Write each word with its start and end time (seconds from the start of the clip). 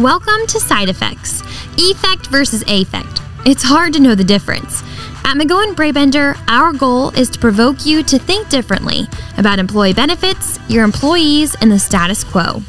Welcome 0.00 0.46
to 0.46 0.58
Side 0.58 0.88
Effects 0.88 1.42
Effect 1.76 2.28
versus 2.28 2.62
Affect. 2.66 3.20
It's 3.44 3.62
hard 3.62 3.92
to 3.92 4.00
know 4.00 4.14
the 4.14 4.24
difference. 4.24 4.80
At 5.26 5.36
McGohan 5.36 5.76
Brabender, 5.76 6.36
our 6.48 6.72
goal 6.72 7.10
is 7.10 7.28
to 7.28 7.38
provoke 7.38 7.84
you 7.84 8.02
to 8.04 8.18
think 8.18 8.48
differently 8.48 9.06
about 9.36 9.58
employee 9.58 9.92
benefits, 9.92 10.58
your 10.70 10.84
employees, 10.84 11.54
and 11.60 11.70
the 11.70 11.78
status 11.78 12.24
quo. 12.24 12.62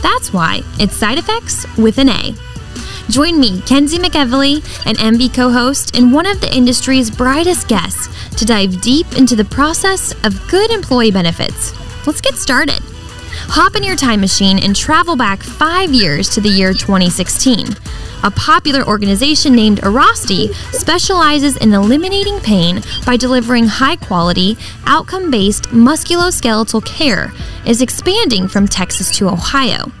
That's 0.00 0.32
why 0.32 0.62
it's 0.80 0.96
Side 0.96 1.18
Effects 1.18 1.66
with 1.76 1.98
an 1.98 2.08
A. 2.08 2.34
Join 3.10 3.38
me, 3.38 3.60
Kenzie 3.66 3.98
McEvely, 3.98 4.64
an 4.86 4.94
MB 4.94 5.34
co 5.34 5.50
host, 5.50 5.94
and 5.94 6.10
one 6.10 6.24
of 6.24 6.40
the 6.40 6.56
industry's 6.56 7.10
brightest 7.10 7.68
guests 7.68 8.08
to 8.38 8.46
dive 8.46 8.80
deep 8.80 9.18
into 9.18 9.36
the 9.36 9.44
process 9.44 10.14
of 10.24 10.48
good 10.48 10.70
employee 10.70 11.10
benefits. 11.10 11.74
Let's 12.06 12.22
get 12.22 12.36
started. 12.36 12.80
Hop 13.46 13.76
in 13.76 13.82
your 13.82 13.96
time 13.96 14.20
machine 14.20 14.58
and 14.58 14.74
travel 14.74 15.16
back 15.16 15.42
five 15.42 15.90
years 15.90 16.28
to 16.30 16.40
the 16.40 16.48
year 16.48 16.72
2016. 16.72 17.66
A 18.24 18.30
popular 18.32 18.84
organization 18.86 19.54
named 19.54 19.80
Airrosti 19.80 20.52
specializes 20.74 21.56
in 21.58 21.72
eliminating 21.72 22.40
pain 22.40 22.82
by 23.06 23.16
delivering 23.16 23.66
high 23.66 23.96
quality, 23.96 24.56
outcome 24.86 25.30
based 25.30 25.64
musculoskeletal 25.64 26.84
care, 26.84 27.32
is 27.64 27.80
expanding 27.80 28.48
from 28.48 28.66
Texas 28.66 29.16
to 29.16 29.28
Ohio. 29.28 29.92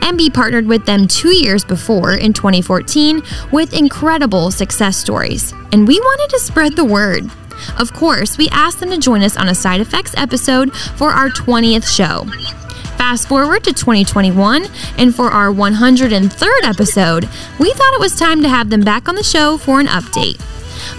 MB 0.00 0.32
partnered 0.34 0.66
with 0.66 0.86
them 0.86 1.08
two 1.08 1.34
years 1.34 1.64
before 1.64 2.14
in 2.14 2.32
2014 2.32 3.22
with 3.50 3.74
incredible 3.74 4.50
success 4.50 4.96
stories, 4.96 5.52
and 5.72 5.88
we 5.88 5.98
wanted 5.98 6.30
to 6.30 6.40
spread 6.40 6.76
the 6.76 6.84
word. 6.84 7.28
Of 7.78 7.92
course, 7.92 8.38
we 8.38 8.48
asked 8.50 8.80
them 8.80 8.90
to 8.90 8.98
join 8.98 9.22
us 9.22 9.36
on 9.36 9.48
a 9.48 9.54
side 9.54 9.80
effects 9.80 10.14
episode 10.16 10.74
for 10.74 11.10
our 11.10 11.28
20th 11.28 11.88
show. 11.88 12.63
Fast 12.96 13.28
forward 13.28 13.64
to 13.64 13.72
2021, 13.72 14.66
and 14.98 15.14
for 15.14 15.30
our 15.30 15.48
103rd 15.48 16.62
episode, 16.64 17.28
we 17.58 17.72
thought 17.72 17.94
it 17.94 18.00
was 18.00 18.16
time 18.16 18.42
to 18.42 18.48
have 18.48 18.70
them 18.70 18.80
back 18.80 19.08
on 19.08 19.14
the 19.14 19.22
show 19.22 19.58
for 19.58 19.80
an 19.80 19.86
update. 19.86 20.40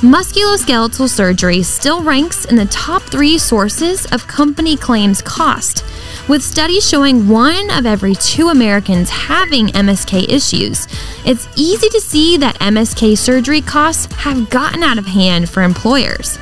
Musculoskeletal 0.01 1.07
surgery 1.09 1.63
still 1.63 2.03
ranks 2.03 2.45
in 2.45 2.55
the 2.55 2.65
top 2.65 3.01
three 3.03 3.37
sources 3.37 4.05
of 4.07 4.27
company 4.27 4.75
claims 4.75 5.21
cost, 5.21 5.83
with 6.27 6.43
studies 6.43 6.87
showing 6.87 7.27
one 7.27 7.69
of 7.71 7.85
every 7.85 8.15
two 8.15 8.49
Americans 8.49 9.09
having 9.09 9.67
MSK 9.67 10.27
issues. 10.27 10.87
It's 11.25 11.47
easy 11.55 11.89
to 11.89 12.01
see 12.01 12.37
that 12.37 12.59
MSK 12.59 13.17
surgery 13.17 13.61
costs 13.61 14.13
have 14.15 14.49
gotten 14.49 14.83
out 14.83 14.97
of 14.97 15.05
hand 15.05 15.49
for 15.49 15.63
employers. 15.63 16.37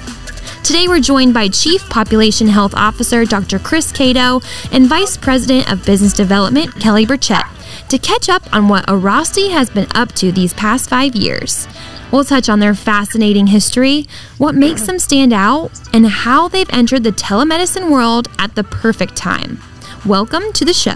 Today, 0.63 0.87
we're 0.87 1.01
joined 1.01 1.33
by 1.33 1.49
Chief 1.49 1.89
Population 1.89 2.47
Health 2.47 2.73
Officer 2.73 3.25
Dr. 3.25 3.59
Chris 3.59 3.91
Cato 3.91 4.39
and 4.71 4.87
Vice 4.87 5.17
President 5.17 5.69
of 5.69 5.85
Business 5.85 6.13
Development 6.13 6.73
Kelly 6.79 7.05
Burchett 7.05 7.43
to 7.89 7.97
catch 7.97 8.29
up 8.29 8.41
on 8.53 8.69
what 8.69 8.85
Airrosti 8.87 9.51
has 9.51 9.69
been 9.69 9.87
up 9.93 10.13
to 10.13 10.31
these 10.31 10.53
past 10.53 10.89
five 10.89 11.15
years. 11.15 11.67
We'll 12.13 12.23
touch 12.23 12.47
on 12.47 12.59
their 12.59 12.75
fascinating 12.75 13.47
history, 13.47 14.07
what 14.37 14.55
makes 14.55 14.83
them 14.83 14.99
stand 14.99 15.33
out, 15.33 15.69
and 15.91 16.07
how 16.07 16.47
they've 16.47 16.69
entered 16.69 17.03
the 17.03 17.11
telemedicine 17.11 17.91
world 17.91 18.29
at 18.39 18.55
the 18.55 18.63
perfect 18.63 19.17
time. 19.17 19.59
Welcome 20.05 20.53
to 20.53 20.63
the 20.63 20.73
show. 20.73 20.95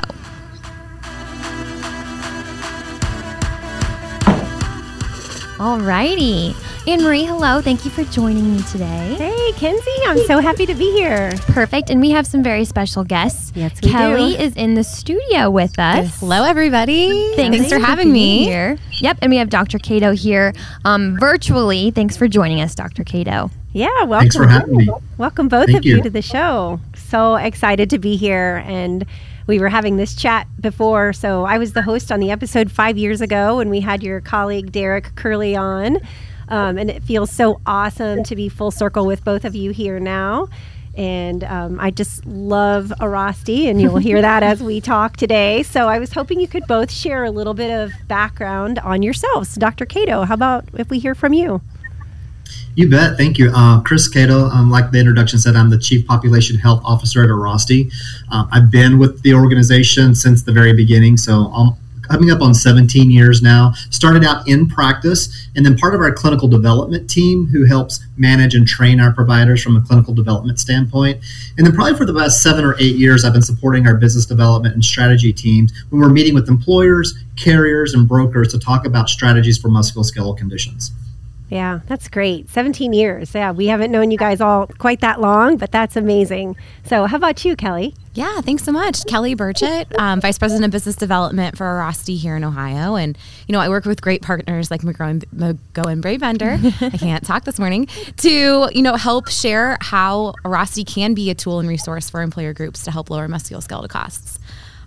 Alrighty. 5.57 6.55
Anne 6.87 7.03
Marie, 7.03 7.25
hello. 7.25 7.61
Thank 7.61 7.83
you 7.83 7.91
for 7.91 8.05
joining 8.05 8.55
me 8.55 8.63
today. 8.63 9.15
Hey, 9.17 9.51
Kenzie. 9.57 9.91
I'm 10.05 10.19
so 10.19 10.39
happy 10.39 10.65
to 10.65 10.73
be 10.73 10.89
here. 10.93 11.33
Perfect. 11.47 11.89
And 11.89 11.99
we 11.99 12.11
have 12.11 12.25
some 12.25 12.41
very 12.41 12.63
special 12.63 13.03
guests. 13.03 13.51
Yes, 13.55 13.73
we 13.83 13.89
Kelly 13.91 14.37
do. 14.37 14.41
is 14.43 14.55
in 14.55 14.75
the 14.75 14.85
studio 14.85 15.49
with 15.49 15.77
us. 15.79 16.17
Hello, 16.21 16.45
everybody. 16.45 17.33
Thanks, 17.35 17.57
Thanks 17.57 17.73
for 17.73 17.79
having 17.79 18.13
me. 18.13 18.45
here. 18.45 18.77
Yep, 19.01 19.17
and 19.21 19.29
we 19.29 19.35
have 19.35 19.49
Dr. 19.49 19.79
Cato 19.79 20.13
here 20.13 20.53
um, 20.85 21.17
virtually. 21.19 21.91
Thanks 21.91 22.15
for 22.15 22.29
joining 22.29 22.61
us, 22.61 22.73
Dr. 22.73 23.03
Cato. 23.03 23.51
Yeah, 23.73 23.89
welcome. 24.03 24.19
Thanks 24.19 24.37
for 24.37 24.47
having 24.47 24.77
me. 24.77 24.87
Welcome 25.17 25.49
both 25.49 25.65
Thank 25.65 25.79
of 25.79 25.85
you. 25.85 25.97
you. 25.97 26.03
to 26.03 26.09
the 26.09 26.21
show. 26.21 26.79
So 26.95 27.35
excited 27.35 27.89
to 27.89 27.99
be 27.99 28.15
here 28.15 28.63
and 28.65 29.05
we 29.45 29.59
were 29.59 29.69
having 29.69 29.97
this 29.97 30.15
chat 30.15 30.47
before. 30.61 31.11
So 31.11 31.43
I 31.43 31.57
was 31.57 31.73
the 31.73 31.81
host 31.81 32.13
on 32.13 32.21
the 32.21 32.31
episode 32.31 32.71
5 32.71 32.97
years 32.97 33.19
ago 33.19 33.57
when 33.57 33.69
we 33.69 33.81
had 33.81 34.03
your 34.03 34.21
colleague 34.21 34.71
Derek 34.71 35.13
Curley 35.15 35.53
on. 35.53 35.97
Um, 36.49 36.77
and 36.77 36.89
it 36.89 37.03
feels 37.03 37.31
so 37.31 37.61
awesome 37.65 38.23
to 38.23 38.35
be 38.35 38.49
full 38.49 38.71
circle 38.71 39.05
with 39.05 39.23
both 39.23 39.45
of 39.45 39.55
you 39.55 39.71
here 39.71 39.99
now. 39.99 40.47
And 40.95 41.43
um, 41.43 41.79
I 41.79 41.91
just 41.91 42.25
love 42.25 42.91
Airrosti, 42.99 43.69
and 43.69 43.79
you'll 43.79 43.97
hear 43.97 44.19
that 44.21 44.41
as 44.41 44.63
we 44.63 44.81
talk 44.81 45.15
today. 45.15 45.61
So 45.61 45.87
I 45.87 45.99
was 45.99 46.11
hoping 46.13 46.39
you 46.39 46.47
could 46.47 46.65
both 46.65 46.91
share 46.91 47.23
a 47.23 47.29
little 47.29 47.53
bit 47.53 47.69
of 47.69 47.91
background 48.07 48.79
on 48.79 49.03
yourselves. 49.03 49.53
Dr. 49.55 49.85
Cato, 49.85 50.23
how 50.23 50.33
about 50.33 50.65
if 50.73 50.89
we 50.89 50.97
hear 50.97 51.13
from 51.13 51.33
you? 51.33 51.61
You 52.73 52.89
bet. 52.89 53.17
Thank 53.17 53.37
you. 53.39 53.51
Uh, 53.53 53.81
Chris 53.81 54.07
Cato, 54.07 54.45
um, 54.49 54.69
like 54.69 54.91
the 54.91 54.99
introduction 54.99 55.39
said, 55.39 55.55
I'm 55.55 55.69
the 55.69 55.79
Chief 55.79 56.05
Population 56.05 56.57
Health 56.57 56.81
Officer 56.85 57.23
at 57.23 57.29
Airrosti. 57.29 57.91
Um, 58.31 58.47
I've 58.51 58.69
been 58.69 58.99
with 58.99 59.23
the 59.23 59.33
organization 59.33 60.13
since 60.13 60.43
the 60.43 60.51
very 60.51 60.73
beginning, 60.73 61.17
so 61.17 61.51
I'm 61.53 61.73
coming 62.07 62.31
up 62.31 62.41
on 62.41 62.53
17 62.53 63.11
years 63.11 63.41
now. 63.41 63.73
Started 63.89 64.23
out 64.23 64.47
in 64.47 64.67
practice, 64.67 65.49
and 65.55 65.65
then 65.65 65.77
part 65.77 65.93
of 65.93 66.01
our 66.01 66.11
clinical 66.11 66.47
development 66.47 67.09
team 67.09 67.47
who 67.47 67.65
helps 67.65 67.99
manage 68.17 68.55
and 68.55 68.67
train 68.67 68.99
our 68.99 69.11
providers 69.11 69.61
from 69.61 69.75
a 69.75 69.81
clinical 69.81 70.13
development 70.13 70.59
standpoint. 70.59 71.19
And 71.57 71.65
then 71.65 71.73
probably 71.73 71.95
for 71.95 72.05
the 72.05 72.13
past 72.13 72.41
seven 72.41 72.65
or 72.65 72.75
eight 72.79 72.95
years, 72.95 73.23
I've 73.23 73.33
been 73.33 73.41
supporting 73.41 73.87
our 73.87 73.95
business 73.95 74.25
development 74.25 74.73
and 74.73 74.83
strategy 74.83 75.33
teams 75.33 75.73
when 75.89 76.01
we're 76.01 76.09
meeting 76.09 76.33
with 76.33 76.49
employers, 76.49 77.13
carriers, 77.35 77.93
and 77.93 78.07
brokers 78.07 78.51
to 78.51 78.59
talk 78.59 78.85
about 78.85 79.09
strategies 79.09 79.57
for 79.57 79.69
musculoskeletal 79.69 80.37
conditions. 80.37 80.91
Yeah, 81.49 81.79
that's 81.87 82.09
great. 82.09 82.49
17 82.49 82.91
years. 82.91 83.33
Yeah, 83.33 83.51
we 83.51 83.67
haven't 83.67 83.91
known 83.91 84.11
you 84.11 84.17
guys 84.17 84.41
all 84.41 84.67
quite 84.67 84.99
that 85.01 85.21
long, 85.21 85.55
but 85.57 85.71
that's 85.71 85.95
amazing. 85.95 86.57
So, 86.83 87.05
how 87.05 87.15
about 87.15 87.45
you, 87.45 87.55
Kelly? 87.55 87.95
Yeah, 88.13 88.41
thanks 88.41 88.63
so 88.63 88.71
much. 88.71 89.05
Kelly 89.05 89.35
Burchett, 89.35 89.97
um, 89.99 90.19
Vice 90.19 90.39
President 90.39 90.65
of 90.65 90.71
Business 90.71 90.95
Development 90.95 91.55
for 91.55 91.65
Airrosti 91.65 92.17
here 92.17 92.35
in 92.35 92.43
Ohio. 92.43 92.95
And, 92.95 93.15
you 93.47 93.53
know, 93.53 93.59
I 93.59 93.69
work 93.69 93.85
with 93.85 94.01
great 94.01 94.23
partners 94.23 94.71
like 94.71 94.81
McGohan, 94.81 95.23
McGohan 95.35 96.01
Brabender, 96.01 96.57
I 96.81 96.89
can't 96.97 97.23
talk 97.23 97.43
this 97.43 97.59
morning, 97.59 97.85
to, 98.17 98.69
you 98.73 98.81
know, 98.81 98.95
help 98.95 99.29
share 99.29 99.77
how 99.81 100.33
Airrosti 100.43 100.85
can 100.85 101.13
be 101.13 101.29
a 101.29 101.35
tool 101.35 101.59
and 101.59 101.69
resource 101.69 102.09
for 102.09 102.23
employer 102.23 102.53
groups 102.53 102.83
to 102.85 102.91
help 102.91 103.11
lower 103.11 103.27
musculoskeletal 103.27 103.87
costs. 103.87 104.39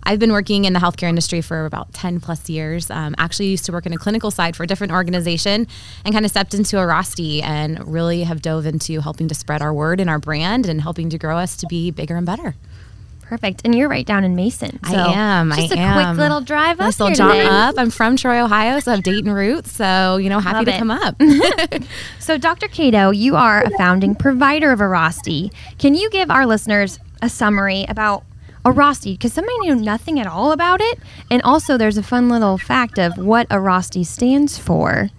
I've 0.03 0.19
been 0.19 0.31
working 0.31 0.65
in 0.65 0.73
the 0.73 0.79
healthcare 0.79 1.07
industry 1.09 1.41
for 1.41 1.65
about 1.65 1.93
10 1.93 2.19
plus 2.19 2.49
years. 2.49 2.89
Um, 2.89 3.15
actually, 3.17 3.47
used 3.47 3.65
to 3.65 3.71
work 3.71 3.85
in 3.85 3.93
a 3.93 3.97
clinical 3.97 4.31
side 4.31 4.55
for 4.55 4.63
a 4.63 4.67
different 4.67 4.93
organization 4.93 5.67
and 6.03 6.13
kind 6.13 6.25
of 6.25 6.31
stepped 6.31 6.53
into 6.53 6.75
Airrosti 6.77 7.43
and 7.43 7.85
really 7.87 8.23
have 8.23 8.41
dove 8.41 8.65
into 8.65 9.01
helping 9.01 9.27
to 9.27 9.35
spread 9.35 9.61
our 9.61 9.73
word 9.73 9.99
and 9.99 10.09
our 10.09 10.19
brand 10.19 10.67
and 10.67 10.81
helping 10.81 11.09
to 11.09 11.17
grow 11.17 11.37
us 11.37 11.55
to 11.57 11.67
be 11.67 11.91
bigger 11.91 12.15
and 12.15 12.25
better. 12.25 12.55
Perfect. 13.21 13.61
And 13.63 13.73
you're 13.73 13.87
right 13.87 14.05
down 14.05 14.25
in 14.25 14.35
Mason. 14.35 14.77
I 14.83 14.91
so 14.91 14.97
am, 14.97 15.51
Just 15.51 15.71
I 15.71 15.75
a 15.75 15.79
am. 15.79 16.15
quick 16.15 16.19
little 16.21 16.41
drive 16.41 16.81
up 16.81 16.87
Nice 16.87 16.99
little 16.99 17.15
jaunt 17.15 17.39
up. 17.47 17.75
I'm 17.77 17.89
from 17.89 18.17
Troy, 18.17 18.43
Ohio, 18.43 18.77
so 18.81 18.91
I 18.91 18.95
have 18.95 19.03
Dayton 19.05 19.31
roots. 19.31 19.71
So, 19.71 20.17
you 20.17 20.29
know, 20.29 20.39
happy 20.41 20.57
Love 20.57 20.65
to 20.65 20.71
it. 20.73 20.77
come 20.79 20.91
up. 20.91 21.15
So, 22.19 22.37
Dr. 22.37 22.67
Cato, 22.67 23.11
you 23.11 23.37
are 23.37 23.63
a 23.63 23.69
founding 23.77 24.15
provider 24.15 24.71
of 24.73 24.79
Airrosti. 24.79 25.53
Can 25.79 25.95
you 25.95 26.09
give 26.09 26.29
our 26.29 26.45
listeners 26.45 26.99
a 27.21 27.29
summary 27.29 27.85
about 27.87 28.23
Airrosti? 28.65 29.13
Because 29.13 29.33
somebody 29.33 29.57
knew 29.59 29.75
nothing 29.75 30.19
at 30.19 30.27
all 30.27 30.51
about 30.51 30.81
it. 30.81 30.99
And 31.29 31.41
also, 31.41 31.77
there's 31.77 31.97
a 31.97 32.03
fun 32.03 32.29
little 32.29 32.57
fact 32.57 32.99
of 32.99 33.17
what 33.17 33.49
Airrosti 33.49 34.05
stands 34.05 34.57
for. 34.57 35.09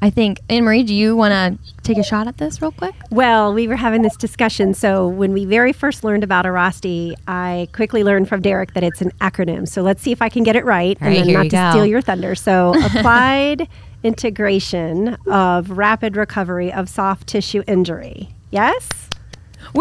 I 0.00 0.10
think, 0.10 0.38
Anne 0.48 0.62
Marie, 0.62 0.84
do 0.84 0.94
you 0.94 1.16
want 1.16 1.32
to 1.32 1.72
take 1.82 1.98
a 1.98 2.04
shot 2.04 2.28
at 2.28 2.38
this 2.38 2.62
real 2.62 2.70
quick? 2.70 2.94
Well, 3.10 3.52
we 3.52 3.66
were 3.66 3.74
having 3.74 4.02
this 4.02 4.16
discussion. 4.16 4.72
So, 4.74 5.08
when 5.08 5.32
we 5.32 5.44
very 5.44 5.72
first 5.72 6.04
learned 6.04 6.22
about 6.22 6.44
Airrosti, 6.44 7.14
I 7.26 7.68
quickly 7.72 8.04
learned 8.04 8.28
from 8.28 8.40
Derek 8.40 8.74
that 8.74 8.84
it's 8.84 9.00
an 9.02 9.10
acronym. 9.20 9.66
So, 9.66 9.82
let's 9.82 10.00
see 10.00 10.12
if 10.12 10.22
I 10.22 10.28
can 10.28 10.44
get 10.44 10.54
it 10.54 10.64
right 10.64 10.96
All 11.00 11.08
and 11.08 11.16
right, 11.16 11.24
then 11.24 11.34
not 11.34 11.42
to 11.44 11.48
go. 11.48 11.70
steal 11.70 11.86
your 11.86 12.00
thunder. 12.00 12.36
So, 12.36 12.74
applied 12.84 13.66
integration 14.04 15.16
of 15.26 15.70
rapid 15.70 16.16
recovery 16.16 16.72
of 16.72 16.88
soft 16.88 17.26
tissue 17.26 17.64
injury. 17.66 18.28
Yes? 18.52 19.07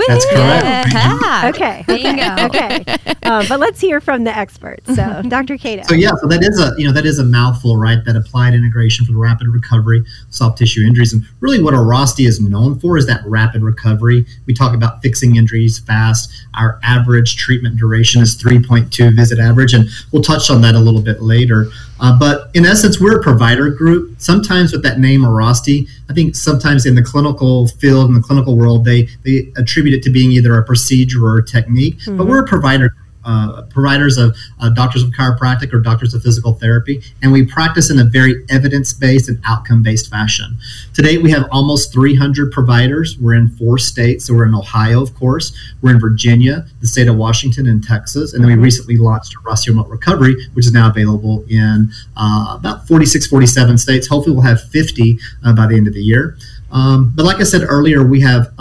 That's 0.07 0.25
correct. 0.25 0.91
Thank 0.91 1.21
you. 1.21 1.49
Okay. 1.49 1.83
Bingo. 1.87 2.45
Okay. 2.45 2.83
Uh, 3.23 3.45
but 3.47 3.59
let's 3.59 3.79
hear 3.81 3.99
from 3.99 4.23
the 4.23 4.35
experts. 4.35 4.95
So, 4.95 5.21
Dr. 5.27 5.57
Cato. 5.57 5.83
So 5.83 5.95
yeah, 5.95 6.11
so 6.21 6.27
that 6.27 6.43
is 6.43 6.59
a 6.59 6.73
you 6.77 6.87
know 6.87 6.93
that 6.93 7.05
is 7.05 7.19
a 7.19 7.25
mouthful, 7.25 7.77
right? 7.77 8.03
That 8.05 8.15
applied 8.15 8.53
integration 8.53 9.05
for 9.05 9.11
the 9.11 9.17
rapid 9.17 9.47
recovery 9.47 10.03
soft 10.29 10.57
tissue 10.57 10.85
injuries, 10.85 11.13
and 11.13 11.23
really 11.39 11.61
what 11.61 11.73
Airrosti 11.73 12.27
is 12.27 12.39
known 12.39 12.79
for 12.79 12.97
is 12.97 13.05
that 13.07 13.21
rapid 13.25 13.61
recovery. 13.61 14.25
We 14.45 14.53
talk 14.53 14.73
about 14.73 15.01
fixing 15.01 15.35
injuries 15.35 15.79
fast. 15.79 16.31
Our 16.55 16.79
average 16.83 17.35
treatment 17.37 17.77
duration 17.77 18.21
is 18.21 18.35
3.2 18.41 19.15
visit 19.15 19.39
average, 19.39 19.73
and 19.73 19.89
we'll 20.11 20.23
touch 20.23 20.49
on 20.49 20.61
that 20.61 20.75
a 20.75 20.79
little 20.79 21.01
bit 21.01 21.21
later. 21.21 21.67
Uh, 21.99 22.17
but 22.17 22.49
in 22.53 22.65
essence, 22.65 22.99
we're 22.99 23.19
a 23.19 23.23
provider 23.23 23.69
group. 23.69 24.19
Sometimes 24.19 24.71
with 24.71 24.83
that 24.83 24.99
name 24.99 25.21
Airrosti, 25.21 25.87
I 26.09 26.13
think 26.13 26.35
sometimes 26.35 26.85
in 26.85 26.95
the 26.95 27.03
clinical 27.03 27.67
field, 27.67 28.07
in 28.09 28.13
the 28.13 28.21
clinical 28.21 28.55
world, 28.57 28.85
they 28.85 29.09
they 29.23 29.51
attribute 29.57 29.95
it 29.95 30.03
to 30.03 30.11
being 30.11 30.31
either 30.31 30.57
a 30.57 30.63
procedure 30.63 31.25
or 31.25 31.37
a 31.39 31.45
technique. 31.45 31.97
But 32.17 32.27
we're 32.27 32.43
a 32.43 32.47
provider. 32.47 32.93
Uh, 33.27 33.63
providers 33.63 34.17
of 34.17 34.35
uh, 34.59 34.69
doctors 34.69 35.03
of 35.03 35.11
chiropractic 35.11 35.73
or 35.73 35.79
doctors 35.79 36.13
of 36.13 36.23
physical 36.23 36.53
therapy, 36.53 37.03
and 37.21 37.31
we 37.31 37.45
practice 37.45 37.91
in 37.91 37.99
a 37.99 38.03
very 38.03 38.45
evidence 38.49 38.93
based 38.93 39.27
and 39.27 39.39
outcome 39.45 39.83
based 39.83 40.09
fashion. 40.09 40.57
Today, 40.93 41.17
we 41.17 41.29
have 41.31 41.47
almost 41.51 41.91
300 41.93 42.51
providers. 42.51 43.17
We're 43.19 43.33
in 43.33 43.49
four 43.49 43.77
states. 43.77 44.25
So, 44.25 44.33
we're 44.33 44.45
in 44.45 44.55
Ohio, 44.55 45.01
of 45.01 45.13
course, 45.13 45.55
we're 45.81 45.91
in 45.91 45.99
Virginia, 45.99 46.65
the 46.79 46.87
state 46.87 47.07
of 47.07 47.17
Washington, 47.17 47.67
and 47.67 47.83
Texas. 47.83 48.33
And 48.33 48.41
then 48.41 48.47
we 48.47 48.53
mm-hmm. 48.55 48.63
recently 48.63 48.97
launched 48.97 49.35
Rosty 49.43 49.67
Remote 49.67 49.89
Recovery, 49.89 50.35
which 50.53 50.65
is 50.65 50.71
now 50.71 50.89
available 50.89 51.43
in 51.49 51.91
uh, 52.15 52.55
about 52.57 52.87
46, 52.87 53.27
47 53.27 53.77
states. 53.77 54.07
Hopefully, 54.07 54.35
we'll 54.35 54.45
have 54.45 54.61
50 54.61 55.19
uh, 55.43 55.53
by 55.53 55.67
the 55.67 55.75
end 55.75 55.87
of 55.87 55.93
the 55.93 56.01
year. 56.01 56.37
Um, 56.71 57.11
but 57.15 57.25
like 57.25 57.37
I 57.37 57.43
said 57.43 57.61
earlier, 57.67 58.05
we 58.05 58.21
have 58.21 58.53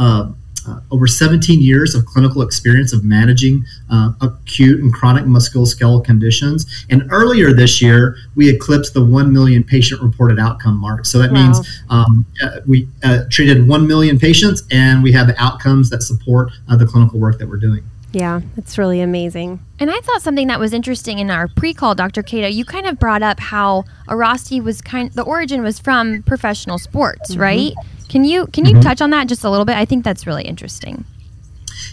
uh, 0.68 0.80
over 0.90 1.06
17 1.06 1.60
years 1.60 1.94
of 1.94 2.06
clinical 2.06 2.42
experience 2.42 2.92
of 2.92 3.04
managing 3.04 3.64
uh, 3.90 4.12
acute 4.20 4.80
and 4.80 4.92
chronic 4.92 5.24
musculoskeletal 5.24 6.04
conditions. 6.04 6.66
And 6.90 7.08
earlier 7.10 7.52
this 7.52 7.80
year, 7.82 8.16
we 8.34 8.48
eclipsed 8.48 8.94
the 8.94 9.04
1 9.04 9.32
million 9.32 9.64
patient 9.64 10.02
reported 10.02 10.38
outcome 10.38 10.78
mark. 10.78 11.06
So 11.06 11.18
that 11.18 11.32
wow. 11.32 11.44
means 11.44 11.82
um, 11.90 12.26
uh, 12.42 12.60
we 12.66 12.88
uh, 13.02 13.24
treated 13.30 13.68
1 13.68 13.86
million 13.86 14.18
patients 14.18 14.62
and 14.70 15.02
we 15.02 15.12
have 15.12 15.26
the 15.26 15.40
outcomes 15.42 15.90
that 15.90 16.02
support 16.02 16.50
uh, 16.68 16.76
the 16.76 16.86
clinical 16.86 17.18
work 17.18 17.38
that 17.38 17.48
we're 17.48 17.56
doing. 17.56 17.82
Yeah, 18.12 18.40
it's 18.56 18.78
really 18.78 19.02
amazing. 19.02 19.60
And 19.78 19.90
I 19.90 20.00
thought 20.00 20.22
something 20.22 20.46
that 20.46 20.58
was 20.58 20.72
interesting 20.72 21.18
in 21.18 21.30
our 21.30 21.48
pre-call, 21.48 21.94
Dr. 21.94 22.22
Cato, 22.22 22.46
you 22.46 22.64
kind 22.64 22.86
of 22.86 22.98
brought 22.98 23.22
up 23.22 23.38
how 23.38 23.84
Airrosti 24.08 24.62
was 24.62 24.80
kind 24.80 25.12
the 25.12 25.22
origin 25.22 25.62
was 25.62 25.78
from 25.78 26.22
professional 26.22 26.78
sports, 26.78 27.32
mm-hmm. 27.32 27.42
right? 27.42 27.74
Can 28.08 28.24
you 28.24 28.46
can 28.48 28.64
you 28.64 28.72
mm-hmm. 28.72 28.80
touch 28.80 29.00
on 29.00 29.10
that 29.10 29.28
just 29.28 29.44
a 29.44 29.50
little 29.50 29.64
bit? 29.64 29.76
I 29.76 29.84
think 29.84 30.04
that's 30.04 30.26
really 30.26 30.44
interesting. 30.44 31.04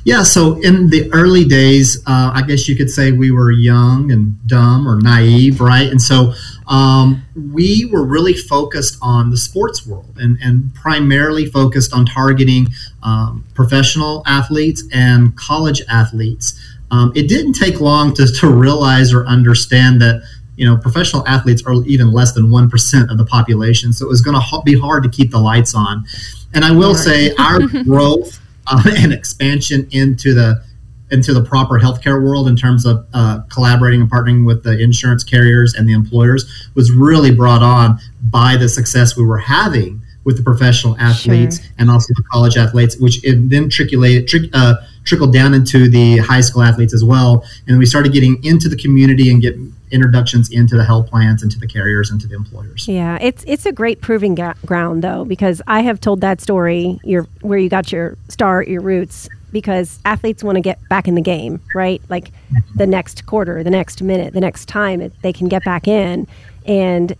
Yeah, 0.06 0.24
so 0.24 0.60
in 0.62 0.90
the 0.90 1.10
early 1.14 1.46
days, 1.46 2.02
uh, 2.06 2.32
I 2.34 2.42
guess 2.42 2.68
you 2.68 2.76
could 2.76 2.90
say 2.90 3.12
we 3.12 3.32
were 3.32 3.52
young 3.52 4.12
and 4.12 4.36
dumb 4.48 4.88
or 4.88 5.00
naive, 5.00 5.62
right? 5.62 5.90
And 5.90 6.02
so 6.02 6.34
um, 6.68 7.24
we 7.54 7.86
were 7.92 8.04
really 8.04 8.34
focused 8.34 8.98
on 9.02 9.30
the 9.30 9.38
sports 9.38 9.88
world 9.88 10.18
and, 10.18 10.38
and 10.42 10.74
primarily 10.76 11.46
focused 11.46 11.94
on 11.94 12.06
targeting 12.06 12.68
um, 13.02 13.46
professional 13.54 14.24
athletes 14.26 14.84
and 14.92 15.38
college 15.38 15.82
athletes. 15.90 16.60
Um, 16.92 17.14
it 17.16 17.28
didn't 17.30 17.54
take 17.54 17.80
long 17.80 18.14
to, 18.16 18.28
to 18.28 18.50
realize 18.50 19.14
or 19.14 19.26
understand 19.26 20.02
that 20.02 20.22
you 20.56 20.66
know, 20.66 20.78
professional 20.78 21.28
athletes 21.28 21.64
are 21.66 21.74
even 21.86 22.12
less 22.12 22.34
than 22.34 22.46
1% 22.46 23.12
of 23.12 23.18
the 23.18 23.26
population. 23.26 23.92
So 23.94 24.06
it 24.06 24.10
was 24.10 24.22
going 24.22 24.40
to 24.40 24.62
be 24.64 24.80
hard 24.80 25.04
to 25.04 25.10
keep 25.10 25.32
the 25.32 25.40
lights 25.40 25.74
on. 25.74 26.06
And 26.54 26.64
I 26.64 26.72
will 26.72 26.96
say 26.96 27.34
our 27.36 27.60
growth 27.84 28.40
uh, 28.68 28.84
and 28.98 29.12
expansion 29.14 29.88
into 29.92 30.34
the 30.34 30.64
into 31.12 31.32
the 31.32 31.44
proper 31.44 31.80
healthcare 31.80 32.24
world 32.24 32.48
in 32.48 32.56
terms 32.56 32.88
of 32.88 33.06
uh, 33.14 33.42
collaborating 33.54 34.02
and 34.02 34.10
partnering 34.10 34.48
with 34.48 34.64
the 34.64 34.80
insurance 34.80 35.24
carriers 35.24 35.76
and 35.76 35.88
the 35.88 35.94
employers 35.94 36.70
was 36.74 36.92
really 36.92 37.30
brought 37.30 37.62
on 37.62 38.00
by 38.32 38.58
the 38.58 38.68
success 38.68 39.16
we 39.16 39.24
were 39.24 39.38
having 39.38 40.02
with 40.24 40.38
the 40.38 40.44
professional 40.44 40.98
athletes 40.98 41.62
sure. 41.62 41.72
and 41.78 41.92
also 41.92 42.14
the 42.16 42.24
college 42.32 42.58
athletes, 42.58 42.98
which 42.98 43.22
then 43.22 43.70
triculated, 43.70 44.28
trick, 44.28 44.50
uh, 44.54 44.76
trickled 45.04 45.34
down 45.34 45.54
into 45.54 45.90
the 45.90 46.18
high 46.18 46.42
school 46.42 46.62
athletes 46.62 46.94
as 46.94 47.04
well. 47.04 47.46
And 47.68 47.78
we 47.78 47.86
started 47.86 48.14
getting 48.14 48.44
into 48.44 48.70
the 48.70 48.78
community 48.78 49.30
and 49.30 49.42
get 49.42 49.56
introductions 49.92 50.50
into 50.50 50.76
the 50.76 50.84
health 50.84 51.10
plans, 51.10 51.44
into 51.44 51.60
the 51.60 51.68
carriers, 51.68 52.10
into 52.12 52.28
the 52.28 52.36
employers. 52.36 52.88
Yeah, 52.88 53.18
it's 53.22 53.44
it's 53.46 53.66
a 53.66 53.72
great 53.72 54.02
proving 54.02 54.36
ga- 54.36 54.56
ground 54.66 55.04
though, 55.04 55.24
because 55.24 55.62
I 55.68 55.82
have 55.82 56.02
told 56.02 56.22
that 56.22 56.42
story, 56.42 57.00
your 57.04 57.24
where 57.42 57.60
you 57.60 57.70
got 57.70 57.92
your 57.92 58.18
start, 58.28 58.68
your 58.68 58.82
roots, 58.82 59.30
because 59.52 60.00
athletes 60.04 60.44
want 60.44 60.56
to 60.56 60.62
get 60.62 60.80
back 60.90 61.08
in 61.08 61.16
the 61.16 61.22
game, 61.22 61.62
right? 61.76 62.02
Like 62.10 62.32
the 62.76 62.88
next 62.88 63.26
quarter, 63.26 63.64
the 63.64 63.70
next 63.70 64.02
minute, 64.02 64.34
the 64.34 64.42
next 64.42 64.68
time 64.68 65.12
they 65.22 65.32
can 65.32 65.48
get 65.48 65.64
back 65.64 65.88
in, 65.88 66.28
and 66.66 67.16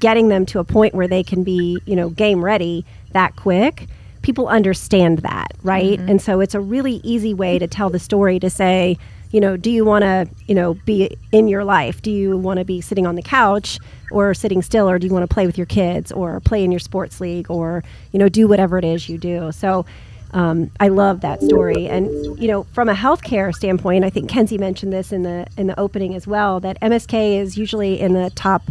getting 0.00 0.28
them 0.28 0.44
to 0.46 0.58
a 0.58 0.64
point 0.64 0.94
where 0.94 1.06
they 1.06 1.22
can 1.22 1.44
be, 1.44 1.78
you 1.86 1.94
know, 1.94 2.10
game 2.10 2.44
ready 2.44 2.84
that 3.12 3.36
quick 3.36 3.86
people 4.26 4.48
understand 4.48 5.20
that, 5.20 5.52
right? 5.62 6.00
Mm-hmm. 6.00 6.08
And 6.08 6.20
so 6.20 6.40
it's 6.40 6.56
a 6.56 6.60
really 6.60 6.94
easy 7.04 7.32
way 7.32 7.60
to 7.60 7.68
tell 7.68 7.90
the 7.90 8.00
story 8.00 8.40
to 8.40 8.50
say, 8.50 8.98
you 9.30 9.40
know, 9.40 9.56
do 9.56 9.70
you 9.70 9.84
want 9.84 10.02
to, 10.02 10.28
you 10.48 10.54
know, 10.54 10.74
be 10.84 11.16
in 11.30 11.46
your 11.46 11.62
life? 11.62 12.02
Do 12.02 12.10
you 12.10 12.36
want 12.36 12.58
to 12.58 12.64
be 12.64 12.80
sitting 12.80 13.06
on 13.06 13.14
the 13.14 13.22
couch 13.22 13.78
or 14.10 14.34
sitting 14.34 14.62
still, 14.62 14.90
or 14.90 14.98
do 14.98 15.06
you 15.06 15.12
want 15.12 15.22
to 15.22 15.32
play 15.32 15.46
with 15.46 15.56
your 15.56 15.66
kids 15.66 16.10
or 16.10 16.40
play 16.40 16.64
in 16.64 16.72
your 16.72 16.80
sports 16.80 17.20
league 17.20 17.48
or, 17.48 17.84
you 18.10 18.18
know, 18.18 18.28
do 18.28 18.48
whatever 18.48 18.76
it 18.78 18.84
is 18.84 19.08
you 19.08 19.16
do? 19.16 19.52
So 19.52 19.86
um, 20.32 20.72
I 20.80 20.88
love 20.88 21.20
that 21.20 21.40
story. 21.40 21.86
And, 21.86 22.10
you 22.36 22.48
know, 22.48 22.64
from 22.72 22.88
a 22.88 22.94
healthcare 22.94 23.54
standpoint, 23.54 24.04
I 24.04 24.10
think 24.10 24.28
Kenzie 24.28 24.58
mentioned 24.58 24.92
this 24.92 25.12
in 25.12 25.22
the 25.22 25.46
in 25.56 25.68
the 25.68 25.78
opening 25.78 26.16
as 26.16 26.26
well, 26.26 26.58
that 26.60 26.80
MSK 26.80 27.38
is 27.40 27.56
usually 27.56 28.00
in 28.00 28.12
the 28.14 28.30
top, 28.30 28.64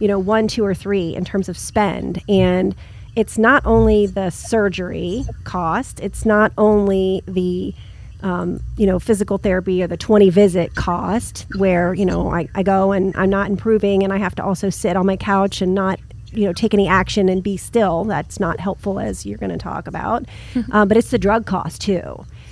you 0.00 0.08
know, 0.08 0.18
one, 0.18 0.48
two, 0.48 0.64
or 0.64 0.74
three 0.74 1.14
in 1.14 1.24
terms 1.24 1.48
of 1.48 1.56
spend. 1.56 2.20
And 2.28 2.74
it's 3.16 3.38
not 3.38 3.64
only 3.64 4.06
the 4.06 4.30
surgery 4.30 5.24
cost, 5.44 6.00
it's 6.00 6.24
not 6.26 6.52
only 6.58 7.22
the 7.26 7.74
um, 8.22 8.60
you 8.76 8.86
know, 8.86 8.98
physical 8.98 9.38
therapy 9.38 9.82
or 9.82 9.86
the 9.86 9.96
20 9.96 10.30
visit 10.30 10.74
cost 10.74 11.46
where, 11.58 11.94
you 11.94 12.04
know, 12.04 12.30
I, 12.30 12.48
I 12.54 12.62
go 12.62 12.92
and 12.92 13.14
I'm 13.16 13.30
not 13.30 13.50
improving 13.50 14.02
and 14.02 14.12
I 14.12 14.16
have 14.16 14.34
to 14.36 14.44
also 14.44 14.70
sit 14.70 14.96
on 14.96 15.06
my 15.06 15.16
couch 15.16 15.60
and 15.60 15.74
not, 15.74 16.00
you 16.32 16.46
know, 16.46 16.52
take 16.52 16.72
any 16.72 16.88
action 16.88 17.28
and 17.28 17.42
be 17.42 17.56
still. 17.56 18.04
That's 18.04 18.40
not 18.40 18.58
helpful 18.58 18.98
as 18.98 19.26
you're 19.26 19.38
going 19.38 19.52
to 19.52 19.58
talk 19.58 19.86
about. 19.86 20.24
um, 20.72 20.88
but 20.88 20.96
it's 20.96 21.10
the 21.10 21.18
drug 21.18 21.46
cost 21.46 21.82
too. 21.82 22.00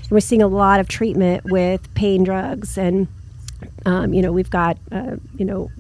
And 0.03 0.11
we're 0.11 0.21
seeing 0.21 0.43
a 0.43 0.49
lot 0.49 0.81
of 0.81 0.89
treatment 0.89 1.45
with 1.45 1.93
pain 1.95 2.25
drugs 2.25 2.77
and, 2.77 3.09
um, 3.87 4.13
you 4.13 4.21
know, 4.21 4.33
we've 4.33 4.51
got, 4.51 4.77
uh, 4.93 5.17
you 5.39 5.47
know, 5.47 5.71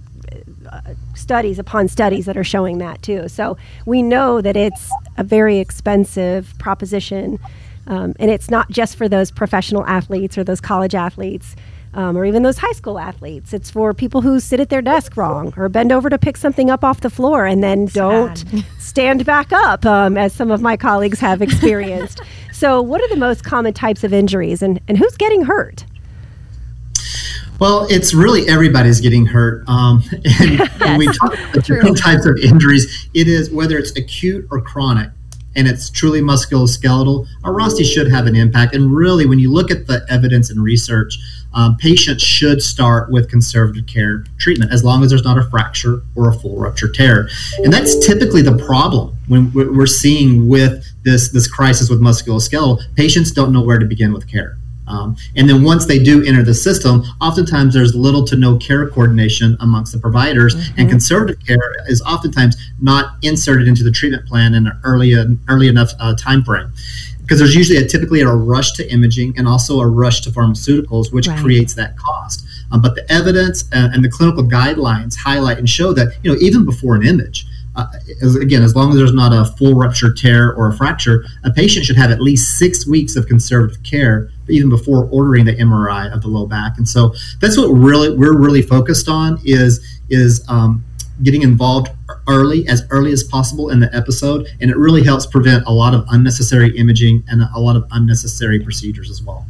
studies 1.15 1.59
upon 1.59 1.89
studies 1.89 2.27
that 2.27 2.37
are 2.37 2.45
showing 2.45 2.79
that 2.79 3.03
too. 3.03 3.29
So 3.29 3.57
we 3.87 4.03
know 4.03 4.41
that 4.41 4.57
it's 4.57 4.91
a 5.17 5.25
very 5.25 5.59
expensive 5.59 6.55
proposition, 6.59 7.39
um, 7.87 8.15
and 8.19 8.31
it's 8.31 8.51
not 8.51 8.71
just 8.71 8.97
for 8.97 9.09
those 9.09 9.31
professional 9.31 9.85
athletes 9.87 10.39
or 10.39 10.45
those 10.45 10.61
college 10.61 10.95
athletes. 10.95 11.57
Um, 11.97 12.17
or 12.17 12.25
even 12.25 12.43
those 12.43 12.59
high 12.59 12.73
school 12.73 12.99
athletes. 12.99 13.53
It's 13.53 13.71
for 13.71 13.95
people 13.95 14.21
who 14.21 14.41
sit 14.41 14.59
at 14.59 14.69
their 14.69 14.83
desk 14.83 15.17
wrong 15.17 15.55
or 15.57 15.69
bend 15.69 15.93
over 15.93 16.11
to 16.11 16.19
pick 16.19 16.37
something 16.37 16.69
up 16.69 16.83
off 16.83 17.03
the 17.03 17.09
floor 17.09 17.47
and 17.47 17.63
then 17.63 17.87
Sad. 17.87 17.95
don't 17.95 18.65
stand 18.81 19.25
back 19.25 19.53
up, 19.53 19.87
um, 19.87 20.19
as 20.19 20.33
some 20.33 20.51
of 20.51 20.61
my 20.61 20.77
colleagues 20.77 21.21
have 21.21 21.41
experienced. 21.41 22.21
so, 22.53 22.83
what 22.83 23.01
are 23.01 23.09
the 23.11 23.17
most 23.17 23.45
common 23.45 23.75
types 23.75 24.03
of 24.03 24.13
injuries 24.13 24.61
and, 24.61 24.81
and 24.89 24.99
who's 24.99 25.17
getting 25.17 25.43
hurt? 25.43 25.85
Well, 27.61 27.87
it's 27.89 28.15
really 28.15 28.49
everybody's 28.49 29.01
getting 29.01 29.27
hurt. 29.27 29.69
Um, 29.69 30.03
and 30.13 30.59
yes, 30.59 30.71
when 30.81 30.99
we 30.99 31.07
talk 31.07 31.35
about 31.53 31.65
different 31.65 31.99
types 31.99 32.27
of 32.27 32.37
injuries, 32.39 33.09
it 33.15 33.29
is 33.29 33.51
whether 33.51 33.79
it's 33.79 33.97
acute 33.97 34.47
or 34.51 34.61
chronic, 34.61 35.11
and 35.57 35.69
it's 35.69 35.89
truly 35.89 36.21
musculoskeletal, 36.21 37.27
Airrosti 37.45 37.85
should 37.85 38.11
have 38.11 38.27
an 38.27 38.35
impact. 38.35 38.75
And 38.75 38.93
really, 38.93 39.25
when 39.25 39.39
you 39.39 39.53
look 39.53 39.71
at 39.71 39.87
the 39.87 40.05
evidence 40.09 40.51
and 40.51 40.63
research, 40.63 41.17
um, 41.53 41.77
patients 41.77 42.25
should 42.25 42.61
start 42.61 43.13
with 43.13 43.31
conservative 43.31 43.87
care 43.87 44.25
treatment 44.39 44.73
as 44.73 44.83
long 44.83 45.05
as 45.05 45.11
there's 45.11 45.23
not 45.23 45.39
a 45.39 45.45
fracture 45.45 46.03
or 46.17 46.31
a 46.31 46.35
full 46.35 46.59
rupture 46.59 46.89
tear. 46.89 47.29
And 47.59 47.73
that's 47.73 48.05
typically 48.05 48.43
the 48.43 48.59
problem 48.67 49.17
when 49.29 49.53
we're 49.53 49.87
seeing 49.87 50.49
with 50.49 50.85
this, 51.05 51.31
this 51.31 51.47
crisis 51.47 51.89
with 51.89 52.01
musculoskeletal. 52.01 52.81
Patients 52.97 53.31
don't 53.31 53.53
know 53.53 53.63
where 53.63 53.79
to 53.79 53.87
begin 53.87 54.13
with 54.13 54.29
care. 54.29 54.59
Um, 54.87 55.17
and 55.37 55.49
then 55.49 55.63
once 55.63 55.87
they 55.87 55.99
do 55.99 56.25
enter 56.25 56.43
the 56.43 56.55
system, 56.55 57.03
oftentimes 57.21 57.75
there's 57.75 57.95
little 57.95 58.25
to 58.27 58.37
no 58.37 58.57
care 58.59 58.89
coordination 58.89 59.57
amongst 59.61 59.93
the 59.93 59.99
providers, 59.99 60.55
mm-hmm. 60.55 60.81
and 60.81 60.91
conservative 60.91 61.45
care 61.47 61.75
is 61.89 62.03
oftentimes 62.03 62.57
not 62.81 63.17
inserted 63.23 63.67
into 63.67 63.83
the 63.83 63.91
treatment 63.91 64.27
plan 64.27 64.55
in 64.55 64.67
an 64.67 64.79
early 64.85 65.15
early 65.49 65.69
enough 65.69 65.93
uh, 66.01 66.15
time 66.17 66.43
frame. 66.43 66.71
Because 67.23 67.39
there's 67.39 67.55
usually 67.55 67.79
a, 67.79 67.87
typically 67.87 68.21
a 68.21 68.29
rush 68.29 68.73
to 68.73 68.93
imaging 68.93 69.33
and 69.39 69.49
also 69.49 69.81
a 69.81 69.87
rush 69.87 70.21
to 70.23 70.31
pharmaceuticals, 70.31 71.11
which 71.11 71.27
right. 71.27 71.39
creates 71.39 71.73
that 71.75 71.97
cost. 71.97 72.45
Um, 72.71 72.83
but 72.83 72.95
the 72.95 73.11
evidence 73.11 73.65
and, 73.73 73.87
uh, 73.87 73.95
and 73.95 74.05
the 74.05 74.11
clinical 74.11 74.45
guidelines 74.45 75.17
highlight 75.17 75.57
and 75.57 75.69
show 75.69 75.95
that 75.95 76.19
you 76.23 76.31
know 76.31 76.39
even 76.41 76.67
before 76.67 76.95
an 76.97 77.07
image, 77.07 77.47
uh, 77.77 77.87
as, 78.23 78.37
again, 78.37 78.63
as 78.63 78.77
long 78.77 78.91
as 78.91 78.97
there's 78.97 79.15
not 79.15 79.33
a 79.33 79.51
full 79.57 79.75
rupture 79.75 80.13
tear 80.13 80.53
or 80.53 80.69
a 80.69 80.77
fracture, 80.77 81.25
a 81.45 81.51
patient 81.51 81.87
should 81.87 81.97
have 81.97 82.11
at 82.11 82.21
least 82.21 82.59
six 82.59 82.87
weeks 82.87 83.17
of 83.17 83.27
conservative 83.27 83.83
care 83.83 84.31
even 84.49 84.69
before 84.69 85.09
ordering 85.11 85.45
the 85.45 85.55
MRI 85.55 86.13
of 86.13 86.23
the 86.23 86.29
low 86.29 86.47
back. 86.47 86.77
And 86.77 86.89
so 86.89 87.15
that's 87.41 87.57
what 87.57 87.69
really 87.69 88.17
we're 88.17 88.37
really 88.37 88.63
focused 88.63 89.09
on 89.09 89.41
is 89.45 89.85
is 90.11 90.45
um, 90.49 90.85
getting 91.23 91.43
involved 91.43 91.89
early, 92.29 92.67
as 92.69 92.83
early 92.91 93.13
as 93.13 93.23
possible 93.23 93.71
in 93.71 93.81
the 93.81 93.95
episode, 93.95 94.49
and 94.61 94.71
it 94.71 94.77
really 94.77 95.03
helps 95.05 95.27
prevent 95.27 95.65
a 95.67 95.73
lot 95.73 95.95
of 95.95 96.05
unnecessary 96.11 96.77
imaging 96.77 97.23
and 97.29 97.43
a 97.55 97.61
lot 97.61 97.77
of 97.77 97.87
unnecessary 97.93 98.61
procedures 98.61 99.11
as 99.11 99.23
well. 99.23 99.47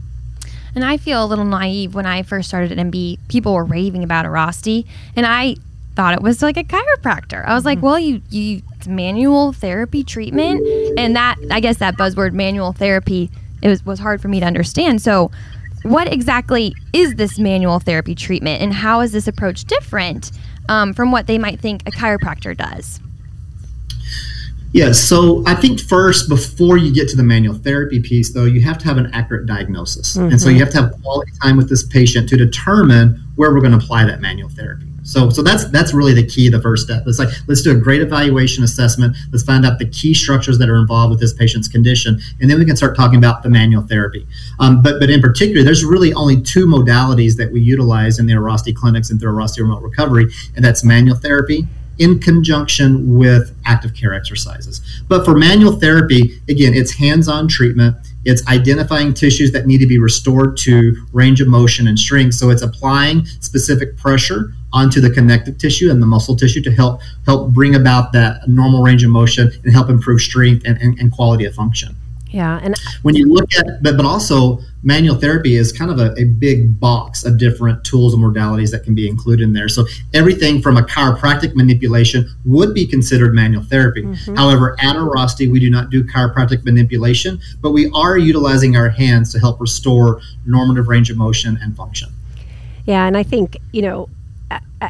And 0.75 0.85
I 0.85 0.97
feel 0.97 1.25
a 1.25 1.27
little 1.27 1.45
naive 1.45 1.95
when 1.95 2.07
I 2.07 2.23
first 2.23 2.49
started 2.49 2.77
at 2.77 2.87
MB. 2.87 3.19
People 3.29 3.55
were 3.55 3.65
raving 3.65 4.03
about 4.03 4.27
Airrosti, 4.27 4.87
and 5.15 5.25
I 5.25 5.57
thought 5.95 6.15
it 6.15 6.23
was 6.23 6.43
like 6.43 6.57
a 6.57 6.65
chiropractor. 6.65 7.47
I 7.47 7.55
was 7.55 7.65
like, 7.65 7.79
mm-hmm. 7.79 7.87
well, 7.87 7.99
you 7.99 8.21
you 8.29 8.63
manual 8.87 9.53
therapy 9.53 10.03
treatment, 10.03 10.67
and 10.99 11.15
that 11.17 11.37
I 11.51 11.61
guess 11.61 11.79
that 11.79 11.97
buzzword 11.97 12.33
manual 12.33 12.73
therapy 12.73 13.31
it 13.65 13.69
was, 13.69 13.85
was 13.85 13.99
hard 13.99 14.21
for 14.21 14.29
me 14.29 14.39
to 14.39 14.47
understand. 14.47 15.03
So 15.03 15.33
what 15.83 16.13
exactly 16.13 16.75
is 16.93 17.17
this 17.17 17.39
manual 17.39 17.81
therapy 17.81 18.15
treatment 18.15 18.63
and 18.63 18.73
how 18.73 19.01
is 19.01 19.13
this 19.13 19.27
approach 19.27 19.65
different 19.65 20.31
um, 20.69 20.95
from 20.95 21.11
what 21.11 21.27
they 21.27 21.39
might 21.39 21.61
think 21.61 21.83
a 21.87 21.91
chiropractor 21.91 22.57
does? 22.57 23.01
Yeah, 24.73 24.91
so 24.91 25.45
I 25.47 25.55
think 25.55 25.81
first, 25.81 26.29
before 26.29 26.79
you 26.79 26.93
get 26.93 27.09
to 27.11 27.17
the 27.17 27.23
manual 27.23 27.55
therapy 27.55 28.01
piece, 28.01 28.33
though, 28.33 28.45
you 28.45 28.61
have 28.63 28.77
to 28.79 28.87
have 28.87 28.97
an 28.97 29.09
accurate 29.13 29.47
diagnosis. 29.47 30.17
Mm-hmm. 30.17 30.33
And 30.33 30.41
so 30.41 30.49
you 30.49 30.59
have 30.59 30.71
to 30.71 30.83
have 30.83 31.01
quality 31.01 31.31
time 31.41 31.57
with 31.57 31.69
this 31.69 31.85
patient 31.85 32.29
to 32.31 32.37
determine 32.37 33.23
where 33.37 33.55
we're 33.55 33.61
going 33.61 33.79
to 33.79 33.79
apply 33.79 34.05
that 34.07 34.21
manual 34.21 34.49
therapy. 34.49 34.87
So, 35.05 35.29
so 35.29 35.43
that's 35.43 35.69
that's 35.69 35.93
really 35.93 36.15
the 36.15 36.27
key. 36.27 36.49
The 36.49 36.61
first 36.61 36.85
step. 36.85 37.05
It's 37.07 37.19
like 37.19 37.29
let's 37.47 37.63
do 37.63 37.71
a 37.73 37.75
great 37.75 38.01
evaluation 38.01 38.65
assessment. 38.65 39.17
Let's 39.31 39.45
find 39.45 39.65
out 39.65 39.79
the 39.79 39.89
key 39.89 40.15
structures 40.15 40.59
that 40.59 40.69
are 40.69 40.77
involved 40.77 41.11
with 41.11 41.21
this 41.21 41.33
patient's 41.33 41.69
condition, 41.69 42.19
and 42.41 42.51
then 42.51 42.59
we 42.59 42.65
can 42.65 42.77
start 42.77 42.97
talking 42.97 43.19
about 43.19 43.43
the 43.43 43.51
manual 43.51 43.83
therapy. 43.83 44.27
Um, 44.59 44.83
but 44.83 44.99
but 44.99 45.11
in 45.11 45.21
particular, 45.21 45.63
there's 45.63 45.85
really 45.85 46.13
only 46.15 46.41
two 46.41 46.67
modalities 46.67 47.37
that 47.37 47.53
we 47.53 47.61
utilize 47.61 48.19
in 48.19 48.27
the 48.27 48.33
Airrosti 48.33 48.75
clinics 48.75 49.11
and 49.11 49.21
through 49.21 49.33
Airrosti 49.33 49.59
Remote 49.59 49.83
Recovery, 49.83 50.27
and 50.57 50.65
that's 50.65 50.83
manual 50.83 51.17
therapy 51.17 51.67
in 51.99 52.19
conjunction 52.19 53.17
with 53.17 53.55
active 53.67 53.95
care 53.95 54.13
exercises. 54.15 54.81
But 55.07 55.25
for 55.25 55.37
manual 55.37 55.79
therapy, 55.79 56.41
again, 56.49 56.75
it's 56.75 56.93
hands-on 56.93 57.47
treatment 57.47 57.97
it's 58.25 58.47
identifying 58.49 59.13
tissues 59.15 59.53
that 59.53 59.67
need 59.67 59.79
to 59.79 59.87
be 59.87 59.99
restored 59.99 60.57
to 60.59 60.97
range 61.13 61.41
of 61.41 61.49
motion 61.49 61.87
and 61.87 61.99
strength. 61.99 62.35
So 62.35 62.51
it's 62.51 62.63
applying 62.63 63.27
specific 63.27 63.97
pressure 63.97 64.55
onto 64.75 65.01
the 65.01 65.09
connective 65.09 65.57
tissue 65.57 65.91
and 65.91 66.03
the 66.03 66.07
muscle 66.07 66.37
tissue 66.37 66.61
to 66.61 66.71
help 66.71 67.01
help 67.25 67.53
bring 67.53 67.75
about 67.75 68.13
that 68.13 68.47
normal 68.49 68.83
range 68.83 69.05
of 69.05 69.11
motion 69.11 69.51
and 69.63 69.73
help 69.73 69.89
improve 69.89 70.21
strength 70.21 70.63
and, 70.67 70.77
and, 70.83 70.99
and 70.99 71.13
quality 71.13 71.47
of 71.47 71.55
function. 71.55 71.97
Yeah, 72.35 72.59
and 72.65 72.75
when 73.03 73.15
you 73.15 73.33
look 73.33 73.55
at, 73.55 73.81
but 73.81 73.97
but 73.97 74.05
also 74.05 74.59
manual 74.83 75.15
therapy 75.15 75.55
is 75.55 75.71
kind 75.71 75.89
of 75.89 76.01
a, 76.01 76.13
a, 76.21 76.25
big 76.25 76.81
box 76.81 77.25
of 77.25 77.39
different 77.39 77.85
tools 77.85 78.13
and 78.13 78.23
modalities 78.23 78.73
that 78.73 78.83
can 78.83 78.93
be 78.93 79.09
included 79.09 79.45
in 79.45 79.53
there. 79.53 79.69
So 79.69 79.87
everything 80.13 80.61
from 80.61 80.77
a 80.77 80.83
chiropractic 80.83 81.55
manipulation 81.55 82.29
would 82.45 82.75
be 82.75 82.89
considered 82.89 83.35
manual 83.35 83.63
therapy. 83.63 84.03
Mm-hmm. 84.03 84.35
However, 84.35 84.77
at 84.81 84.97
Airrosti, 84.97 85.51
we 85.51 85.61
do 85.61 85.71
not 85.71 85.91
do 85.91 86.03
chiropractic 86.03 86.65
manipulation, 86.65 87.41
but 87.63 87.71
we 87.71 87.89
are 87.95 88.19
utilizing 88.19 88.77
our 88.77 88.89
hands 88.89 89.33
to 89.33 89.39
help 89.39 89.61
restore 89.61 90.21
normative 90.45 90.89
range 90.89 91.11
of 91.11 91.17
motion 91.17 91.57
and 91.63 91.77
function. 91.77 92.09
Yeah, 92.85 93.07
and 93.07 93.17
I 93.17 93.23
think 93.23 93.59
you 93.71 93.83
know, 93.83 94.09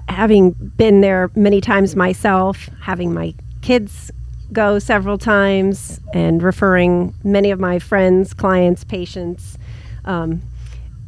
having 0.08 0.50
been 0.50 1.00
there 1.00 1.30
many 1.34 1.60
times 1.60 1.96
myself, 1.96 2.68
having 2.80 3.12
my 3.12 3.34
kids 3.62 4.10
go 4.52 4.78
several 4.78 5.18
times 5.18 6.00
and 6.12 6.42
referring 6.42 7.14
many 7.24 7.50
of 7.50 7.58
my 7.58 7.78
friends, 7.78 8.34
clients, 8.34 8.84
patients 8.84 9.58
um, 10.04 10.42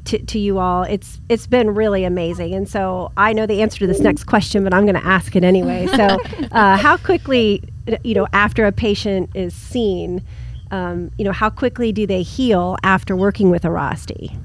to, 0.04 0.18
to 0.18 0.38
you 0.38 0.58
all. 0.58 0.82
It's 0.84 1.20
it's 1.28 1.46
been 1.46 1.74
really 1.74 2.04
amazing, 2.04 2.54
and 2.54 2.68
so 2.68 3.12
I 3.16 3.32
know 3.32 3.46
the 3.46 3.62
answer 3.62 3.78
to 3.80 3.86
this 3.86 4.00
next 4.00 4.24
question, 4.24 4.64
but 4.64 4.72
I'm 4.72 4.84
going 4.84 5.00
to 5.00 5.06
ask 5.06 5.34
it 5.36 5.44
anyway. 5.44 5.86
So, 5.88 6.18
uh, 6.52 6.76
how 6.76 6.96
quickly, 6.96 7.62
you 8.02 8.14
know, 8.14 8.26
after 8.32 8.66
a 8.66 8.72
patient 8.72 9.30
is 9.34 9.54
seen, 9.54 10.22
um, 10.70 11.10
you 11.18 11.24
know, 11.24 11.32
how 11.32 11.50
quickly 11.50 11.92
do 11.92 12.06
they 12.06 12.22
heal 12.22 12.76
after 12.82 13.16
working 13.16 13.50
with 13.50 13.62
Airrosti? 13.62 14.36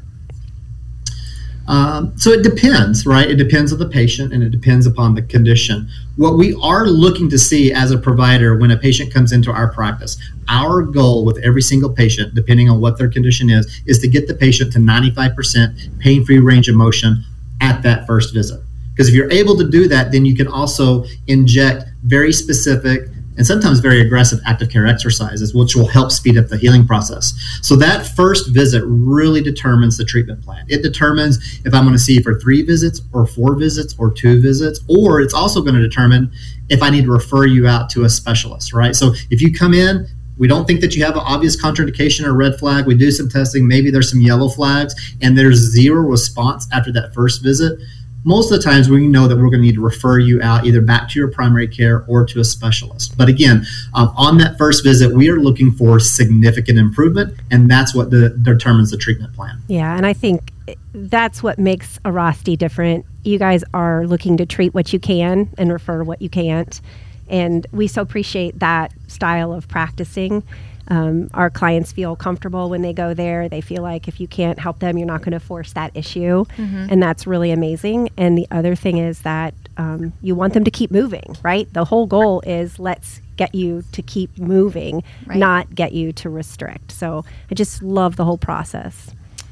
Um, 1.68 2.18
so 2.18 2.32
it 2.32 2.44
depends, 2.44 3.06
right? 3.06 3.30
It 3.30 3.36
depends 3.36 3.72
on 3.72 3.80
the 3.80 3.88
patient 3.88 4.34
and 4.34 4.44
it 4.44 4.50
depends 4.50 4.88
upon 4.88 5.16
the 5.16 5.22
condition. 5.22 5.88
What 6.18 6.38
we 6.38 6.54
are 6.62 6.88
looking 6.88 7.30
to 7.30 7.40
see 7.40 7.72
as 7.72 7.92
a 7.92 7.98
provider 7.98 8.58
when 8.58 8.72
a 8.72 8.78
patient 8.78 9.14
comes 9.14 9.32
into 9.32 9.52
our 9.52 9.72
practice, 9.72 10.18
our 10.50 10.82
goal 10.82 11.24
with 11.24 11.38
every 11.44 11.62
single 11.62 11.90
patient, 11.90 12.34
depending 12.34 12.70
on 12.70 12.82
what 12.82 12.98
their 12.98 13.10
condition 13.10 13.50
is, 13.50 13.82
is 13.86 14.00
to 14.00 14.08
get 14.08 14.28
the 14.28 14.34
patient 14.34 14.74
to 14.74 14.80
95% 14.80 16.00
pain 16.00 16.26
free 16.26 16.40
range 16.40 16.68
of 16.68 16.76
motion 16.76 17.24
at 17.62 17.84
that 17.84 18.08
first 18.08 18.34
visit. 18.34 18.60
Because 18.92 19.08
if 19.08 19.16
you're 19.16 19.32
able 19.32 19.56
to 19.58 19.70
do 19.70 19.88
that, 19.88 20.12
then 20.12 20.26
you 20.26 20.36
can 20.36 20.48
also 20.48 21.06
inject 21.28 21.86
very 22.04 22.34
specific 22.34 23.08
and 23.38 23.46
sometimes 23.46 23.80
very 23.80 24.02
aggressive 24.02 24.40
active 24.46 24.70
care 24.70 24.86
exercises, 24.88 25.54
which 25.54 25.76
will 25.76 25.88
help 25.88 26.12
speed 26.12 26.38
up 26.38 26.48
the 26.48 26.58
healing 26.58 26.86
process. 26.86 27.34
So 27.62 27.76
that 27.78 28.06
first 28.06 28.54
visit 28.54 28.84
really 28.86 29.42
determines 29.42 29.98
the 29.98 30.06
treatment 30.06 30.44
plan. 30.44 30.66
It 30.68 30.82
determines 30.82 31.62
if 31.66 31.74
I'm 31.74 31.84
going 31.84 31.96
to 31.96 32.00
see 32.00 32.16
you 32.16 32.24
for 32.24 32.40
three 32.40 32.62
visits 32.62 33.02
or 33.14 33.26
four 33.26 33.56
visits 33.56 33.96
or 33.98 34.12
two 34.12 34.42
visits, 34.42 34.82
or 34.88 35.22
it's 35.22 35.34
also 35.34 35.62
going 35.62 35.76
to 35.76 35.82
determine 35.82 36.32
if 36.70 36.84
I 36.84 36.90
need 36.90 37.06
to 37.06 37.12
refer 37.12 37.46
you 37.46 37.68
out 37.68 37.90
to 37.92 38.04
a 38.04 38.10
specialist, 38.10 38.74
right? 38.74 38.96
So 38.96 39.14
if 39.30 39.42
you 39.42 39.54
come 39.54 39.74
in, 39.74 40.08
we 40.38 40.48
don't 40.48 40.66
think 40.66 40.82
that 40.82 40.96
you 40.96 41.04
have 41.06 41.16
an 41.16 41.24
obvious 41.24 41.62
contraindication 41.62 42.26
or 42.26 42.34
red 42.34 42.58
flag. 42.58 42.88
We 42.88 42.96
do 42.96 43.12
some 43.12 43.30
testing. 43.30 43.68
Maybe 43.68 43.92
there's 43.92 44.10
some 44.10 44.22
yellow 44.22 44.50
flags, 44.50 44.96
and 45.22 45.38
there's 45.38 45.58
zero 45.58 46.02
response 46.02 46.68
after 46.72 46.92
that 46.94 47.14
first 47.14 47.44
visit 47.44 47.80
most 48.24 48.52
of 48.52 48.58
the 48.58 48.64
times 48.64 48.90
we 48.90 49.08
know 49.08 49.28
that 49.28 49.36
we're 49.36 49.50
going 49.50 49.62
to 49.62 49.62
need 49.62 49.76
to 49.76 49.82
refer 49.82 50.20
you 50.20 50.42
out 50.42 50.66
either 50.66 50.82
back 50.82 51.10
to 51.10 51.20
your 51.20 51.30
primary 51.30 51.68
care 51.68 52.06
or 52.08 52.26
to 52.26 52.40
a 52.40 52.44
specialist. 52.44 53.18
But 53.18 53.30
again, 53.30 53.66
um, 53.94 54.14
on 54.16 54.38
that 54.38 54.58
first 54.58 54.84
visit, 54.84 55.14
we 55.14 55.30
are 55.30 55.38
looking 55.38 55.72
for 55.72 56.00
significant 56.00 56.78
improvement, 56.78 57.36
and 57.50 57.70
that's 57.70 57.96
what 57.96 58.12
the, 58.12 58.30
determines 58.30 58.92
the 58.92 58.98
treatment 58.98 59.34
plan. 59.34 59.62
Yeah, 59.68 59.96
and 59.96 60.06
I 60.06 60.14
think 60.14 60.52
that's 60.94 61.42
what 61.42 61.58
makes 61.58 62.00
Airrosti 62.00 62.58
different. 62.58 63.06
You 63.24 63.40
guys 63.40 63.64
are 63.74 64.06
looking 64.06 64.38
to 64.38 64.46
treat 64.46 64.74
what 64.74 64.94
you 64.94 65.00
can 65.00 65.50
and 65.58 65.72
refer 65.72 66.04
what 66.04 66.22
you 66.22 66.30
can't. 66.30 66.80
And 67.28 67.66
we 67.72 67.88
so 67.88 68.02
appreciate 68.02 68.60
that 68.60 68.92
style 69.08 69.54
of 69.54 69.68
practicing. 69.68 70.44
Um, 70.92 71.30
our 71.34 71.50
clients 71.50 71.94
feel 71.94 72.18
comfortable 72.18 72.70
when 72.70 72.82
they 72.82 72.92
go 72.92 73.14
there. 73.14 73.48
They 73.48 73.62
feel 73.62 73.82
like 73.82 74.10
if 74.10 74.20
you 74.20 74.28
can't 74.28 74.60
help 74.60 74.80
them, 74.80 74.98
you're 74.98 75.08
not 75.08 75.22
going 75.22 75.32
to 75.32 75.40
force 75.40 75.72
that 75.72 75.92
issue. 75.96 76.44
Mm-hmm. 76.58 76.88
And 76.90 77.02
that's 77.02 77.26
really 77.26 77.52
amazing. 77.52 78.10
And 78.18 78.38
the 78.38 78.46
other 78.52 78.76
thing 78.76 78.98
is 78.98 79.22
that 79.22 79.54
um, 79.78 80.12
you 80.22 80.36
want 80.36 80.54
them 80.54 80.66
to 80.66 80.72
keep 80.72 80.92
moving, 80.92 81.38
right? 81.44 81.72
The 81.74 81.86
whole 81.86 82.08
goal 82.08 82.42
is 82.42 82.78
let's 82.78 83.22
get 83.38 83.56
you 83.56 83.86
to 83.94 84.02
keep 84.02 84.38
moving, 84.38 85.02
right. 85.26 85.38
not 85.38 85.74
get 85.74 85.94
you 85.94 86.12
to 86.12 86.30
restrict. 86.30 86.92
So 86.92 87.24
I 87.50 87.56
just 87.56 87.82
love 87.82 88.18
the 88.18 88.26
whole 88.26 88.38
process. 88.38 89.12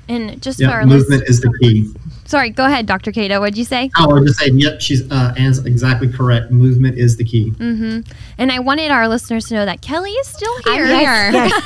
And 0.09 0.41
just 0.41 0.59
yeah, 0.59 0.67
for 0.67 0.73
our 0.73 0.85
movement 0.85 1.23
is 1.29 1.39
the 1.39 1.57
key. 1.61 1.89
Sorry, 2.29 2.51
go 2.51 2.67
ahead, 2.67 2.85
Dr. 2.85 3.11
Cato. 3.11 3.39
What'd 3.39 3.57
you 3.57 3.65
say? 3.65 3.89
Oh, 3.97 4.11
I 4.11 4.13
was 4.13 4.29
just 4.29 4.39
saying, 4.39 4.59
yep, 4.59 4.79
she's 4.81 5.01
uh, 5.11 5.33
Anne's 5.35 5.65
exactly 5.65 6.07
correct. 6.07 6.51
Movement 6.51 6.95
is 6.95 7.17
the 7.17 7.23
key. 7.23 7.49
Mm-hmm. 7.49 8.01
And 8.37 8.51
I 8.51 8.59
wanted 8.59 8.91
our 8.91 9.07
listeners 9.07 9.47
to 9.47 9.55
know 9.55 9.65
that 9.65 9.81
Kelly 9.81 10.11
is 10.11 10.27
still 10.27 10.55
here. 10.61 10.85
I'm 10.85 11.31
here. 11.31 11.49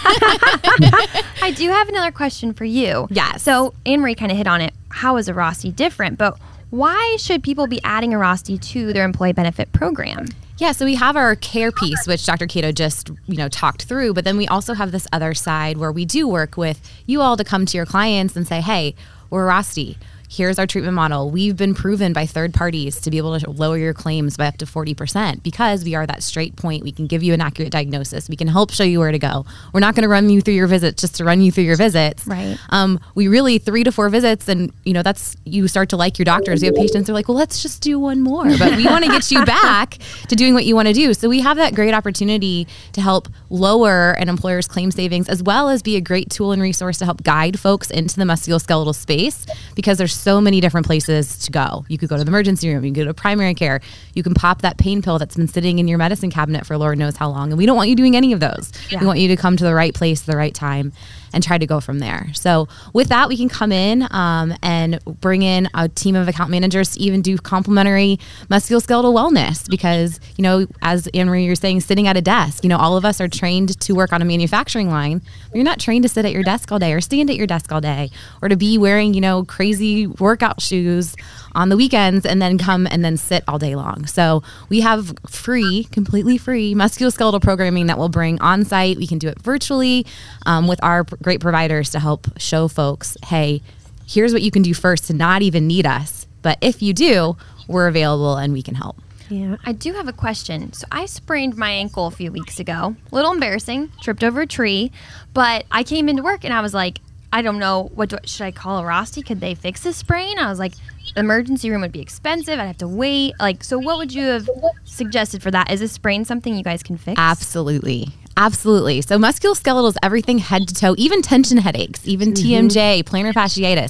Yes. 0.79 1.25
I 1.41 1.51
do 1.51 1.69
have 1.69 1.89
another 1.89 2.11
question 2.11 2.53
for 2.53 2.63
you. 2.63 3.07
Yeah. 3.11 3.35
So 3.35 3.73
Anne 3.85 3.99
Marie 3.99 4.15
kind 4.15 4.31
of 4.31 4.37
hit 4.37 4.47
on 4.47 4.61
it. 4.61 4.73
How 4.87 5.17
is 5.17 5.27
Airrosti 5.27 5.75
different? 5.75 6.17
But 6.17 6.39
why 6.69 7.17
should 7.19 7.43
people 7.43 7.67
be 7.67 7.81
adding 7.83 8.11
Airrosti 8.11 8.59
to 8.71 8.93
their 8.93 9.03
employee 9.03 9.33
benefit 9.33 9.69
program? 9.73 10.27
Yeah, 10.59 10.71
so 10.71 10.85
we 10.85 10.95
have 10.95 11.17
our 11.17 11.35
care 11.35 11.73
piece, 11.73 12.07
which 12.07 12.25
Dr. 12.25 12.47
Cato 12.47 12.71
just 12.71 13.11
you 13.27 13.35
know 13.35 13.49
talked 13.49 13.83
through, 13.83 14.13
but 14.13 14.23
then 14.23 14.37
we 14.37 14.47
also 14.47 14.73
have 14.75 14.93
this 14.93 15.07
other 15.11 15.33
side 15.33 15.75
where 15.75 15.91
we 15.91 16.05
do 16.05 16.25
work 16.25 16.55
with 16.55 16.79
you 17.05 17.19
all 17.19 17.35
to 17.35 17.43
come 17.43 17.65
to 17.65 17.75
your 17.75 17.85
clients 17.85 18.37
and 18.37 18.47
say, 18.47 18.61
"Hey, 18.61 18.95
we're 19.29 19.45
Airrosti 19.45 19.97
here's 20.33 20.57
our 20.57 20.65
treatment 20.65 20.95
model. 20.95 21.29
We've 21.29 21.55
been 21.55 21.75
proven 21.75 22.11
by 22.11 22.25
third 22.25 22.53
parties 22.53 22.99
to 23.01 23.11
be 23.11 23.17
able 23.17 23.39
to 23.39 23.49
lower 23.51 23.77
your 23.77 23.93
claims 23.93 24.35
by 24.35 24.47
up 24.47 24.57
to 24.57 24.65
40% 24.65 25.43
because 25.43 25.83
we 25.83 25.93
are 25.93 26.07
that 26.07 26.23
straight 26.23 26.55
point. 26.55 26.83
We 26.83 26.91
can 26.91 27.05
give 27.05 27.21
you 27.21 27.33
an 27.33 27.41
accurate 27.41 27.71
diagnosis. 27.71 28.29
We 28.29 28.35
can 28.35 28.47
help 28.47 28.71
show 28.71 28.83
you 28.83 28.99
where 28.99 29.11
to 29.11 29.19
go. 29.19 29.45
We're 29.73 29.79
not 29.79 29.93
going 29.93 30.03
to 30.03 30.09
run 30.09 30.29
you 30.29 30.41
through 30.41 30.55
your 30.55 30.65
visits 30.65 31.01
just 31.01 31.15
to 31.15 31.23
run 31.23 31.41
you 31.41 31.51
through 31.51 31.65
your 31.65 31.75
visits. 31.75 32.25
Right. 32.25 32.57
Um, 32.69 32.99
we 33.13 33.27
really 33.27 33.59
three 33.59 33.83
to 33.83 33.91
four 33.91 34.09
visits, 34.09 34.47
and 34.47 34.73
you 34.83 34.93
know 34.93 35.03
that's 35.03 35.35
you 35.45 35.67
start 35.67 35.89
to 35.89 35.97
like 35.97 36.17
your 36.17 36.25
doctors. 36.25 36.61
We 36.61 36.67
have 36.67 36.75
patients 36.75 37.07
who 37.07 37.13
are 37.13 37.15
like, 37.15 37.27
well, 37.27 37.37
let's 37.37 37.61
just 37.61 37.83
do 37.83 37.99
one 37.99 38.21
more, 38.21 38.45
but 38.57 38.75
we 38.75 38.85
want 38.85 39.05
to 39.05 39.11
get 39.11 39.29
you 39.29 39.45
back 39.45 39.97
to 40.29 40.35
doing 40.35 40.53
what 40.55 40.65
you 40.65 40.75
want 40.75 40.87
to 40.87 40.93
do. 40.93 41.13
So 41.13 41.29
we 41.29 41.41
have 41.41 41.57
that 41.57 41.75
great 41.75 41.93
opportunity 41.93 42.67
to 42.93 43.01
help 43.01 43.27
lower 43.49 44.11
an 44.13 44.29
employer's 44.29 44.67
claim 44.67 44.89
savings 44.89 45.29
as 45.29 45.43
well 45.43 45.69
as 45.69 45.83
be 45.83 45.95
a 45.95 46.01
great 46.01 46.29
tool 46.31 46.51
and 46.51 46.61
resource 46.61 46.97
to 46.99 47.05
help 47.05 47.21
guide 47.23 47.59
folks 47.59 47.91
into 47.91 48.15
the 48.15 48.25
musculoskeletal 48.25 48.95
space 48.95 49.45
because 49.75 49.97
there's 49.97 50.22
so 50.23 50.39
many 50.39 50.61
different 50.61 50.85
places 50.85 51.37
to 51.39 51.51
go. 51.51 51.85
You 51.89 51.97
could 51.97 52.09
go 52.09 52.17
to 52.17 52.23
the 52.23 52.29
emergency 52.29 52.73
room, 52.73 52.83
you 52.83 52.93
can 52.93 53.03
go 53.03 53.07
to 53.07 53.13
primary 53.13 53.53
care, 53.53 53.81
you 54.13 54.23
can 54.23 54.33
pop 54.33 54.61
that 54.61 54.77
pain 54.77 55.01
pill 55.01 55.19
that's 55.19 55.35
been 55.35 55.47
sitting 55.47 55.79
in 55.79 55.87
your 55.87 55.97
medicine 55.97 56.31
cabinet 56.31 56.65
for 56.65 56.77
Lord 56.77 56.97
knows 56.97 57.17
how 57.17 57.29
long. 57.29 57.51
And 57.51 57.57
we 57.57 57.65
don't 57.65 57.75
want 57.75 57.89
you 57.89 57.95
doing 57.95 58.15
any 58.15 58.33
of 58.33 58.39
those. 58.39 58.71
Yeah. 58.89 59.01
We 59.01 59.05
want 59.05 59.19
you 59.19 59.27
to 59.27 59.35
come 59.35 59.57
to 59.57 59.63
the 59.63 59.73
right 59.73 59.93
place, 59.93 60.21
the 60.21 60.37
right 60.37 60.55
time 60.55 60.93
and 61.33 61.43
try 61.43 61.57
to 61.57 61.65
go 61.65 61.79
from 61.79 61.99
there. 61.99 62.27
So 62.33 62.67
with 62.93 63.09
that, 63.09 63.27
we 63.27 63.37
can 63.37 63.49
come 63.49 63.71
in 63.71 64.07
um, 64.11 64.53
and 64.61 65.03
bring 65.05 65.41
in 65.41 65.69
a 65.73 65.89
team 65.89 66.15
of 66.15 66.27
account 66.27 66.51
managers 66.51 66.91
to 66.91 66.99
even 66.99 67.21
do 67.21 67.37
complimentary 67.37 68.19
musculoskeletal 68.49 69.13
wellness 69.13 69.69
because, 69.69 70.19
you 70.37 70.43
know, 70.43 70.67
as 70.81 71.07
Anne 71.13 71.27
Marie, 71.27 71.45
you're 71.45 71.55
saying, 71.55 71.81
sitting 71.81 72.07
at 72.07 72.15
a 72.15 72.21
desk, 72.21 72.63
you 72.63 72.69
know, 72.69 72.77
all 72.77 72.95
of 72.95 73.05
us 73.05 73.19
are 73.19 73.27
trained 73.27 73.79
to 73.81 73.93
work 73.93 74.13
on 74.13 74.21
a 74.21 74.25
manufacturing 74.25 74.89
line. 74.89 75.21
You're 75.53 75.63
not 75.63 75.79
trained 75.79 76.03
to 76.03 76.09
sit 76.09 76.25
at 76.25 76.31
your 76.31 76.43
desk 76.43 76.71
all 76.71 76.79
day 76.79 76.93
or 76.93 77.01
stand 77.01 77.29
at 77.29 77.35
your 77.35 77.47
desk 77.47 77.71
all 77.71 77.81
day 77.81 78.11
or 78.41 78.49
to 78.49 78.55
be 78.55 78.77
wearing, 78.77 79.13
you 79.13 79.21
know, 79.21 79.43
crazy 79.43 80.07
workout 80.07 80.61
shoes 80.61 81.15
on 81.55 81.69
the 81.69 81.77
weekends 81.77 82.25
and 82.25 82.41
then 82.41 82.57
come 82.57 82.87
and 82.87 83.03
then 83.03 83.17
sit 83.17 83.43
all 83.47 83.59
day 83.59 83.75
long. 83.75 84.05
So 84.05 84.43
we 84.69 84.81
have 84.81 85.13
free, 85.27 85.85
completely 85.91 86.37
free 86.37 86.73
musculoskeletal 86.73 87.41
programming 87.41 87.87
that 87.87 87.97
we'll 87.97 88.09
bring 88.09 88.41
on 88.41 88.65
site. 88.65 88.97
We 88.97 89.07
can 89.07 89.19
do 89.19 89.27
it 89.27 89.39
virtually 89.41 90.05
um, 90.45 90.67
with 90.67 90.83
our 90.83 91.03
great 91.23 91.39
providers 91.39 91.89
to 91.91 91.99
help 91.99 92.27
show 92.39 92.67
folks, 92.67 93.17
hey, 93.25 93.61
here's 94.05 94.33
what 94.33 94.41
you 94.41 94.51
can 94.51 94.61
do 94.61 94.73
first 94.73 95.05
to 95.05 95.13
not 95.13 95.41
even 95.41 95.65
need 95.65 95.85
us. 95.85 96.27
But 96.41 96.57
if 96.61 96.81
you 96.81 96.93
do, 96.93 97.37
we're 97.67 97.87
available 97.87 98.35
and 98.35 98.53
we 98.53 98.61
can 98.61 98.75
help. 98.75 98.97
Yeah. 99.29 99.55
I 99.65 99.71
do 99.71 99.93
have 99.93 100.07
a 100.07 100.13
question. 100.13 100.73
So 100.73 100.85
I 100.91 101.05
sprained 101.05 101.55
my 101.55 101.71
ankle 101.71 102.05
a 102.07 102.11
few 102.11 102.31
weeks 102.31 102.59
ago. 102.59 102.95
A 103.11 103.15
little 103.15 103.31
embarrassing. 103.31 103.91
Tripped 104.01 104.23
over 104.23 104.41
a 104.41 104.47
tree, 104.47 104.91
but 105.33 105.65
I 105.71 105.83
came 105.83 106.09
into 106.09 106.21
work 106.21 106.43
and 106.43 106.53
I 106.53 106.61
was 106.61 106.73
like, 106.73 106.99
I 107.33 107.41
don't 107.41 107.57
know 107.57 107.89
what 107.95 108.09
do, 108.09 108.17
should 108.25 108.43
I 108.43 108.51
call 108.51 108.83
Airrosti? 108.83 109.25
Could 109.25 109.39
they 109.39 109.55
fix 109.55 109.81
this 109.81 109.97
sprain? 109.97 110.37
I 110.37 110.49
was 110.49 110.59
like, 110.59 110.73
the 111.15 111.21
emergency 111.21 111.71
room 111.71 111.81
would 111.81 111.91
be 111.91 111.99
expensive. 111.99 112.59
I'd 112.59 112.67
have 112.67 112.77
to 112.77 112.87
wait. 112.87 113.33
Like, 113.39 113.63
so 113.63 113.79
what 113.79 113.97
would 113.97 114.13
you 114.13 114.23
have 114.25 114.47
suggested 114.83 115.41
for 115.41 115.49
that? 115.49 115.71
Is 115.71 115.81
a 115.81 115.87
sprain 115.87 116.25
something 116.25 116.55
you 116.55 116.63
guys 116.63 116.83
can 116.83 116.95
fix? 116.95 117.15
Absolutely. 117.17 118.09
Absolutely. 118.37 119.01
So 119.01 119.17
musculoskeletal 119.17 119.89
is 119.89 119.97
everything 120.03 120.37
head 120.37 120.67
to 120.67 120.75
toe, 120.75 120.93
even 120.99 121.23
tension 121.23 121.57
headaches, 121.57 122.07
even 122.07 122.33
mm-hmm. 122.33 122.67
TMJ, 122.67 123.03
plantar 123.03 123.33
fasciitis, 123.33 123.89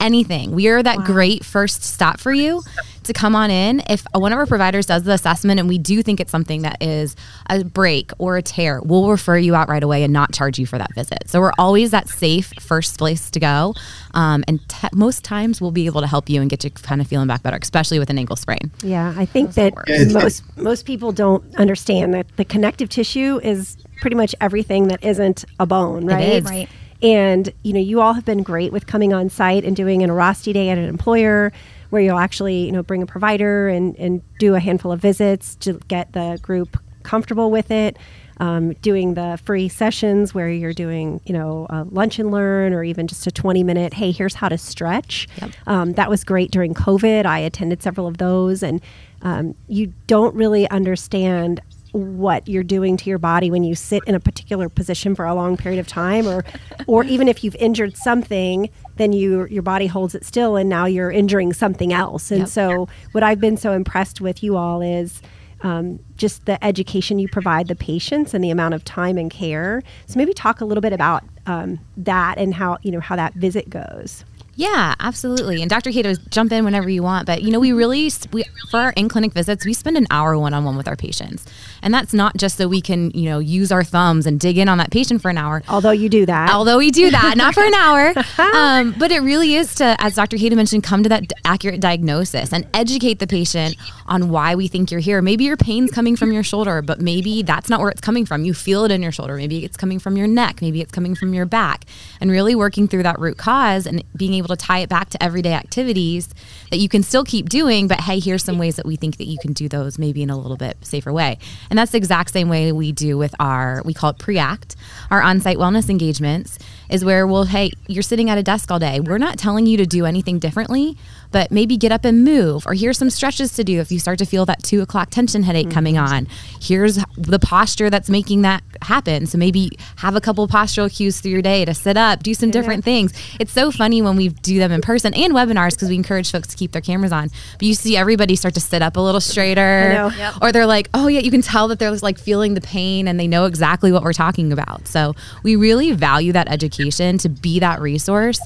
anything. 0.00 0.52
We 0.52 0.68
are 0.68 0.82
that 0.82 0.98
great 1.04 1.44
first 1.44 1.82
stop 1.82 2.20
for 2.20 2.32
you 2.32 2.62
to 3.04 3.12
come 3.12 3.34
on 3.36 3.50
in. 3.50 3.82
If 3.88 4.04
one 4.14 4.32
of 4.32 4.38
our 4.38 4.46
providers 4.46 4.86
does 4.86 5.02
the 5.02 5.12
assessment 5.12 5.60
and 5.60 5.68
we 5.68 5.76
do 5.78 6.02
think 6.02 6.20
it's 6.20 6.30
something 6.30 6.62
that 6.62 6.82
is 6.82 7.14
a 7.50 7.62
break 7.64 8.12
or 8.18 8.36
a 8.36 8.42
tear, 8.42 8.80
we'll 8.82 9.08
refer 9.10 9.36
you 9.36 9.54
out 9.54 9.68
right 9.68 9.82
away 9.82 10.02
and 10.04 10.12
not 10.12 10.32
charge 10.32 10.58
you 10.58 10.66
for 10.66 10.78
that 10.78 10.94
visit. 10.94 11.24
So 11.28 11.40
we're 11.40 11.52
always 11.58 11.90
that 11.90 12.08
safe 12.08 12.52
first 12.60 12.96
place 12.98 13.30
to 13.30 13.40
go. 13.40 13.74
Um, 14.14 14.42
and 14.48 14.66
te- 14.68 14.88
most 14.94 15.22
times 15.24 15.60
we'll 15.60 15.70
be 15.70 15.86
able 15.86 16.00
to 16.00 16.06
help 16.06 16.28
you 16.30 16.40
and 16.40 16.48
get 16.48 16.64
you 16.64 16.70
kind 16.70 17.00
of 17.00 17.06
feeling 17.06 17.26
back 17.28 17.42
better, 17.42 17.58
especially 17.60 17.98
with 17.98 18.10
an 18.10 18.18
ankle 18.18 18.36
sprain. 18.36 18.70
Yeah, 18.82 19.14
I 19.16 19.26
think 19.26 19.54
that 19.54 19.74
work. 19.74 19.88
Yeah, 19.88 19.96
it's- 20.02 20.12
most 20.14 20.56
most 20.56 20.86
people 20.86 21.12
don't 21.12 21.44
understand 21.56 22.14
that 22.14 22.26
the 22.36 22.44
connective 22.44 22.88
tissue 22.88 23.38
is 23.42 23.76
pretty 24.00 24.16
much 24.16 24.34
everything 24.40 24.88
that 24.88 25.04
isn't 25.04 25.44
a 25.60 25.66
bone, 25.66 26.06
right? 26.06 26.28
is. 26.28 26.44
Right. 26.44 26.68
And 27.04 27.52
you 27.62 27.74
know, 27.74 27.80
you 27.80 28.00
all 28.00 28.14
have 28.14 28.24
been 28.24 28.42
great 28.42 28.72
with 28.72 28.86
coming 28.86 29.12
on 29.12 29.28
site 29.28 29.64
and 29.64 29.76
doing 29.76 30.02
an 30.02 30.08
Airrosti 30.10 30.54
day 30.54 30.70
at 30.70 30.78
an 30.78 30.86
employer 30.86 31.52
where 31.90 32.00
you'll 32.00 32.18
actually, 32.18 32.64
you 32.64 32.72
know, 32.72 32.82
bring 32.82 33.02
a 33.02 33.06
provider 33.06 33.68
and, 33.68 33.94
and 33.98 34.22
do 34.38 34.54
a 34.54 34.60
handful 34.60 34.90
of 34.90 35.00
visits 35.00 35.54
to 35.56 35.74
get 35.86 36.12
the 36.14 36.40
group 36.42 36.78
comfortable 37.02 37.50
with 37.50 37.70
it. 37.70 37.98
Um, 38.38 38.72
doing 38.72 39.14
the 39.14 39.38
free 39.44 39.68
sessions 39.68 40.34
where 40.34 40.48
you're 40.48 40.72
doing, 40.72 41.20
you 41.24 41.32
know, 41.32 41.68
a 41.70 41.84
lunch 41.84 42.18
and 42.18 42.32
learn 42.32 42.72
or 42.72 42.82
even 42.82 43.06
just 43.06 43.28
a 43.28 43.30
20 43.30 43.62
minute, 43.62 43.94
hey, 43.94 44.10
here's 44.10 44.34
how 44.34 44.48
to 44.48 44.58
stretch. 44.58 45.28
Um, 45.68 45.92
that 45.92 46.10
was 46.10 46.24
great 46.24 46.50
during 46.50 46.74
COVID. 46.74 47.26
I 47.26 47.38
attended 47.38 47.80
several 47.80 48.08
of 48.08 48.18
those, 48.18 48.64
and 48.64 48.80
um, 49.22 49.54
you 49.68 49.92
don't 50.08 50.34
really 50.34 50.68
understand 50.70 51.60
what 51.94 52.48
you're 52.48 52.64
doing 52.64 52.96
to 52.96 53.08
your 53.08 53.18
body 53.20 53.52
when 53.52 53.62
you 53.62 53.74
sit 53.76 54.02
in 54.06 54.16
a 54.16 54.20
particular 54.20 54.68
position 54.68 55.14
for 55.14 55.24
a 55.24 55.32
long 55.32 55.56
period 55.56 55.78
of 55.78 55.86
time 55.86 56.26
or 56.26 56.44
or 56.88 57.04
even 57.14 57.28
if 57.28 57.44
you've 57.44 57.54
injured 57.56 57.96
something 57.96 58.68
then 58.96 59.12
you 59.12 59.46
your 59.46 59.62
body 59.62 59.86
holds 59.86 60.12
it 60.14 60.24
still 60.24 60.56
and 60.56 60.68
now 60.68 60.86
you're 60.86 61.10
injuring 61.10 61.52
something 61.52 61.92
else. 61.92 62.30
And 62.30 62.40
Yep. 62.40 62.48
so 62.48 62.88
what 63.12 63.22
I've 63.22 63.40
been 63.40 63.56
so 63.56 63.72
impressed 63.72 64.20
with 64.20 64.42
you 64.42 64.56
all 64.56 64.82
is 64.82 65.22
um, 65.62 65.98
just 66.16 66.44
the 66.46 66.62
education 66.64 67.18
you 67.18 67.28
provide 67.28 67.68
the 67.68 67.74
patients 67.76 68.34
and 68.34 68.42
the 68.44 68.50
amount 68.50 68.74
of 68.74 68.84
time 68.84 69.16
and 69.16 69.30
care. 69.30 69.82
So 70.06 70.18
maybe 70.18 70.34
talk 70.34 70.60
a 70.60 70.64
little 70.64 70.82
bit 70.82 70.92
about 70.92 71.24
um, 71.46 71.78
that 71.96 72.38
and 72.38 72.52
how 72.54 72.78
you 72.82 72.90
know 72.90 73.00
how 73.00 73.16
that 73.16 73.34
visit 73.34 73.70
goes 73.70 74.24
Yeah, 74.56 74.94
absolutely. 75.00 75.60
And 75.62 75.68
Dr. 75.70 75.90
Cato, 75.90 76.14
jump 76.30 76.52
in 76.52 76.64
whenever 76.64 76.88
you 76.88 77.02
want. 77.02 77.26
But 77.26 77.42
you 77.42 77.50
know, 77.50 77.60
we 77.60 77.72
really 77.72 78.10
we, 78.32 78.44
for 78.70 78.78
our 78.80 78.92
in 78.92 79.08
clinic 79.08 79.32
visits, 79.32 79.64
we 79.64 79.72
spend 79.72 79.96
an 79.96 80.06
hour 80.10 80.38
one 80.38 80.54
on 80.54 80.64
one 80.64 80.76
with 80.76 80.86
our 80.88 80.96
patients, 80.96 81.44
and 81.82 81.92
that's 81.92 82.12
not 82.12 82.36
just 82.36 82.56
so 82.56 82.68
we 82.68 82.80
can 82.80 83.10
you 83.10 83.28
know 83.28 83.38
use 83.38 83.72
our 83.72 83.82
thumbs 83.84 84.26
and 84.26 84.38
dig 84.38 84.58
in 84.58 84.68
on 84.68 84.78
that 84.78 84.90
patient 84.90 85.22
for 85.22 85.28
an 85.30 85.38
hour. 85.38 85.62
although 85.68 85.90
you 85.90 86.08
do 86.08 86.26
that 86.26 86.50
Although 86.50 86.78
we 86.78 86.90
do 86.90 87.10
that, 87.10 87.36
not 87.36 87.54
for 87.54 87.64
an 87.64 87.74
hour, 87.74 88.12
um, 88.54 88.94
but 88.98 89.10
it 89.10 89.20
really 89.20 89.54
is 89.54 89.74
to, 89.76 89.96
as 89.98 90.14
Dr. 90.14 90.36
Cato 90.36 90.56
mentioned, 90.56 90.84
come 90.84 91.02
to 91.02 91.08
that 91.08 91.32
accurate 91.44 91.80
diagnosis 91.80 92.52
and 92.52 92.66
educate 92.74 93.18
the 93.18 93.26
patient 93.26 93.76
on 94.06 94.28
why 94.28 94.54
we 94.54 94.68
think 94.68 94.90
you're 94.90 95.00
here. 95.00 95.20
Maybe 95.20 95.44
your 95.44 95.56
pain's 95.56 95.90
coming 95.90 96.16
from 96.16 96.32
your 96.32 96.42
shoulder, 96.42 96.80
but 96.82 97.00
maybe 97.00 97.42
that's 97.42 97.68
not 97.68 97.80
where 97.80 97.90
it's 97.90 98.00
coming 98.00 98.24
from. 98.26 98.44
You 98.44 98.54
feel 98.54 98.84
it 98.84 98.90
in 98.90 99.02
your 99.02 99.12
shoulder. 99.12 99.36
Maybe 99.36 99.64
it's 99.64 99.76
coming 99.76 99.98
from 99.98 100.16
your 100.16 100.26
neck. 100.26 100.62
Maybe 100.62 100.80
it's 100.80 100.92
coming 100.92 101.14
from 101.14 101.34
your 101.34 101.46
back. 101.46 101.84
And 102.20 102.30
really 102.30 102.54
working 102.54 102.86
through 102.88 103.02
that 103.04 103.18
root 103.18 103.36
cause 103.36 103.86
and 103.86 104.04
being 104.16 104.34
able 104.34 104.43
to 104.48 104.56
tie 104.56 104.80
it 104.80 104.88
back 104.88 105.10
to 105.10 105.22
everyday 105.22 105.52
activities 105.52 106.28
that 106.70 106.78
you 106.78 106.88
can 106.88 107.02
still 107.02 107.24
keep 107.24 107.48
doing, 107.48 107.88
but 107.88 108.00
hey, 108.00 108.18
here's 108.18 108.44
some 108.44 108.58
ways 108.58 108.76
that 108.76 108.86
we 108.86 108.96
think 108.96 109.16
that 109.18 109.26
you 109.26 109.38
can 109.38 109.52
do 109.52 109.68
those 109.68 109.98
maybe 109.98 110.22
in 110.22 110.30
a 110.30 110.36
little 110.36 110.56
bit 110.56 110.76
safer 110.82 111.12
way. 111.12 111.38
And 111.70 111.78
that's 111.78 111.92
the 111.92 111.98
exact 111.98 112.32
same 112.32 112.48
way 112.48 112.72
we 112.72 112.92
do 112.92 113.16
with 113.16 113.34
our, 113.38 113.82
we 113.84 113.94
call 113.94 114.10
it 114.10 114.18
pre-act, 114.18 114.76
our 115.10 115.22
on-site 115.22 115.58
wellness 115.58 115.88
engagements 115.88 116.58
is 116.90 117.04
where 117.04 117.26
we'll, 117.26 117.44
hey, 117.44 117.70
you're 117.88 118.02
sitting 118.02 118.30
at 118.30 118.38
a 118.38 118.42
desk 118.42 118.70
all 118.70 118.78
day. 118.78 119.00
We're 119.00 119.18
not 119.18 119.38
telling 119.38 119.66
you 119.66 119.76
to 119.78 119.86
do 119.86 120.04
anything 120.04 120.38
differently, 120.38 120.96
but 121.34 121.50
maybe 121.50 121.76
get 121.76 121.90
up 121.90 122.04
and 122.04 122.22
move, 122.22 122.64
or 122.64 122.74
here's 122.74 122.96
some 122.96 123.10
stretches 123.10 123.52
to 123.54 123.64
do 123.64 123.80
if 123.80 123.90
you 123.90 123.98
start 123.98 124.20
to 124.20 124.24
feel 124.24 124.46
that 124.46 124.62
two 124.62 124.80
o'clock 124.80 125.10
tension 125.10 125.42
headache 125.42 125.66
mm-hmm. 125.66 125.74
coming 125.74 125.98
on. 125.98 126.28
Here's 126.62 126.96
the 127.18 127.40
posture 127.40 127.90
that's 127.90 128.08
making 128.08 128.42
that 128.42 128.62
happen. 128.82 129.26
So 129.26 129.36
maybe 129.36 129.72
have 129.96 130.14
a 130.14 130.20
couple 130.20 130.46
postural 130.46 130.94
cues 130.94 131.20
through 131.20 131.32
your 131.32 131.42
day 131.42 131.64
to 131.64 131.74
sit 131.74 131.96
up, 131.96 132.22
do 132.22 132.34
some 132.34 132.52
different 132.52 132.84
things. 132.84 133.12
It's 133.40 133.50
so 133.50 133.72
funny 133.72 134.00
when 134.00 134.14
we 134.14 134.28
do 134.28 134.60
them 134.60 134.70
in 134.70 134.80
person 134.80 135.12
and 135.12 135.32
webinars 135.32 135.72
because 135.72 135.88
we 135.88 135.96
encourage 135.96 136.30
folks 136.30 136.46
to 136.46 136.56
keep 136.56 136.70
their 136.70 136.80
cameras 136.80 137.10
on. 137.10 137.30
But 137.54 137.62
you 137.62 137.74
see 137.74 137.96
everybody 137.96 138.36
start 138.36 138.54
to 138.54 138.60
sit 138.60 138.80
up 138.80 138.96
a 138.96 139.00
little 139.00 139.20
straighter. 139.20 140.12
Yep. 140.16 140.34
or 140.40 140.52
they're 140.52 140.66
like, 140.66 140.88
oh 140.94 141.08
yeah, 141.08 141.18
you 141.18 141.32
can 141.32 141.42
tell 141.42 141.66
that 141.66 141.80
they're 141.80 141.90
like 141.96 142.16
feeling 142.16 142.54
the 142.54 142.60
pain 142.60 143.08
and 143.08 143.18
they 143.18 143.26
know 143.26 143.46
exactly 143.46 143.90
what 143.90 144.04
we're 144.04 144.12
talking 144.12 144.52
about. 144.52 144.86
So 144.86 145.16
we 145.42 145.56
really 145.56 145.90
value 145.90 146.30
that 146.30 146.48
education 146.48 147.18
to 147.18 147.28
be 147.28 147.58
that 147.58 147.80
resource. 147.80 148.38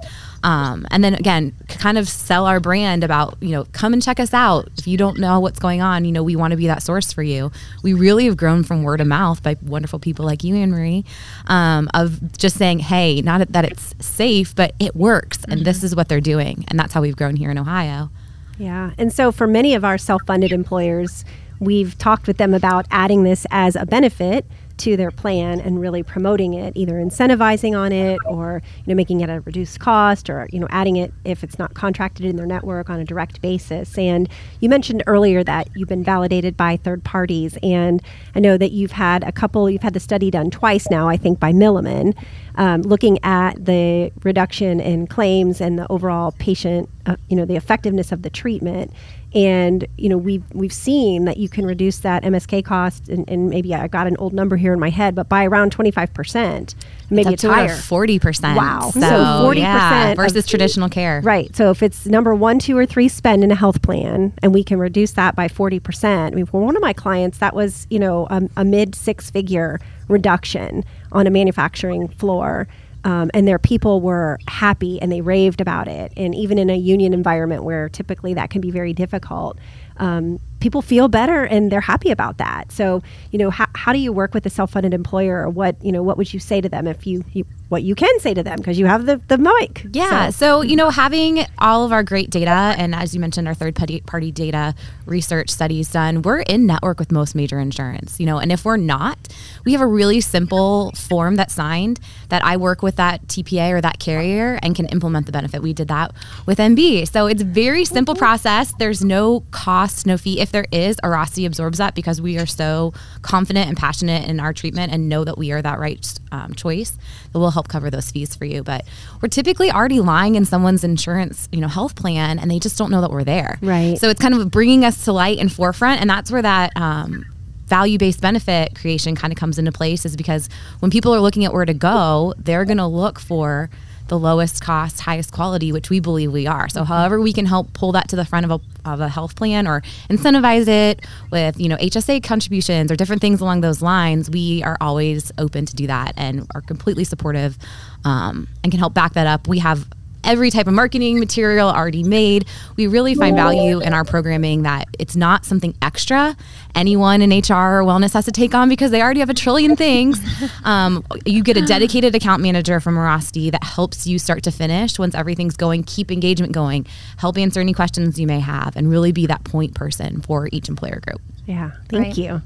Um, 0.42 0.86
and 0.90 1.02
then 1.02 1.14
again, 1.14 1.52
kind 1.68 1.98
of 1.98 2.08
sell 2.08 2.46
our 2.46 2.60
brand 2.60 3.02
about, 3.02 3.36
you 3.40 3.50
know, 3.50 3.66
come 3.72 3.92
and 3.92 4.02
check 4.02 4.20
us 4.20 4.32
out. 4.32 4.68
If 4.78 4.86
you 4.86 4.96
don't 4.96 5.18
know 5.18 5.40
what's 5.40 5.58
going 5.58 5.80
on, 5.80 6.04
you 6.04 6.12
know, 6.12 6.22
we 6.22 6.36
want 6.36 6.52
to 6.52 6.56
be 6.56 6.66
that 6.66 6.82
source 6.82 7.12
for 7.12 7.22
you. 7.22 7.50
We 7.82 7.92
really 7.92 8.26
have 8.26 8.36
grown 8.36 8.62
from 8.62 8.82
word 8.82 9.00
of 9.00 9.06
mouth 9.06 9.42
by 9.42 9.56
wonderful 9.62 9.98
people 9.98 10.24
like 10.24 10.44
you, 10.44 10.54
Anne 10.54 10.70
Marie, 10.70 11.04
um, 11.46 11.88
of 11.94 12.36
just 12.38 12.56
saying, 12.56 12.80
hey, 12.80 13.20
not 13.20 13.52
that 13.52 13.64
it's 13.64 13.94
safe, 14.00 14.54
but 14.54 14.74
it 14.78 14.94
works. 14.94 15.44
And 15.48 15.64
this 15.64 15.82
is 15.82 15.96
what 15.96 16.08
they're 16.08 16.20
doing. 16.20 16.64
And 16.68 16.78
that's 16.78 16.92
how 16.92 17.00
we've 17.00 17.16
grown 17.16 17.36
here 17.36 17.50
in 17.50 17.58
Ohio. 17.58 18.10
Yeah. 18.58 18.92
And 18.98 19.12
so 19.12 19.32
for 19.32 19.46
many 19.46 19.74
of 19.74 19.84
our 19.84 19.98
self 19.98 20.22
funded 20.26 20.52
employers, 20.52 21.24
we've 21.60 21.96
talked 21.98 22.26
with 22.26 22.38
them 22.38 22.54
about 22.54 22.86
adding 22.90 23.24
this 23.24 23.46
as 23.50 23.76
a 23.76 23.86
benefit 23.86 24.46
to 24.78 24.96
their 24.96 25.10
plan 25.10 25.60
and 25.60 25.80
really 25.80 26.02
promoting 26.02 26.54
it, 26.54 26.76
either 26.76 26.94
incentivizing 26.94 27.78
on 27.78 27.92
it 27.92 28.18
or 28.26 28.62
you 28.78 28.84
know 28.86 28.94
making 28.94 29.20
it 29.20 29.30
a 29.30 29.40
reduced 29.40 29.80
cost 29.80 30.30
or 30.30 30.48
you 30.52 30.58
know 30.58 30.66
adding 30.70 30.96
it 30.96 31.12
if 31.24 31.44
it's 31.44 31.58
not 31.58 31.74
contracted 31.74 32.26
in 32.26 32.36
their 32.36 32.46
network 32.46 32.90
on 32.90 33.00
a 33.00 33.04
direct 33.04 33.40
basis. 33.40 33.96
And 33.98 34.28
you 34.60 34.68
mentioned 34.68 35.02
earlier 35.06 35.44
that 35.44 35.68
you've 35.74 35.88
been 35.88 36.04
validated 36.04 36.56
by 36.56 36.76
third 36.76 37.04
parties, 37.04 37.58
and 37.62 38.02
I 38.34 38.40
know 38.40 38.56
that 38.56 38.72
you've 38.72 38.92
had 38.92 39.24
a 39.24 39.32
couple. 39.32 39.68
You've 39.68 39.82
had 39.82 39.94
the 39.94 40.00
study 40.00 40.30
done 40.30 40.50
twice 40.50 40.88
now, 40.90 41.08
I 41.08 41.16
think, 41.16 41.40
by 41.40 41.52
Milliman, 41.52 42.16
um, 42.56 42.82
looking 42.82 43.18
at 43.24 43.64
the 43.64 44.12
reduction 44.22 44.80
in 44.80 45.06
claims 45.06 45.60
and 45.60 45.78
the 45.78 45.90
overall 45.90 46.32
patient, 46.32 46.88
uh, 47.06 47.16
you 47.28 47.36
know, 47.36 47.44
the 47.44 47.56
effectiveness 47.56 48.12
of 48.12 48.22
the 48.22 48.30
treatment. 48.30 48.92
And 49.34 49.86
you 49.98 50.08
know 50.08 50.16
we've 50.16 50.42
we've 50.54 50.72
seen 50.72 51.26
that 51.26 51.36
you 51.36 51.50
can 51.50 51.66
reduce 51.66 51.98
that 51.98 52.22
MSK 52.22 52.64
cost, 52.64 53.10
and, 53.10 53.28
and 53.28 53.50
maybe 53.50 53.74
I 53.74 53.86
got 53.86 54.06
an 54.06 54.16
old 54.16 54.32
number 54.32 54.56
here 54.56 54.72
in 54.72 54.80
my 54.80 54.88
head, 54.88 55.14
but 55.14 55.28
by 55.28 55.44
around 55.44 55.70
twenty 55.70 55.90
five 55.90 56.14
percent, 56.14 56.74
maybe 57.10 57.34
It's 57.34 57.34
it's 57.34 57.42
to 57.42 57.52
higher. 57.52 57.76
forty 57.76 58.18
percent. 58.18 58.56
Wow. 58.56 58.90
So, 58.94 59.00
So 59.00 59.06
40% 59.06 59.56
yeah, 59.56 60.08
of- 60.12 60.16
versus 60.16 60.46
traditional 60.46 60.88
care. 60.88 61.20
Right. 61.22 61.54
So 61.54 61.70
if 61.70 61.82
it's 61.82 62.06
number 62.06 62.34
one, 62.34 62.58
two, 62.58 62.76
or 62.78 62.86
three 62.86 63.08
spend 63.08 63.44
in 63.44 63.50
a 63.50 63.54
health 63.54 63.82
plan, 63.82 64.32
and 64.42 64.54
we 64.54 64.64
can 64.64 64.78
reduce 64.78 65.12
that 65.12 65.36
by 65.36 65.46
forty 65.46 65.78
percent. 65.78 66.32
I 66.32 66.36
mean, 66.36 66.46
for 66.46 66.62
one 66.62 66.74
of 66.74 66.80
my 66.80 66.94
clients, 66.94 67.36
that 67.38 67.54
was 67.54 67.86
you 67.90 67.98
know 67.98 68.26
a, 68.30 68.40
a 68.56 68.64
mid 68.64 68.94
six 68.94 69.30
figure 69.30 69.78
reduction 70.08 70.84
on 71.12 71.26
a 71.26 71.30
manufacturing 71.30 72.08
floor. 72.08 72.66
Um, 73.08 73.30
and 73.32 73.48
their 73.48 73.58
people 73.58 74.02
were 74.02 74.38
happy 74.46 75.00
and 75.00 75.10
they 75.10 75.22
raved 75.22 75.62
about 75.62 75.88
it. 75.88 76.12
And 76.14 76.34
even 76.34 76.58
in 76.58 76.68
a 76.68 76.76
union 76.76 77.14
environment 77.14 77.64
where 77.64 77.88
typically 77.88 78.34
that 78.34 78.50
can 78.50 78.60
be 78.60 78.70
very 78.70 78.92
difficult, 78.92 79.58
um, 79.96 80.38
people 80.60 80.82
feel 80.82 81.08
better 81.08 81.44
and 81.44 81.70
they're 81.70 81.80
happy 81.80 82.10
about 82.10 82.38
that. 82.38 82.72
So, 82.72 83.02
you 83.30 83.38
know, 83.38 83.50
how, 83.50 83.66
how 83.74 83.92
do 83.92 83.98
you 83.98 84.12
work 84.12 84.34
with 84.34 84.44
a 84.46 84.50
self-funded 84.50 84.92
employer, 84.94 85.42
or 85.42 85.50
what 85.50 85.76
you 85.84 85.92
know, 85.92 86.02
what 86.02 86.16
would 86.16 86.32
you 86.32 86.40
say 86.40 86.60
to 86.60 86.68
them 86.68 86.86
if 86.86 87.06
you, 87.06 87.24
you 87.32 87.44
what 87.68 87.82
you 87.82 87.94
can 87.94 88.18
say 88.18 88.32
to 88.32 88.42
them 88.42 88.56
because 88.56 88.78
you 88.78 88.86
have 88.86 89.06
the 89.06 89.20
the 89.28 89.38
mic? 89.38 89.86
Yeah. 89.92 90.30
So- 90.30 90.48
So, 90.48 90.62
you 90.62 90.76
know, 90.76 90.88
having 90.88 91.44
all 91.58 91.84
of 91.84 91.92
our 91.92 92.02
great 92.02 92.30
data 92.30 92.74
and 92.78 92.94
as 92.94 93.12
you 93.14 93.20
mentioned, 93.20 93.46
our 93.46 93.54
third 93.54 93.74
party, 93.74 94.30
data 94.32 94.74
research 95.04 95.50
studies 95.50 95.90
done, 95.92 96.22
we're 96.22 96.40
in 96.40 96.64
network 96.64 96.98
with 96.98 97.12
most 97.12 97.34
major 97.34 97.58
insurance, 97.58 98.18
you 98.18 98.24
know, 98.24 98.38
and 98.38 98.50
if 98.50 98.64
we're 98.64 98.78
not, 98.78 99.18
we 99.64 99.72
have 99.72 99.82
a 99.82 99.86
really 99.86 100.20
simple 100.20 100.92
form 100.92 101.34
that's 101.36 101.54
signed 101.54 102.00
that 102.30 102.42
I 102.44 102.56
work 102.56 102.82
with 102.82 102.96
that 102.96 103.26
TPA 103.26 103.72
or 103.72 103.80
that 103.82 103.98
carrier 103.98 104.58
and 104.62 104.74
can 104.74 104.86
implement 104.86 105.26
the 105.26 105.32
benefit. 105.32 105.60
We 105.60 105.72
did 105.74 105.88
that 105.88 106.12
with 106.46 106.58
MB. 106.58 107.08
So 107.12 107.26
it's 107.26 107.42
a 107.42 107.44
very 107.44 107.84
simple 107.84 108.14
mm-hmm. 108.14 108.20
process. 108.20 108.72
There's 108.78 109.04
no 109.04 109.40
cost, 109.50 110.06
no 110.06 110.16
fee. 110.16 110.40
If 110.40 110.47
if 110.48 110.52
there 110.52 110.66
is, 110.72 110.96
Airrosti 111.04 111.46
absorbs 111.46 111.78
that 111.78 111.94
because 111.94 112.20
we 112.20 112.38
are 112.38 112.46
so 112.46 112.94
confident 113.20 113.68
and 113.68 113.76
passionate 113.76 114.28
in 114.28 114.40
our 114.40 114.52
treatment 114.54 114.92
and 114.92 115.08
know 115.08 115.24
that 115.24 115.36
we 115.36 115.52
are 115.52 115.60
that 115.60 115.78
right 115.78 115.98
um, 116.32 116.54
choice 116.54 116.96
that 117.32 117.38
will 117.38 117.50
help 117.50 117.68
cover 117.68 117.90
those 117.90 118.10
fees 118.10 118.34
for 118.34 118.46
you. 118.46 118.62
But 118.62 118.86
we're 119.20 119.28
typically 119.28 119.70
already 119.70 120.00
lying 120.00 120.36
in 120.36 120.46
someone's 120.46 120.84
insurance, 120.84 121.48
you 121.52 121.60
know, 121.60 121.68
health 121.68 121.96
plan, 121.96 122.38
and 122.38 122.50
they 122.50 122.58
just 122.58 122.78
don't 122.78 122.90
know 122.90 123.02
that 123.02 123.10
we're 123.10 123.24
there. 123.24 123.58
Right. 123.60 123.98
So 123.98 124.08
it's 124.08 124.20
kind 124.20 124.34
of 124.34 124.50
bringing 124.50 124.84
us 124.84 125.04
to 125.04 125.12
light 125.12 125.38
and 125.38 125.52
forefront, 125.52 126.00
and 126.00 126.08
that's 126.08 126.30
where 126.30 126.42
that. 126.42 126.76
Um, 126.76 127.26
value-based 127.66 128.22
benefit 128.22 128.74
creation 128.74 129.14
kind 129.14 129.30
of 129.30 129.38
comes 129.38 129.58
into 129.58 129.70
place 129.70 130.06
is 130.06 130.16
because 130.16 130.48
when 130.78 130.90
people 130.90 131.14
are 131.14 131.20
looking 131.20 131.44
at 131.44 131.52
where 131.52 131.66
to 131.66 131.74
go 131.74 132.32
they're 132.38 132.64
going 132.64 132.78
to 132.78 132.86
look 132.86 133.20
for 133.20 133.68
the 134.08 134.18
lowest 134.18 134.60
cost, 134.62 135.00
highest 135.00 135.32
quality, 135.32 135.72
which 135.72 135.90
we 135.90 136.00
believe 136.00 136.32
we 136.32 136.46
are. 136.46 136.68
So, 136.68 136.84
however, 136.84 137.20
we 137.20 137.32
can 137.32 137.46
help 137.46 137.72
pull 137.72 137.92
that 137.92 138.08
to 138.08 138.16
the 138.16 138.24
front 138.24 138.50
of 138.50 138.50
a, 138.50 138.90
of 138.90 139.00
a 139.00 139.08
health 139.08 139.36
plan 139.36 139.66
or 139.66 139.82
incentivize 140.10 140.66
it 140.66 141.06
with, 141.30 141.58
you 141.60 141.68
know, 141.68 141.76
HSA 141.76 142.22
contributions 142.22 142.90
or 142.90 142.96
different 142.96 143.22
things 143.22 143.40
along 143.40 143.60
those 143.60 143.82
lines, 143.82 144.30
we 144.30 144.62
are 144.64 144.76
always 144.80 145.30
open 145.38 145.66
to 145.66 145.74
do 145.74 145.86
that 145.86 146.14
and 146.16 146.46
are 146.54 146.60
completely 146.60 147.04
supportive 147.04 147.58
um, 148.04 148.48
and 148.62 148.72
can 148.72 148.78
help 148.78 148.94
back 148.94 149.14
that 149.14 149.26
up. 149.26 149.46
We 149.46 149.58
have 149.60 149.86
every 150.24 150.50
type 150.50 150.66
of 150.66 150.74
marketing 150.74 151.18
material 151.18 151.68
already 151.68 152.02
made. 152.02 152.46
We 152.76 152.86
really 152.86 153.14
find 153.14 153.36
value 153.36 153.80
in 153.80 153.92
our 153.94 154.04
programming 154.04 154.62
that 154.62 154.88
it's 154.98 155.16
not 155.16 155.44
something 155.44 155.74
extra 155.80 156.36
anyone 156.74 157.22
in 157.22 157.30
HR 157.30 157.80
or 157.80 157.82
wellness 157.82 158.12
has 158.12 158.24
to 158.26 158.30
take 158.32 158.54
on 158.54 158.68
because 158.68 158.90
they 158.92 159.02
already 159.02 159.20
have 159.20 159.30
a 159.30 159.34
trillion 159.34 159.76
things. 159.76 160.20
Um, 160.64 161.04
you 161.24 161.42
get 161.42 161.56
a 161.56 161.62
dedicated 161.62 162.14
account 162.14 162.42
manager 162.42 162.78
from 162.80 162.96
Airrosti 162.96 163.50
that 163.52 163.64
helps 163.64 164.06
you 164.06 164.18
start 164.18 164.42
to 164.42 164.50
finish 164.50 164.98
once 164.98 165.14
everything's 165.14 165.56
going, 165.56 165.82
keep 165.84 166.10
engagement 166.10 166.52
going, 166.52 166.86
help 167.16 167.38
answer 167.38 167.60
any 167.60 167.72
questions 167.72 168.18
you 168.18 168.26
may 168.26 168.40
have, 168.40 168.76
and 168.76 168.90
really 168.90 169.12
be 169.12 169.26
that 169.26 169.44
point 169.44 169.74
person 169.74 170.20
for 170.20 170.48
each 170.52 170.68
employer 170.68 171.00
group. 171.00 171.20
Yeah, 171.46 171.70
thank 171.88 172.04
Right. 172.08 172.18
you. 172.18 172.42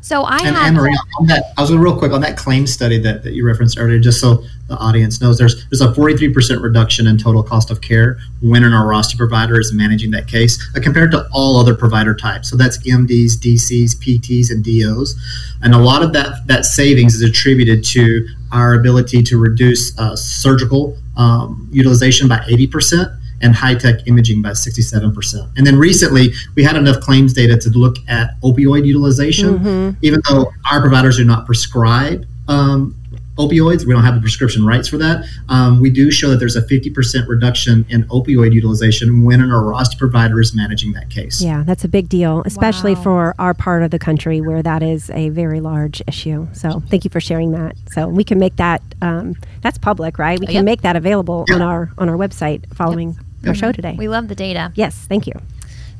So 0.00 0.24
I 0.24 0.36
And 0.38 0.54
have 0.54 0.66
Anne 0.66 0.74
Marie, 0.74 0.98
on 1.18 1.26
that, 1.28 1.52
I 1.56 1.62
was 1.62 1.70
going 1.70 1.80
real 1.80 1.96
quick 1.98 2.12
on 2.12 2.20
that 2.20 2.36
claim 2.36 2.66
study 2.66 2.98
that, 2.98 3.22
that 3.22 3.32
you 3.32 3.46
referenced 3.46 3.78
earlier, 3.78 3.98
just 3.98 4.20
so 4.20 4.44
the 4.68 4.76
audience 4.76 5.20
knows, 5.20 5.38
there's 5.38 5.66
there's 5.68 5.80
a 5.80 5.88
43% 5.88 6.62
reduction 6.62 7.06
in 7.06 7.16
total 7.16 7.42
cost 7.42 7.70
of 7.70 7.80
care 7.80 8.18
when 8.42 8.64
an 8.64 8.72
Airrosti 8.72 9.16
provider 9.16 9.58
is 9.58 9.72
managing 9.72 10.10
that 10.10 10.26
case 10.26 10.62
uh, 10.76 10.80
compared 10.80 11.10
to 11.12 11.26
all 11.32 11.58
other 11.58 11.74
provider 11.74 12.14
types. 12.14 12.50
So 12.50 12.56
that's 12.56 12.78
MDs, 12.86 13.38
DCs, 13.38 13.96
PTs, 13.96 14.50
and 14.50 14.64
DOs, 14.64 15.14
and 15.62 15.74
a 15.74 15.78
lot 15.78 16.02
of 16.02 16.12
that 16.12 16.46
that 16.46 16.64
savings 16.64 17.14
is 17.14 17.22
attributed 17.22 17.84
to 17.84 18.28
our 18.52 18.74
ability 18.74 19.22
to 19.22 19.38
reduce 19.38 19.98
uh, 19.98 20.16
surgical 20.16 20.96
um, 21.16 21.68
utilization 21.72 22.28
by 22.28 22.38
80% 22.38 23.18
and 23.40 23.54
high 23.54 23.74
tech 23.74 24.06
imaging 24.06 24.42
by 24.42 24.50
67%. 24.50 25.50
And 25.56 25.66
then 25.66 25.76
recently, 25.78 26.32
we 26.54 26.62
had 26.64 26.76
enough 26.76 27.00
claims 27.00 27.32
data 27.32 27.56
to 27.58 27.70
look 27.70 27.96
at 28.08 28.40
opioid 28.42 28.86
utilization. 28.86 29.96
Even 30.02 30.20
though 30.28 30.52
our 30.70 30.80
providers 30.80 31.16
do 31.16 31.24
not 31.24 31.46
prescribe 31.46 32.26
um, 32.48 32.94
opioids, 33.36 33.84
we 33.84 33.92
don't 33.92 34.04
have 34.04 34.14
the 34.14 34.20
prescription 34.20 34.64
rights 34.64 34.86
for 34.86 34.96
that. 34.98 35.24
Um, 35.48 35.80
we 35.80 35.90
do 35.90 36.10
show 36.12 36.30
that 36.30 36.36
there's 36.36 36.54
a 36.54 36.62
50% 36.62 37.26
reduction 37.26 37.84
in 37.88 38.04
opioid 38.04 38.52
utilization 38.52 39.24
when 39.24 39.40
an 39.40 39.48
Airrosti 39.48 39.98
provider 39.98 40.40
is 40.40 40.54
managing 40.54 40.92
that 40.92 41.10
case. 41.10 41.42
Yeah, 41.42 41.64
that's 41.66 41.82
a 41.84 41.88
big 41.88 42.08
deal, 42.08 42.42
especially 42.46 42.94
Wow. 42.94 43.02
for 43.02 43.34
our 43.40 43.52
part 43.54 43.82
of 43.82 43.90
the 43.90 43.98
country 43.98 44.40
where 44.40 44.62
that 44.62 44.82
is 44.84 45.10
a 45.10 45.30
very 45.30 45.60
large 45.60 46.00
issue. 46.06 46.46
So 46.52 46.80
thank 46.88 47.02
you 47.04 47.10
for 47.10 47.20
sharing 47.20 47.50
that. 47.52 47.74
So 47.92 48.06
we 48.06 48.22
can 48.22 48.38
make 48.38 48.54
that 48.56 48.82
um, 49.02 49.34
that's 49.62 49.78
public, 49.78 50.18
right? 50.18 50.38
We 50.38 50.46
can 50.46 50.54
Yep. 50.56 50.64
make 50.64 50.82
that 50.82 50.94
available 50.96 51.44
on 51.52 51.60
our 51.60 51.90
on 51.98 52.08
our 52.08 52.16
website 52.16 52.72
following 52.74 53.18
our 53.46 53.54
mm-hmm. 53.54 53.60
show 53.60 53.72
today. 53.72 53.94
we 53.98 54.08
love 54.08 54.28
the 54.28 54.34
data. 54.34 54.72
yes, 54.74 55.06
thank 55.08 55.26
you. 55.26 55.34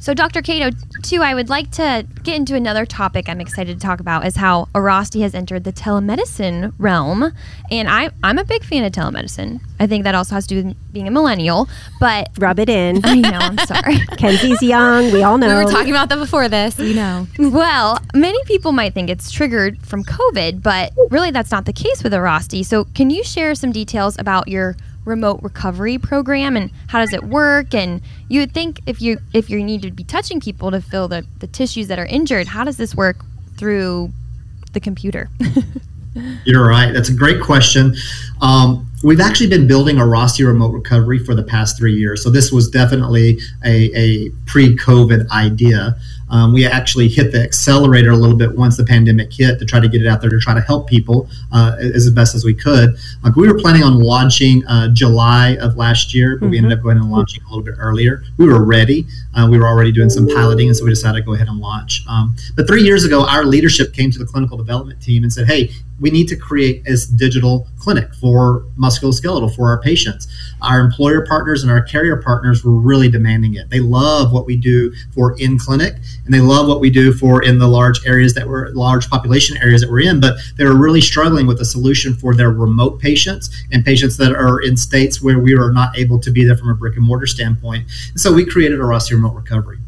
So, 0.04 0.12
Dr. 0.12 0.42
Cato, 0.42 0.76
too, 1.02 1.22
I 1.22 1.33
would 1.33 1.48
like 1.48 1.70
to 1.72 2.07
get 2.24 2.37
into 2.37 2.54
another 2.54 2.85
topic 2.85 3.26
I'm 3.26 3.40
excited 3.40 3.80
to 3.80 3.87
talk 3.87 4.00
about 4.00 4.26
is 4.26 4.37
how 4.37 4.66
Airrosti 4.74 5.22
has 5.22 5.35
entered 5.35 5.64
the 5.64 5.72
telemedicine 5.72 6.74
realm. 6.76 7.33
And 7.70 7.88
I, 7.88 8.11
I'm 8.22 8.37
a 8.37 8.44
big 8.44 8.64
fan 8.64 8.85
of 8.85 8.92
telemedicine. 8.92 9.62
I 9.80 9.87
think 9.87 10.04
that 10.04 10.14
also 10.14 10.35
has 10.35 10.46
to 10.48 10.57
do 10.57 10.68
with 10.68 10.92
being 10.92 11.09
a 11.09 11.11
millennial, 11.11 11.70
but 12.00 12.28
Rub 12.38 12.59
it 12.59 12.68
in. 12.68 13.00
I 13.02 13.14
know, 13.14 13.30
I'm 13.30 13.57
sorry. 13.57 13.94
Kenzie's 14.18 14.62
young. 14.62 15.11
We 15.11 15.22
all 15.22 15.38
know. 15.38 15.48
We 15.48 15.64
were 15.64 15.70
talking 15.70 15.92
about 15.92 16.11
that 16.11 16.18
before 16.18 16.50
this, 16.50 16.78
you 16.78 16.94
know. 16.94 17.26
Well, 17.38 17.98
many 18.14 18.42
people 18.44 18.72
might 18.72 18.92
think 18.92 19.09
it's 19.09 19.30
triggered 19.30 19.80
from 19.87 20.04
COVID, 20.04 20.62
but 20.62 20.92
really 21.11 21.30
that's 21.30 21.50
not 21.50 21.64
the 21.64 21.72
case 21.72 22.02
with 22.02 22.12
Airrosti. 22.12 22.62
So, 22.62 22.85
can 22.85 23.09
you 23.09 23.24
share 23.24 23.54
some 23.54 23.72
details 23.72 24.18
about 24.18 24.48
your 24.48 24.76
remote 25.05 25.40
recovery 25.43 25.99
program 25.99 26.57
and 26.57 26.71
how 26.88 27.01
does 27.01 27.12
it 27.12 27.25
work? 27.25 27.75
And 27.75 28.01
you 28.29 28.40
would 28.40 28.53
think 28.53 28.81
if 28.87 29.01
you 29.01 29.19
if 29.33 29.51
you 29.51 29.62
need 29.62 29.83
to 29.83 29.90
be 29.90 30.05
touching 30.05 30.40
people 30.40 30.71
to 30.71 30.81
fill 30.81 31.09
the, 31.09 31.27
the 31.38 31.47
tissues 31.47 31.88
that 31.88 31.99
are 31.99 32.07
injured, 32.07 32.49
how 32.49 32.64
does 32.64 32.77
this 32.77 32.95
work 32.95 33.25
through 33.57 34.12
the 34.73 34.81
computer? 34.81 35.31
You're 36.45 36.67
right. 36.67 36.93
That's 36.93 37.09
a 37.09 37.14
great 37.14 37.43
question. 37.43 37.97
Um, 38.40 38.88
we've 39.03 39.21
actually 39.21 39.49
been 39.49 39.67
building 39.67 39.97
Airrosti 39.97 40.47
remote 40.47 40.73
recovery 40.73 41.19
for 41.19 41.35
the 41.35 41.43
past 41.43 41.77
three 41.77 41.95
years. 41.95 42.23
So 42.23 42.31
this 42.31 42.53
was 42.53 42.69
definitely 42.69 43.38
a, 43.64 43.90
a 43.97 44.31
pre-COVID 44.47 45.29
idea. 45.31 45.97
Um, 46.35 46.53
we 46.53 46.66
actually 46.66 47.07
hit 47.07 47.31
the 47.31 47.40
accelerator 47.40 48.11
a 48.11 48.16
little 48.16 48.37
bit 48.37 48.57
once 48.57 48.77
the 48.77 48.85
pandemic 48.85 49.33
hit 49.33 49.61
to 49.61 49.64
try 49.64 49.79
to 49.79 49.88
get 49.88 50.03
it 50.03 50.09
out 50.09 50.20
there 50.20 50.31
to 50.31 50.40
try 50.40 50.53
to 50.53 50.61
help 50.61 50.88
people 50.88 51.29
uh, 51.53 51.77
as 51.79 52.11
best 52.11 52.35
as 52.35 52.44
we 52.44 52.53
could. 52.53 52.97
Like 53.23 53.37
we 53.37 53.47
were 53.47 53.57
planning 53.57 53.85
on 53.85 54.01
launching 54.01 54.66
uh, 54.66 54.88
July 54.88 55.57
of 55.61 55.77
last 55.77 56.12
year, 56.12 56.37
but 56.37 56.51
we 56.51 56.57
ended 56.57 56.73
up 56.77 56.83
going 56.83 56.97
and 56.97 57.09
launching 57.09 57.40
a 57.44 57.47
little 57.47 57.62
bit 57.62 57.77
earlier. 57.79 58.25
We 58.37 58.47
were 58.47 58.64
ready. 58.64 59.07
Uh, 59.33 59.47
we 59.49 59.59
were 59.59 59.68
already 59.68 59.92
doing 59.92 60.11
some 60.11 60.27
piloting, 60.27 60.66
and 60.66 60.77
so 60.77 60.83
we 60.83 60.90
decided 60.90 61.20
to 61.20 61.25
go 61.25 61.35
ahead 61.35 61.47
and 61.47 61.61
launch. 61.61 62.03
Um, 62.09 62.35
but 62.57 62.66
three 62.66 62.83
years 62.83 63.05
ago, 63.05 63.25
our 63.25 63.44
leadership 63.44 63.92
came 63.92 64.11
to 64.11 64.18
the 64.18 64.27
clinical 64.27 64.57
development 64.57 65.01
team 65.01 65.23
and 65.23 65.33
said, 65.33 65.47
"Hey, 65.47 65.70
we 66.00 66.11
need 66.11 66.28
to 66.28 66.37
create 66.37 66.87
a 66.88 66.96
digital 67.16 67.68
clinic 67.78 68.12
for 68.14 68.66
musculoskeletal 68.78 69.54
for 69.54 69.68
our 69.68 69.80
patients. 69.80 70.26
Our 70.62 70.80
employer 70.80 71.26
partners 71.26 71.62
and 71.62 71.70
our 71.70 71.83
carrier 71.83 72.16
partners 72.16 72.64
were 72.64 72.72
really 72.72 73.09
demanding 73.09 73.54
it. 73.54 73.70
They 73.70 73.80
love 73.80 74.33
what 74.33 74.46
we 74.46 74.57
do 74.57 74.92
for 75.12 75.38
in 75.38 75.59
clinic, 75.59 75.94
and 76.24 76.35
they 76.35 76.40
love 76.40 76.66
what 76.66 76.80
we 76.80 76.90
do 76.90 77.12
for 77.12 77.42
in 77.42 77.59
the 77.59 77.68
large 77.68 78.04
areas 78.07 78.35
that 78.35 78.48
we're 78.48 78.70
large 78.70 79.09
population 79.09 79.57
areas 79.59 79.83
that 79.83 79.90
we're 79.90 80.00
in. 80.00 80.20
But 80.20 80.37
they 80.57 80.64
were 80.64 80.76
really 80.76 81.00
struggling 81.00 81.46
with 81.46 81.61
a 81.61 81.64
solution 81.64 82.14
for 82.14 82.35
their 82.35 82.50
remote 82.50 83.00
patients 83.00 83.50
and 83.70 83.85
patients 83.85 84.16
that 84.16 84.33
are 84.33 84.61
in 84.61 84.76
states 84.76 85.22
where 85.22 85.38
we 85.38 85.54
are 85.54 85.72
not 85.72 85.96
able 85.98 86.18
to 86.20 86.30
be 86.30 86.44
there 86.44 86.57
from 86.57 86.70
a 86.70 86.74
brick 86.74 86.96
and 86.96 87.04
mortar 87.04 87.26
standpoint. 87.26 87.85
And 88.11 88.20
so 88.20 88.33
we 88.33 88.44
created 88.44 88.78
Airrosti 88.78 89.12
Remote 89.12 89.35
Recovery. 89.35 89.78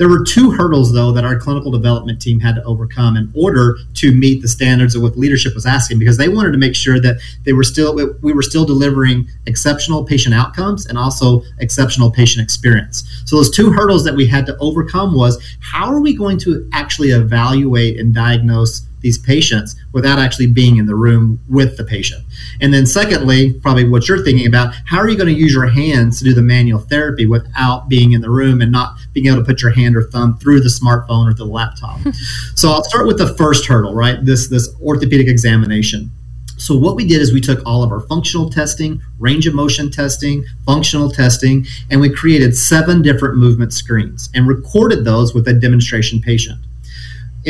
There 0.00 0.08
were 0.08 0.24
two 0.24 0.50
hurdles, 0.52 0.94
though, 0.94 1.12
that 1.12 1.26
our 1.26 1.38
clinical 1.38 1.70
development 1.70 2.22
team 2.22 2.40
had 2.40 2.54
to 2.54 2.64
overcome 2.64 3.18
in 3.18 3.30
order 3.36 3.76
to 3.96 4.12
meet 4.12 4.40
the 4.40 4.48
standards 4.48 4.94
of 4.94 5.02
what 5.02 5.18
leadership 5.18 5.54
was 5.54 5.66
asking, 5.66 5.98
because 5.98 6.16
they 6.16 6.30
wanted 6.30 6.52
to 6.52 6.58
make 6.58 6.74
sure 6.74 6.98
that 6.98 7.20
they 7.44 7.52
were 7.52 7.62
still 7.62 7.94
we 8.22 8.32
were 8.32 8.40
still 8.40 8.64
delivering 8.64 9.28
exceptional 9.44 10.02
patient 10.02 10.34
outcomes 10.34 10.86
and 10.86 10.96
also 10.96 11.42
exceptional 11.58 12.10
patient 12.10 12.42
experience. 12.42 13.04
So 13.26 13.36
those 13.36 13.50
two 13.50 13.72
hurdles 13.72 14.02
that 14.04 14.14
we 14.14 14.26
had 14.26 14.46
to 14.46 14.56
overcome 14.56 15.14
was 15.14 15.38
how 15.60 15.92
are 15.92 16.00
we 16.00 16.16
going 16.16 16.38
to 16.38 16.66
actually 16.72 17.10
evaluate 17.10 18.00
and 18.00 18.14
diagnose 18.14 18.86
these 19.00 19.18
patients 19.18 19.76
without 19.92 20.18
actually 20.18 20.46
being 20.46 20.76
in 20.76 20.86
the 20.86 20.94
room 20.94 21.40
with 21.48 21.76
the 21.76 21.84
patient. 21.84 22.24
And 22.60 22.72
then, 22.72 22.86
secondly, 22.86 23.54
probably 23.54 23.88
what 23.88 24.08
you're 24.08 24.24
thinking 24.24 24.46
about, 24.46 24.74
how 24.86 24.98
are 24.98 25.08
you 25.08 25.16
going 25.16 25.32
to 25.32 25.40
use 25.40 25.52
your 25.52 25.66
hands 25.66 26.18
to 26.18 26.24
do 26.24 26.34
the 26.34 26.42
manual 26.42 26.80
therapy 26.80 27.26
without 27.26 27.88
being 27.88 28.12
in 28.12 28.20
the 28.20 28.30
room 28.30 28.60
and 28.60 28.70
not 28.70 28.96
being 29.12 29.26
able 29.26 29.38
to 29.38 29.44
put 29.44 29.62
your 29.62 29.72
hand 29.72 29.96
or 29.96 30.04
thumb 30.04 30.38
through 30.38 30.60
the 30.60 30.68
smartphone 30.68 31.30
or 31.30 31.34
the 31.34 31.44
laptop? 31.44 31.98
Hmm. 32.00 32.10
so 32.54 32.70
I'll 32.70 32.84
start 32.84 33.06
with 33.06 33.18
the 33.18 33.34
first 33.34 33.66
hurdle, 33.66 33.94
right? 33.94 34.24
This 34.24 34.48
this 34.48 34.68
orthopedic 34.80 35.28
examination. 35.28 36.10
So 36.56 36.76
what 36.76 36.94
we 36.94 37.06
did 37.06 37.22
is 37.22 37.32
we 37.32 37.40
took 37.40 37.62
all 37.64 37.82
of 37.82 37.90
our 37.90 38.00
functional 38.00 38.50
testing, 38.50 39.00
range 39.18 39.46
of 39.46 39.54
motion 39.54 39.90
testing, 39.90 40.44
functional 40.66 41.10
testing, 41.10 41.66
and 41.90 42.02
we 42.02 42.10
created 42.10 42.54
seven 42.54 43.00
different 43.00 43.38
movement 43.38 43.72
screens 43.72 44.28
and 44.34 44.46
recorded 44.46 45.06
those 45.06 45.32
with 45.32 45.48
a 45.48 45.54
demonstration 45.54 46.20
patient 46.20 46.58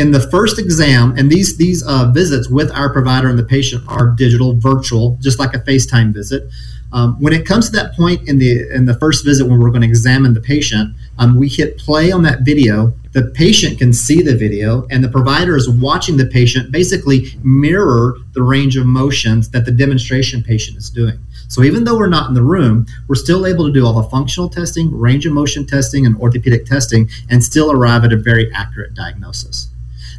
in 0.01 0.13
the 0.13 0.21
first 0.31 0.59
exam, 0.59 1.15
and 1.19 1.31
these 1.31 1.59
these 1.59 1.83
uh, 1.83 2.11
visits 2.11 2.49
with 2.49 2.71
our 2.73 2.91
provider 2.91 3.29
and 3.29 3.39
the 3.39 3.45
patient 3.45 3.85
are 3.87 4.07
digital, 4.09 4.57
virtual, 4.57 5.19
just 5.21 5.39
like 5.39 5.53
a 5.55 5.59
FaceTime 5.59 6.15
visit. 6.15 6.45
Um, 6.93 7.21
when 7.21 7.33
it 7.33 7.47
comes 7.47 7.67
to 7.67 7.73
that 7.77 7.95
point 7.95 8.27
in 8.27 8.39
the 8.39 8.53
in 8.75 8.87
the 8.87 8.99
first 8.99 9.27
visit 9.27 9.47
when 9.47 9.61
we're 9.61 9.69
going 9.69 9.83
to 9.83 9.89
examine 9.89 10.33
the 10.33 10.41
patient, 10.41 10.97
um, 11.19 11.39
we 11.39 11.49
hit 11.49 11.77
play 11.77 12.11
on 12.11 12.23
that 12.23 12.41
video. 12.41 12.95
The 13.13 13.25
patient 13.35 13.79
can 13.79 13.93
see 13.93 14.23
the 14.23 14.35
video, 14.35 14.87
and 14.91 15.05
the 15.05 15.09
provider 15.09 15.55
is 15.55 15.69
watching 15.69 16.17
the 16.17 16.27
patient 16.27 16.73
basically 16.73 17.19
mirror 17.43 18.15
the 18.33 18.43
range 18.43 18.79
of 18.79 18.87
motions 18.87 19.51
that 19.51 19.67
the 19.67 19.73
demonstration 19.73 20.43
patient 20.43 20.79
is 20.79 20.89
doing. 20.89 21.19
So 21.49 21.63
even 21.63 21.85
though 21.85 21.99
we're 21.99 22.09
not 22.09 22.29
in 22.29 22.35
the 22.35 22.43
room, 22.57 22.87
we're 23.07 23.17
still 23.17 23.45
able 23.45 23.67
to 23.67 23.73
do 23.73 23.85
all 23.85 24.01
the 24.01 24.09
functional 24.09 24.49
testing, 24.49 24.97
range 24.97 25.27
of 25.27 25.33
motion 25.33 25.67
testing, 25.67 26.07
and 26.07 26.17
orthopedic 26.17 26.65
testing, 26.65 27.11
and 27.29 27.45
still 27.45 27.71
arrive 27.71 28.05
at 28.05 28.13
a 28.13 28.17
very 28.17 28.51
accurate 28.55 28.95
diagnosis. 28.95 29.69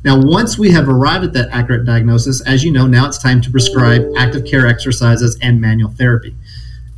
Now, 0.03 0.19
once 0.19 0.57
we 0.57 0.71
have 0.71 0.89
arrived 0.89 1.23
at 1.25 1.33
that 1.33 1.49
accurate 1.51 1.85
diagnosis, 1.85 2.41
as 2.41 2.63
you 2.63 2.71
know, 2.71 2.87
now 2.87 3.07
it's 3.07 3.19
time 3.19 3.39
to 3.41 3.51
prescribe 3.51 4.03
active 4.17 4.45
care 4.45 4.65
exercises 4.65 5.37
and 5.41 5.61
manual 5.61 5.91
therapy. 5.91 6.35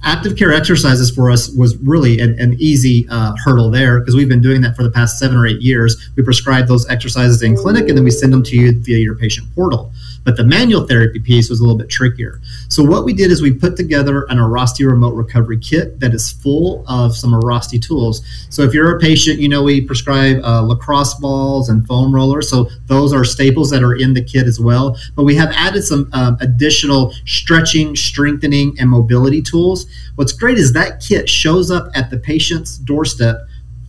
Active 0.06 0.36
care 0.36 0.52
exercises 0.52 1.10
for 1.10 1.32
us 1.32 1.50
was 1.50 1.78
really 1.78 2.20
an, 2.20 2.38
an 2.38 2.56
easy 2.60 3.08
uh, 3.10 3.34
hurdle 3.46 3.72
there 3.72 4.00
because 4.00 4.16
we've 4.16 4.28
been 4.28 4.42
doing 4.42 4.62
that 4.62 4.76
for 4.76 4.84
the 4.84 4.92
past 4.92 5.18
seven 5.18 5.38
or 5.38 5.48
eight 5.48 5.62
years. 5.62 6.10
We 6.18 6.24
prescribe 6.24 6.68
those 6.68 6.88
exercises 6.89 7.42
in 7.42 7.56
clinic 7.56 7.88
and 7.88 7.98
then 7.98 8.04
we 8.04 8.12
send 8.12 8.34
them 8.34 8.44
to 8.44 8.56
you 8.56 8.78
via 8.82 8.98
your 8.98 9.16
patient 9.16 9.48
portal. 9.56 9.94
But 10.24 10.38
the 10.38 10.44
manual 10.44 10.88
therapy 10.88 11.20
piece 11.20 11.50
was 11.50 11.60
a 11.60 11.63
little 11.63 11.78
bit 11.78 11.89
trickier. 11.89 12.39
So 12.70 12.84
what 12.84 13.06
we 13.06 13.13
did 13.13 13.32
is 13.32 13.42
we 13.42 13.54
put 13.54 13.76
together 13.76 14.24
an 14.24 14.38
Airrosti 14.38 14.89
remote 14.89 15.16
recovery 15.16 15.60
kit 15.60 16.00
that 16.00 16.13
is 16.13 16.32
full 16.32 16.86
of 16.88 17.16
some 17.16 17.32
Airrosti 17.32 17.82
tools. 17.82 18.22
So 18.50 18.62
if 18.63 18.74
you're 18.74 18.96
a 18.96 19.00
patient, 19.00 19.39
you 19.39 19.50
know 19.50 19.63
we 19.63 19.82
prescribe 19.82 20.42
uh, 20.44 20.62
lacrosse 20.62 21.13
balls 21.16 21.70
and 21.70 21.86
foam 21.88 22.13
rollers. 22.13 22.50
So 22.50 22.70
those 22.86 23.13
are 23.13 23.24
staples 23.24 23.70
that 23.72 23.84
are 23.84 23.96
in 23.96 24.13
the 24.13 24.24
kit 24.24 24.48
as 24.48 24.60
well. 24.60 24.98
But 25.16 25.24
we 25.24 25.36
have 25.36 25.52
added 25.52 25.84
some 25.84 26.10
um, 26.13 26.38
additional 26.39 27.13
stretching, 27.26 27.96
strengthening, 27.96 28.76
and 28.80 28.89
mobility 28.89 29.42
tools. 29.42 29.86
What's 30.15 30.34
great 30.34 30.58
is 30.58 30.73
that 30.73 30.99
kit 30.99 31.29
shows 31.29 31.71
up 31.71 31.89
at 31.95 32.10
the 32.10 32.17
patient's 32.17 32.77
doorstep 32.77 33.38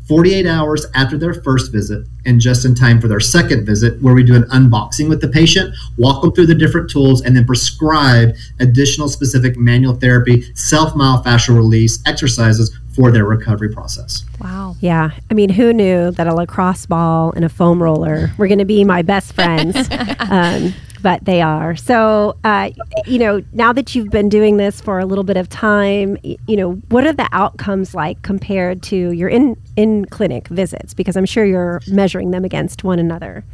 48 0.07 0.47
hours 0.47 0.85
after 0.95 1.17
their 1.17 1.33
first 1.33 1.73
visit 1.73 2.07
and 2.27 2.39
just 2.39 2.67
in 2.67 2.75
time 2.75 3.01
for 3.01 3.09
their 3.09 3.21
second 3.21 3.65
visit, 3.65 4.01
where 4.03 4.15
we 4.15 4.23
do 4.23 4.35
an 4.35 4.43
unboxing 4.45 5.09
with 5.09 5.21
the 5.21 5.29
patient, 5.29 5.75
walk 5.97 6.21
them 6.21 6.33
through 6.33 6.47
the 6.47 6.55
different 6.55 6.91
tools, 6.91 7.23
and 7.23 7.35
then 7.35 7.47
prescribe 7.47 8.35
additional 8.61 9.09
specific 9.09 9.57
manual 9.57 9.95
therapy, 9.95 10.43
self 10.55 10.93
myofascial 10.93 11.57
release 11.57 12.03
exercises 12.07 12.77
for 12.95 13.11
their 13.11 13.25
recovery 13.25 13.73
process. 13.73 14.25
Wow. 14.41 14.77
Yeah. 14.81 15.11
I 15.31 15.35
mean, 15.35 15.49
who 15.51 15.73
knew 15.73 16.11
that 16.13 16.27
a 16.27 16.35
lacrosse 16.35 16.87
ball 16.87 17.33
and 17.35 17.45
a 17.45 17.49
foam 17.49 17.83
roller 17.83 18.31
were 18.37 18.47
going 18.47 18.59
to 18.59 18.65
be 18.65 18.85
my 18.85 19.03
best 19.03 19.33
friends? 19.33 19.77
um, 20.31 20.75
but 21.05 21.23
they 21.27 21.43
are. 21.43 21.77
So, 21.77 22.35
uh, 22.45 22.71
you 23.05 23.19
know, 23.19 23.45
now 23.53 23.75
that 23.75 23.95
you've 23.95 24.09
been 24.09 24.31
doing 24.31 24.57
this 24.57 24.81
for 24.81 24.99
a 24.99 25.05
little 25.05 25.23
bit 25.23 25.37
of 25.37 25.51
time, 25.51 26.17
you 26.23 26.57
know, 26.57 26.73
what 26.89 27.07
are 27.07 27.13
the 27.13 27.29
outcomes 27.31 27.95
like 27.95 28.23
compared 28.23 28.83
to 28.85 29.13
your 29.13 29.29
in 29.29 29.55
in 29.77 30.07
clinic 30.07 30.49
visits? 30.49 30.95
Because 30.95 31.15
I'm 31.15 31.27
sure 31.27 31.45
you're 31.45 31.83
measuring 31.89 32.31
them 32.31 32.43
against 32.43 32.85
one 32.85 32.99
another. 32.99 33.45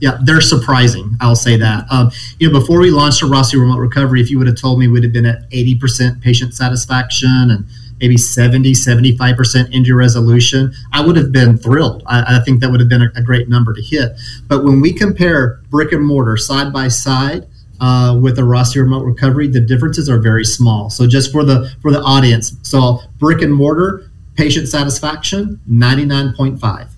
Yeah, 0.00 0.18
they're 0.24 0.40
surprising. 0.40 1.16
I'll 1.20 1.36
say 1.36 1.56
that. 1.56 1.86
Um, 1.88 2.10
you 2.40 2.50
know, 2.50 2.58
before 2.58 2.80
we 2.80 2.90
launched 2.90 3.22
Airrosti 3.22 3.60
Remote 3.60 3.78
Recovery, 3.78 4.20
if 4.20 4.28
you 4.28 4.38
would 4.38 4.48
have 4.48 4.60
told 4.60 4.80
me 4.80 4.88
we'd 4.88 5.04
have 5.04 5.12
been 5.12 5.24
at 5.24 5.48
80% 5.50 6.20
patient 6.20 6.52
satisfaction 6.52 7.48
and 7.48 7.64
maybe 8.02 8.18
70, 8.18 8.72
75% 8.72 9.72
injury 9.72 9.94
resolution, 9.94 10.74
I 10.92 11.06
would 11.06 11.16
have 11.16 11.30
been 11.30 11.56
thrilled. 11.56 12.02
I, 12.06 12.36
I 12.36 12.40
think 12.44 12.60
that 12.60 12.70
would 12.70 12.80
have 12.80 12.88
been 12.88 13.02
a, 13.02 13.12
a, 13.14 13.22
great 13.22 13.48
number 13.48 13.72
to 13.72 13.80
hit. 13.80 14.12
But 14.48 14.64
when 14.64 14.80
we 14.80 14.92
compare 14.92 15.60
brick 15.70 15.92
and 15.92 16.04
mortar 16.04 16.36
side 16.36 16.72
by 16.72 16.88
side, 16.88 17.46
uh, 17.80 18.18
with 18.20 18.38
Airrosti 18.38 18.76
remote 18.76 19.04
recovery, 19.04 19.48
the 19.48 19.60
differences 19.60 20.08
are 20.08 20.18
very 20.18 20.44
small. 20.44 20.88
So 20.90 21.06
just 21.06 21.32
for 21.32 21.44
the 21.44 21.68
for 21.80 21.90
the 21.90 22.00
audience, 22.00 22.54
so 22.62 23.00
brick 23.18 23.42
and 23.42 23.52
mortar 23.52 24.08
patient 24.36 24.68
satisfaction 24.68 25.60
99.5. 25.68 26.88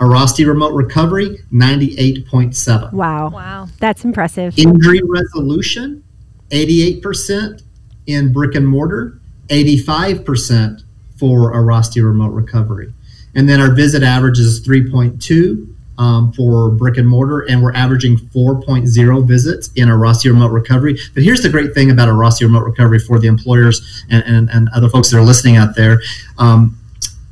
Airrosti 0.00 0.44
remote 0.44 0.72
recovery 0.72 1.38
98.7. 1.52 2.92
Wow. 2.92 3.30
Wow. 3.30 3.68
That's 3.78 4.04
impressive. 4.04 4.58
Injury 4.58 5.02
resolution 5.04 6.02
88% 6.50 7.62
in 8.06 8.32
brick 8.32 8.54
and 8.54 8.66
mortar, 8.66 9.20
85% 9.48 10.82
for 11.16 11.52
a 11.52 11.56
Airrosti 11.56 12.04
remote 12.04 12.30
recovery. 12.30 12.92
And 13.34 13.48
then 13.48 13.60
our 13.60 13.74
visit 13.74 14.02
average 14.02 14.38
is 14.38 14.66
3.2 14.66 15.72
um, 15.98 16.32
for 16.32 16.70
brick 16.70 16.96
and 16.96 17.08
mortar, 17.08 17.40
and 17.48 17.62
we're 17.62 17.74
averaging 17.74 18.16
4.0 18.16 19.26
visits 19.26 19.70
in 19.76 19.88
a 19.88 19.92
Airrosti 19.92 20.26
remote 20.26 20.50
recovery. 20.50 20.98
But 21.14 21.22
here's 21.22 21.42
the 21.42 21.48
great 21.48 21.74
thing 21.74 21.90
about 21.90 22.08
a 22.08 22.12
Airrosti 22.12 22.42
remote 22.42 22.64
recovery 22.64 22.98
for 22.98 23.18
the 23.18 23.28
employers 23.28 24.04
and, 24.10 24.24
and, 24.24 24.50
and 24.50 24.68
other 24.74 24.88
folks 24.88 25.10
that 25.10 25.18
are 25.18 25.24
listening 25.24 25.56
out 25.56 25.76
there. 25.76 26.00
Um, 26.38 26.78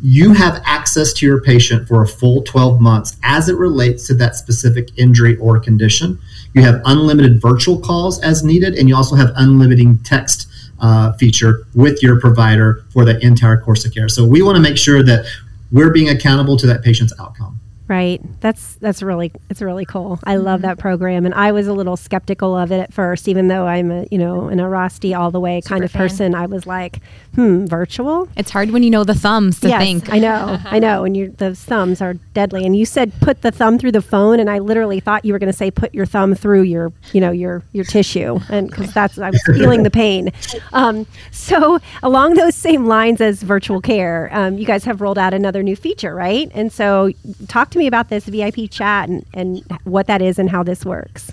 you 0.02 0.32
have 0.32 0.62
access 0.64 1.12
to 1.14 1.26
your 1.26 1.42
patient 1.42 1.86
for 1.86 2.02
a 2.02 2.08
full 2.08 2.42
12 2.42 2.80
months 2.80 3.16
as 3.22 3.50
it 3.50 3.56
relates 3.56 4.06
to 4.06 4.14
that 4.14 4.34
specific 4.34 4.88
injury 4.96 5.36
or 5.36 5.60
condition. 5.60 6.18
You 6.54 6.62
have 6.62 6.80
unlimited 6.86 7.40
virtual 7.40 7.78
calls 7.78 8.20
as 8.22 8.42
needed, 8.42 8.74
and 8.76 8.88
you 8.88 8.96
also 8.96 9.14
have 9.14 9.30
unlimited 9.36 10.04
text 10.04 10.49
uh, 10.80 11.12
feature 11.14 11.66
with 11.74 12.02
your 12.02 12.20
provider 12.20 12.84
for 12.92 13.04
the 13.04 13.18
entire 13.24 13.60
course 13.60 13.84
of 13.84 13.94
care. 13.94 14.08
So 14.08 14.24
we 14.24 14.42
want 14.42 14.56
to 14.56 14.62
make 14.62 14.78
sure 14.78 15.02
that 15.02 15.26
we're 15.70 15.90
being 15.90 16.08
accountable 16.08 16.56
to 16.56 16.66
that 16.66 16.82
patient's 16.82 17.12
outcome. 17.20 17.59
Right. 17.90 18.22
That's 18.40 18.76
that's 18.76 19.02
really 19.02 19.32
it's 19.50 19.60
really 19.60 19.84
cool. 19.84 20.20
I 20.22 20.36
love 20.36 20.60
mm-hmm. 20.60 20.68
that 20.68 20.78
program, 20.78 21.26
and 21.26 21.34
I 21.34 21.50
was 21.50 21.66
a 21.66 21.72
little 21.72 21.96
skeptical 21.96 22.56
of 22.56 22.70
it 22.70 22.78
at 22.78 22.94
first, 22.94 23.26
even 23.26 23.48
though 23.48 23.66
I'm 23.66 23.90
a 23.90 24.06
you 24.12 24.16
know 24.16 24.46
an 24.46 24.58
Airrosti 24.58 25.18
all 25.18 25.32
the 25.32 25.40
way 25.40 25.60
Super 25.60 25.74
kind 25.74 25.84
of 25.84 25.90
fan. 25.90 26.02
person. 26.02 26.34
I 26.36 26.46
was 26.46 26.68
like, 26.68 27.00
hmm, 27.34 27.66
virtual. 27.66 28.28
It's 28.36 28.52
hard 28.52 28.70
when 28.70 28.84
you 28.84 28.90
know 28.90 29.02
the 29.02 29.16
thumbs 29.16 29.58
to 29.62 29.68
yes, 29.68 29.82
think. 29.82 30.12
I 30.12 30.20
know, 30.20 30.60
I 30.66 30.78
know, 30.78 31.02
and 31.02 31.16
you 31.16 31.34
the 31.36 31.56
thumbs 31.56 32.00
are 32.00 32.14
deadly. 32.32 32.64
And 32.64 32.76
you 32.76 32.86
said 32.86 33.12
put 33.20 33.42
the 33.42 33.50
thumb 33.50 33.76
through 33.76 33.90
the 33.90 34.02
phone, 34.02 34.38
and 34.38 34.48
I 34.48 34.60
literally 34.60 35.00
thought 35.00 35.24
you 35.24 35.32
were 35.32 35.40
going 35.40 35.50
to 35.50 35.58
say 35.58 35.72
put 35.72 35.92
your 35.92 36.06
thumb 36.06 36.36
through 36.36 36.62
your 36.62 36.92
you 37.12 37.20
know 37.20 37.32
your 37.32 37.64
your 37.72 37.84
tissue, 37.84 38.38
and 38.50 38.70
because 38.70 38.94
that's 38.94 39.18
I 39.18 39.30
was 39.30 39.42
feeling 39.46 39.82
the 39.82 39.90
pain. 39.90 40.30
Um, 40.72 41.08
so 41.32 41.80
along 42.04 42.34
those 42.34 42.54
same 42.54 42.86
lines 42.86 43.20
as 43.20 43.42
virtual 43.42 43.80
care, 43.80 44.30
um, 44.30 44.58
you 44.58 44.64
guys 44.64 44.84
have 44.84 45.00
rolled 45.00 45.18
out 45.18 45.34
another 45.34 45.64
new 45.64 45.74
feature, 45.74 46.14
right? 46.14 46.48
And 46.54 46.72
so 46.72 47.10
talk 47.48 47.70
to 47.70 47.79
me 47.80 47.88
about 47.88 48.08
this 48.08 48.26
VIP 48.26 48.70
chat 48.70 49.08
and, 49.08 49.26
and 49.34 49.64
what 49.82 50.06
that 50.06 50.22
is 50.22 50.38
and 50.38 50.48
how 50.48 50.62
this 50.62 50.84
works. 50.84 51.32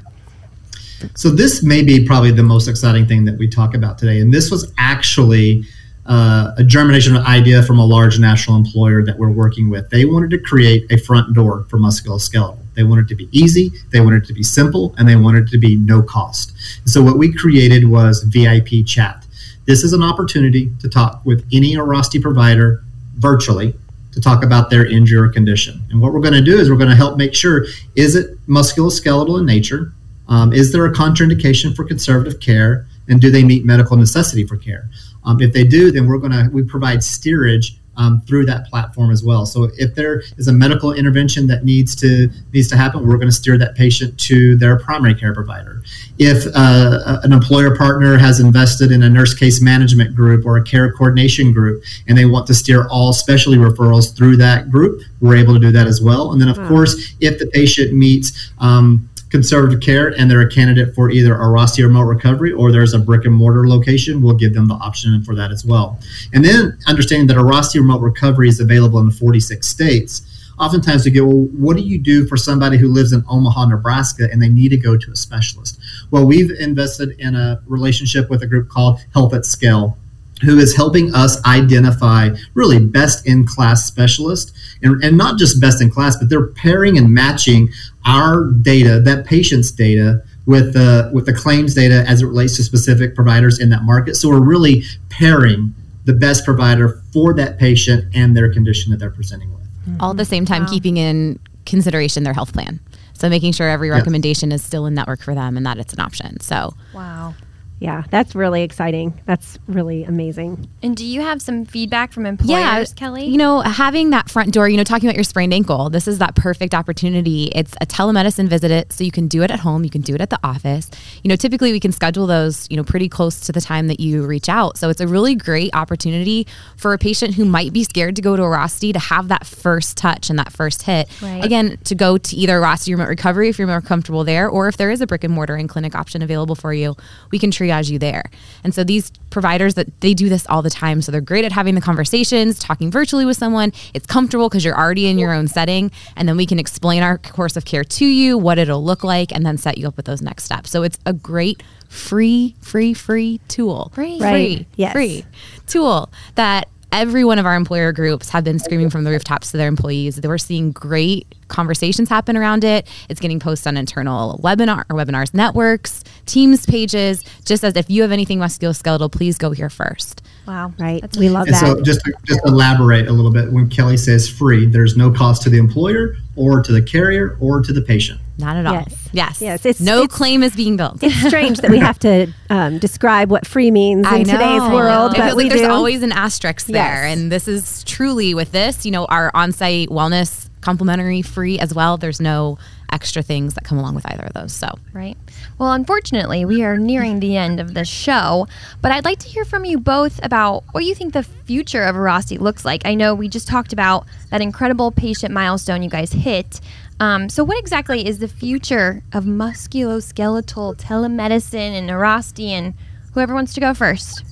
So 1.13 1.29
this 1.29 1.61
may 1.61 1.83
be 1.83 2.03
probably 2.03 2.31
the 2.31 2.41
most 2.41 2.67
exciting 2.67 3.05
thing 3.05 3.25
that 3.25 3.37
we 3.37 3.47
talk 3.47 3.75
about 3.75 3.99
today, 3.99 4.19
and 4.19 4.33
this 4.33 4.49
was 4.49 4.73
actually 4.79 5.63
uh, 6.07 6.53
a 6.57 6.63
germination 6.63 7.15
of 7.15 7.23
idea 7.25 7.61
from 7.61 7.77
a 7.77 7.85
large 7.85 8.17
national 8.17 8.57
employer 8.57 9.03
that 9.03 9.19
we're 9.19 9.29
working 9.29 9.69
with. 9.69 9.89
They 9.89 10.05
wanted 10.05 10.31
to 10.31 10.39
create 10.39 10.89
a 10.91 10.97
front 10.97 11.35
door 11.35 11.65
for 11.69 11.77
musculoskeletal. 11.77 12.57
They 12.73 12.83
wanted 12.83 13.07
to 13.09 13.15
be 13.15 13.27
easy, 13.31 13.71
they 13.91 13.99
wanted 13.99 14.23
to 14.25 14.33
be 14.33 14.41
simple, 14.41 14.95
and 14.97 15.07
they 15.07 15.17
wanted 15.17 15.47
to 15.49 15.57
be 15.57 15.75
no 15.75 16.01
cost. 16.01 16.53
so 16.85 17.03
what 17.03 17.17
we 17.17 17.31
created 17.33 17.87
was 17.87 18.23
VIP 18.23 18.85
chat. 18.85 19.25
This 19.65 19.83
is 19.83 19.91
an 19.91 20.01
opportunity 20.01 20.71
to 20.79 20.87
talk 20.87 21.21
with 21.25 21.45
any 21.51 21.75
Airrosti 21.75 22.21
provider 22.21 22.83
virtually 23.17 23.75
to 24.17 24.21
talk 24.21 24.43
about 24.43 24.71
their 24.71 24.83
injury 24.83 25.19
or 25.19 25.29
condition. 25.29 25.79
And 25.91 26.01
what 26.01 26.11
we're 26.11 26.21
going 26.21 26.33
to 26.33 26.41
do 26.41 26.57
is 26.57 26.71
we're 26.71 26.77
going 26.77 26.89
to 26.89 26.95
help 26.95 27.17
make 27.17 27.35
sure 27.35 27.67
is 27.95 28.15
it 28.15 28.43
musculoskeletal 28.47 29.39
in 29.39 29.45
nature? 29.45 29.93
Um, 30.27 30.51
is 30.53 30.71
there 30.71 30.83
a 30.87 30.91
contraindication 30.91 31.75
for 31.75 31.83
conservative 31.83 32.39
care? 32.39 32.87
And 33.07 33.21
do 33.21 33.29
they 33.29 33.43
meet 33.43 33.63
medical 33.63 33.95
necessity 33.95 34.43
for 34.43 34.57
care? 34.57 34.89
Um, 35.23 35.39
if 35.39 35.53
they 35.53 35.63
do, 35.63 35.91
then 35.91 36.07
we're 36.07 36.17
going 36.17 36.31
to 36.31 36.49
we 36.51 36.63
provide 36.63 37.03
steerage 37.03 37.77
um, 37.97 38.21
through 38.21 38.45
that 38.45 38.67
platform 38.67 39.11
as 39.11 39.23
well. 39.23 39.45
So 39.45 39.69
if 39.77 39.95
there 39.95 40.21
is 40.37 40.47
a 40.47 40.53
medical 40.53 40.93
intervention 40.93 41.47
that 41.47 41.65
needs 41.65 41.95
to 41.97 42.29
needs 42.53 42.67
to 42.69 42.77
happen, 42.77 43.07
we're 43.07 43.17
going 43.17 43.27
to 43.27 43.35
steer 43.35 43.57
that 43.57 43.75
patient 43.75 44.17
to 44.21 44.55
their 44.57 44.79
primary 44.79 45.15
care 45.15 45.33
provider. 45.33 45.83
If 46.17 46.45
uh, 46.55 47.19
an 47.23 47.33
employer 47.33 47.75
partner 47.75 48.17
has 48.17 48.39
invested 48.39 48.91
in 48.91 49.03
a 49.03 49.09
nurse 49.09 49.33
case 49.33 49.61
management 49.61 50.15
group 50.15 50.45
or 50.45 50.57
a 50.57 50.63
care 50.63 50.91
coordination 50.91 51.51
group, 51.51 51.83
and 52.07 52.17
they 52.17 52.25
want 52.25 52.47
to 52.47 52.53
steer 52.53 52.87
all 52.89 53.13
specialty 53.13 53.57
referrals 53.57 54.15
through 54.15 54.37
that 54.37 54.69
group, 54.69 55.01
we're 55.19 55.35
able 55.35 55.53
to 55.53 55.59
do 55.59 55.71
that 55.71 55.87
as 55.87 56.01
well. 56.01 56.31
And 56.31 56.41
then, 56.41 56.49
of 56.49 56.57
wow. 56.57 56.67
course, 56.67 57.15
if 57.19 57.39
the 57.39 57.47
patient 57.47 57.93
meets 57.93 58.51
um, 58.59 59.09
conservative 59.29 59.81
care 59.81 60.07
and 60.17 60.29
they're 60.29 60.41
a 60.41 60.49
candidate 60.49 60.95
for 60.95 61.09
either 61.09 61.35
a 61.35 61.39
Airrosti 61.39 61.83
remote 61.83 62.03
recovery 62.03 62.51
or 62.51 62.71
there's 62.71 62.93
a 62.93 62.99
brick 62.99 63.25
and 63.25 63.33
mortar 63.33 63.67
location, 63.67 64.21
we'll 64.21 64.35
give 64.35 64.53
them 64.53 64.67
the 64.67 64.75
option 64.75 65.21
for 65.23 65.35
that 65.35 65.51
as 65.51 65.65
well. 65.65 65.99
And 66.33 66.45
then 66.45 66.77
understanding 66.87 67.27
that 67.27 67.37
a 67.37 67.41
Airrosti 67.41 67.75
remote 67.75 68.01
recovery 68.01 68.47
is 68.47 68.59
available 68.59 68.99
in 68.99 69.07
the 69.07 69.15
46 69.15 69.67
states. 69.67 70.21
Oftentimes 70.59 71.05
we 71.05 71.11
go, 71.11 71.25
well, 71.25 71.45
what 71.57 71.77
do 71.77 71.83
you 71.83 71.99
do 71.99 72.25
for 72.25 72.35
somebody 72.35 72.77
who 72.77 72.87
lives 72.87 73.13
in 73.13 73.23
Omaha, 73.29 73.67
Nebraska, 73.67 74.27
and 74.31 74.41
they 74.41 74.49
need 74.49 74.69
to 74.69 74.77
go 74.77 74.97
to 74.97 75.11
a 75.11 75.15
specialist? 75.15 75.79
Well, 76.09 76.25
we've 76.25 76.49
invested 76.49 77.11
in 77.19 77.35
a 77.35 77.61
relationship 77.67 78.29
with 78.29 78.41
a 78.41 78.47
group 78.47 78.69
called 78.69 78.99
Health 79.13 79.35
at 79.35 79.45
Scale 79.45 79.97
who 80.41 80.59
is 80.59 80.75
helping 80.75 81.13
us 81.13 81.43
identify 81.45 82.29
really 82.53 82.79
best 82.79 83.25
in 83.25 83.45
class 83.45 83.85
specialists. 83.85 84.53
And, 84.81 85.03
and 85.03 85.17
not 85.17 85.39
just 85.39 85.59
best 85.59 85.81
in 85.81 85.89
class 85.89 86.15
but 86.17 86.29
they're 86.29 86.47
pairing 86.47 86.97
and 86.97 87.13
matching 87.13 87.69
our 88.05 88.51
data 88.51 88.99
that 89.01 89.25
patient's 89.25 89.71
data 89.71 90.23
with 90.45 90.73
the 90.73 91.09
with 91.13 91.25
the 91.25 91.33
claims 91.33 91.73
data 91.73 92.05
as 92.07 92.21
it 92.21 92.25
relates 92.25 92.55
to 92.57 92.63
specific 92.63 93.15
providers 93.15 93.59
in 93.59 93.69
that 93.69 93.83
market. 93.83 94.15
So 94.15 94.29
we're 94.29 94.39
really 94.39 94.83
pairing 95.09 95.75
the 96.05 96.13
best 96.13 96.45
provider 96.45 97.01
for 97.11 97.33
that 97.33 97.59
patient 97.59 98.05
and 98.15 98.35
their 98.35 98.51
condition 98.51 98.91
that 98.91 98.97
they're 98.97 99.11
presenting 99.11 99.53
with. 99.53 99.63
Mm-hmm. 99.63 100.01
All 100.01 100.11
at 100.11 100.17
the 100.17 100.25
same 100.25 100.45
time 100.45 100.63
wow. 100.63 100.69
keeping 100.69 100.97
in 100.97 101.39
consideration 101.65 102.23
their 102.23 102.33
health 102.33 102.53
plan. 102.53 102.79
So 103.13 103.29
making 103.29 103.51
sure 103.51 103.67
every 103.67 103.89
recommendation 103.89 104.51
yes. 104.51 104.61
is 104.61 104.65
still 104.65 104.85
in 104.85 104.93
network 104.93 105.21
for 105.21 105.35
them 105.35 105.57
and 105.57 105.65
that 105.65 105.79
it's 105.79 105.93
an 105.93 105.99
option. 105.99 106.39
So 106.39 106.75
wow 106.93 107.33
Yeah, 107.79 108.03
that's 108.09 108.33
really 108.33 108.63
exciting. 108.63 109.19
That's 109.25 109.59
really 109.67 110.03
amazing. 110.03 110.67
And 110.81 110.97
do 110.97 111.05
you 111.05 111.21
have 111.21 111.41
some 111.41 111.63
feedback 111.65 112.11
from 112.11 112.25
employers, 112.25 112.93
Kelly? 112.93 113.25
You 113.27 113.37
know, 113.37 113.61
having 113.61 114.09
that 114.09 114.29
front 114.31 114.51
door, 114.51 114.67
you 114.67 114.77
know, 114.77 114.83
talking 114.83 115.07
about 115.07 115.15
your 115.15 115.23
sprained 115.23 115.53
ankle, 115.53 115.91
this 115.91 116.07
is 116.07 116.17
that 116.17 116.35
perfect 116.35 116.73
opportunity. 116.73 117.51
It's 117.53 117.73
a 117.79 117.85
telemedicine 117.85 118.47
visit, 118.47 118.91
so 118.91 119.03
you 119.03 119.11
can 119.11 119.27
do 119.27 119.43
it 119.43 119.51
at 119.51 119.59
home, 119.59 119.83
you 119.83 119.91
can 119.91 120.01
do 120.01 120.15
it 120.15 120.21
at 120.21 120.31
the 120.31 120.39
office. 120.43 120.89
You 121.23 121.29
know, 121.29 121.35
typically 121.35 121.71
we 121.71 121.79
can 121.79 121.91
schedule 121.91 122.25
those, 122.25 122.65
you 122.71 122.77
know, 122.77 122.83
pretty 122.83 123.09
close 123.09 123.39
to 123.41 123.51
the 123.51 123.61
time 123.61 123.87
that 123.87 123.99
you 123.99 124.25
reach 124.25 124.49
out. 124.49 124.77
So 124.77 124.89
it's 124.89 125.01
a 125.01 125.07
really 125.07 125.35
great 125.35 125.75
opportunity 125.75 126.47
for 126.77 126.93
a 126.93 126.97
patient 126.97 127.35
who 127.35 127.45
might 127.45 127.73
be 127.73 127.83
scared 127.83 128.15
to 128.15 128.23
go 128.23 128.35
to 128.35 128.41
Airrosti 128.41 128.91
to 128.93 128.99
have 128.99 129.27
that 129.27 129.45
first 129.45 129.97
touch 129.97 130.31
and 130.31 130.39
that 130.39 130.51
first 130.51 130.83
hit. 130.83 131.09
Right. 131.21 131.43
Again, 131.45 131.77
to 131.83 131.93
go 131.93 132.17
to 132.17 132.35
either 132.35 132.59
Rosti 132.59 132.93
Remote 132.93 133.09
Recovery 133.09 133.49
if 133.49 133.59
you're 133.59 133.67
more 133.67 133.81
comfortable 133.81 134.23
there, 134.23 134.49
or 134.49 134.67
if 134.67 134.77
there 134.77 134.89
is 134.89 134.99
a 134.99 135.05
brick 135.05 135.23
and 135.23 135.33
mortar 135.33 135.55
and 135.55 135.69
clinic 135.69 135.93
option 135.93 136.23
available 136.23 136.55
for 136.55 136.73
you, 136.73 136.95
we 137.31 137.37
can 137.37 137.51
triage 137.67 137.89
you 137.89 137.99
there. 137.99 138.29
And 138.63 138.73
so 138.73 138.83
these 138.83 139.11
providers 139.29 139.75
that 139.75 140.01
they 140.01 140.13
do 140.13 140.29
this 140.29 140.47
all 140.47 140.61
the 140.61 140.69
time. 140.69 141.01
So 141.01 141.11
they're 141.11 141.21
great 141.21 141.45
at 141.45 141.51
having 141.51 141.75
the 141.75 141.81
conversations, 141.81 142.59
talking 142.59 142.89
virtually 142.89 143.25
with 143.25 143.37
someone. 143.37 143.73
It's 143.93 144.05
comfortable 144.05 144.49
because 144.49 144.65
you're 144.65 144.77
already 144.77 145.07
in 145.07 145.19
your 145.19 145.33
own 145.33 145.47
setting. 145.47 145.91
And 146.15 146.27
then 146.27 146.37
we 146.37 146.45
can 146.45 146.59
explain 146.59 147.03
our 147.03 147.17
course 147.17 147.57
of 147.57 147.65
care 147.65 147.83
to 147.83 148.05
you, 148.05 148.37
what 148.37 148.57
it'll 148.57 148.83
look 148.83 149.03
like, 149.03 149.33
and 149.33 149.45
then 149.45 149.57
set 149.57 149.77
you 149.77 149.87
up 149.87 149.97
with 149.97 150.05
those 150.05 150.21
next 150.21 150.43
steps. 150.45 150.69
So 150.69 150.83
it's 150.83 150.97
a 151.05 151.13
great 151.13 151.61
free, 151.89 152.55
free, 152.61 152.93
free 152.93 153.39
tool. 153.47 153.91
Free. 153.93 154.19
Right. 154.19 154.57
Free. 154.57 154.67
Yes. 154.75 154.93
Free 154.93 155.25
tool 155.67 156.09
that 156.35 156.69
every 156.91 157.23
one 157.23 157.39
of 157.39 157.45
our 157.45 157.55
employer 157.55 157.91
groups 157.91 158.29
have 158.29 158.43
been 158.43 158.59
screaming 158.59 158.89
from 158.89 159.03
the 159.03 159.11
rooftops 159.11 159.51
to 159.51 159.57
their 159.57 159.67
employees 159.67 160.15
that 160.15 160.27
we're 160.27 160.37
seeing 160.37 160.71
great 160.71 161.27
conversations 161.47 162.09
happen 162.09 162.37
around 162.37 162.63
it. 162.63 162.87
It's 163.09 163.19
getting 163.19 163.39
posted 163.39 163.67
on 163.67 163.77
internal 163.77 164.39
webinar 164.43 164.85
or 164.89 164.95
webinars 164.95 165.33
networks, 165.33 166.03
teams 166.25 166.65
pages, 166.65 167.23
just 167.45 167.63
as 167.63 167.75
if 167.75 167.89
you 167.89 168.01
have 168.01 168.11
anything 168.11 168.39
musculoskeletal, 168.39 169.11
please 169.11 169.37
go 169.37 169.51
here 169.51 169.69
first. 169.69 170.21
Wow. 170.47 170.73
Right. 170.79 171.01
That's 171.01 171.17
we 171.17 171.29
love 171.29 171.45
And 171.47 171.55
that. 171.55 171.59
so 171.59 171.81
just 171.81 171.99
to, 172.05 172.13
just 172.25 172.39
elaborate 172.45 173.07
a 173.07 173.11
little 173.11 173.31
bit, 173.31 173.51
when 173.51 173.69
Kelly 173.69 173.97
says 173.97 174.27
free, 174.29 174.65
there's 174.65 174.95
no 174.97 175.11
cost 175.11 175.41
to 175.43 175.49
the 175.49 175.57
employer 175.57 176.15
or 176.35 176.63
to 176.63 176.71
the 176.71 176.81
carrier 176.81 177.37
or 177.39 177.61
to 177.61 177.73
the 177.73 177.81
patient. 177.81 178.19
Not 178.39 178.55
at 178.57 178.65
all. 178.65 178.73
Yes. 178.73 179.09
Yes. 179.13 179.41
Yes, 179.41 179.65
it's- 179.65 179.79
no 179.81 180.03
it's- 180.03 180.15
claim 180.17 180.43
is 180.43 180.55
being 180.55 180.77
built. 180.77 181.03
it's 181.03 181.15
strange 181.27 181.59
that 181.59 181.71
we 181.71 181.79
have 181.79 181.97
to 181.99 182.31
um, 182.49 182.77
describe 182.79 183.29
what 183.31 183.45
free 183.47 183.71
means 183.71 184.05
in 184.11 184.23
today's 184.25 184.61
world, 184.61 185.13
It 185.13 185.17
but 185.17 185.35
we 185.35 185.43
like 185.43 185.49
there's 185.53 185.61
do. 185.67 185.69
always 185.71 186.03
an 186.03 186.11
asterisk 186.11 186.67
there. 186.67 187.07
Yes. 187.07 187.17
And 187.17 187.31
this 187.31 187.47
is 187.47 187.83
truly 187.83 188.33
with 188.33 188.51
this, 188.51 188.85
you 188.85 188.91
know, 188.91 189.05
our 189.05 189.31
on-site 189.33 189.89
wellness 189.89 190.49
complimentary 190.61 191.21
free 191.21 191.57
as 191.59 191.73
well. 191.73 191.97
There's 191.97 192.19
no 192.21 192.57
extra 192.91 193.21
things 193.21 193.53
that 193.55 193.63
come 193.63 193.77
along 193.77 193.95
with 193.95 194.05
either 194.11 194.23
of 194.23 194.33
those. 194.33 194.53
So 194.53 194.69
Right. 194.93 195.17
Well, 195.57 195.73
unfortunately, 195.73 196.45
we 196.45 196.63
are 196.63 196.77
nearing 196.77 197.19
the 197.19 197.37
end 197.37 197.59
of 197.59 197.73
the 197.73 197.85
show, 197.85 198.47
but 198.81 198.91
I'd 198.91 199.05
like 199.05 199.19
to 199.19 199.27
hear 199.27 199.45
from 199.45 199.65
you 199.65 199.77
both 199.77 200.19
about 200.23 200.63
what 200.71 200.83
you 200.85 200.95
think 200.95 201.13
the 201.13 201.23
future 201.23 201.83
of 201.83 201.95
Airrosti 201.95 202.39
looks 202.39 202.65
like. 202.65 202.85
I 202.85 202.95
know 202.95 203.13
we 203.13 203.27
just 203.27 203.47
talked 203.47 203.73
about 203.73 204.05
that 204.31 204.41
incredible 204.41 204.91
patient 204.91 205.33
milestone 205.33 205.83
you 205.83 205.89
guys 205.89 206.11
hit. 206.13 206.61
Um, 206.99 207.29
so, 207.29 207.43
what 207.43 207.59
exactly 207.59 208.07
is 208.07 208.19
the 208.19 208.27
future 208.27 209.03
of 209.13 209.25
musculoskeletal 209.25 210.77
telemedicine 210.77 211.53
and 211.53 211.89
Airrosti, 211.89 212.49
and 212.49 212.73
whoever 213.13 213.35
wants 213.35 213.53
to 213.53 213.59
go 213.59 213.73
first? 213.73 214.23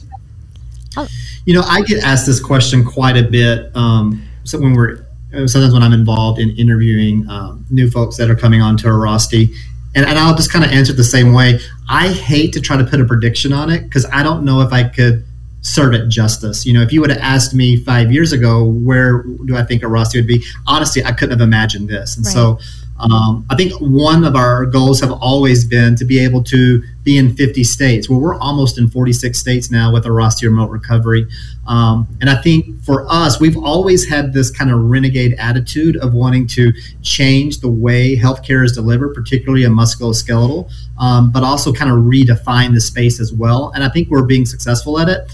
You 1.45 1.53
know, 1.53 1.61
I 1.61 1.81
get 1.81 2.03
asked 2.03 2.25
this 2.25 2.39
question 2.39 2.83
quite 2.83 3.17
a 3.17 3.23
bit. 3.23 3.75
Um, 3.75 4.25
so 4.45 4.59
when 4.59 4.73
we're 4.73 5.04
sometimes 5.47 5.73
when 5.73 5.83
I'm 5.83 5.93
involved 5.93 6.39
in 6.39 6.51
interviewing 6.51 7.29
um, 7.29 7.65
new 7.69 7.89
folks 7.89 8.17
that 8.17 8.29
are 8.29 8.35
coming 8.35 8.61
onto 8.61 8.87
Airrosti, 8.87 9.53
and, 9.95 10.05
and 10.05 10.19
I'll 10.19 10.35
just 10.35 10.51
kind 10.51 10.65
of 10.65 10.71
answer 10.71 10.93
it 10.93 10.97
the 10.97 11.03
same 11.03 11.33
way. 11.33 11.59
I 11.89 12.09
hate 12.09 12.53
to 12.53 12.61
try 12.61 12.77
to 12.77 12.83
put 12.83 12.99
a 12.99 13.05
prediction 13.05 13.53
on 13.53 13.69
it 13.69 13.83
because 13.83 14.05
I 14.11 14.23
don't 14.23 14.43
know 14.43 14.61
if 14.61 14.73
I 14.73 14.83
could 14.83 15.25
serve 15.61 15.93
it 15.93 16.07
justice. 16.09 16.65
You 16.65 16.73
know, 16.73 16.81
if 16.81 16.93
you 16.93 17.01
would 17.01 17.09
have 17.09 17.19
asked 17.19 17.53
me 17.53 17.77
five 17.77 18.11
years 18.11 18.31
ago, 18.31 18.63
where 18.63 19.23
do 19.23 19.55
I 19.55 19.63
think 19.63 19.81
Airrosti 19.81 20.15
would 20.15 20.27
be? 20.27 20.43
Honestly, 20.67 21.03
I 21.03 21.11
couldn't 21.11 21.39
have 21.39 21.47
imagined 21.47 21.89
this. 21.89 22.17
And 22.17 22.25
so 22.25 22.59
um, 22.97 23.45
I 23.49 23.55
think 23.55 23.73
one 23.81 24.23
of 24.23 24.35
our 24.35 24.65
goals 24.65 25.01
have 25.01 25.11
always 25.11 25.65
been 25.65 25.95
to 25.97 26.05
be 26.05 26.17
able 26.19 26.43
to 26.45 26.81
be 27.03 27.17
in 27.17 27.35
50 27.35 27.63
states. 27.63 28.09
Well, 28.09 28.21
we're 28.21 28.39
almost 28.39 28.77
in 28.77 28.89
46 28.89 29.37
states 29.37 29.69
now 29.69 29.91
with 29.91 30.05
Airrosti 30.05 30.43
remote 30.43 30.69
recovery. 30.69 31.27
Um, 31.67 32.07
and 32.21 32.29
I 32.29 32.41
think 32.41 32.81
for 32.83 33.05
us, 33.09 33.39
we've 33.39 33.57
always 33.57 34.07
had 34.07 34.31
this 34.31 34.49
kind 34.49 34.71
of 34.71 34.79
renegade 34.79 35.35
attitude 35.37 35.97
of 35.97 36.13
wanting 36.13 36.47
to 36.47 36.71
change 37.01 37.59
the 37.59 37.69
way 37.69 38.15
healthcare 38.15 38.63
is 38.63 38.71
delivered, 38.71 39.13
particularly 39.13 39.65
in 39.65 39.73
musculoskeletal, 39.73 40.71
um, 40.97 41.31
but 41.31 41.43
also 41.43 41.73
kind 41.73 41.91
of 41.91 41.97
redefine 41.97 42.73
the 42.73 42.81
space 42.81 43.19
as 43.19 43.33
well. 43.33 43.71
And 43.75 43.83
I 43.83 43.89
think 43.89 44.09
we're 44.09 44.25
being 44.25 44.45
successful 44.45 44.99
at 44.99 45.09
it. 45.09 45.31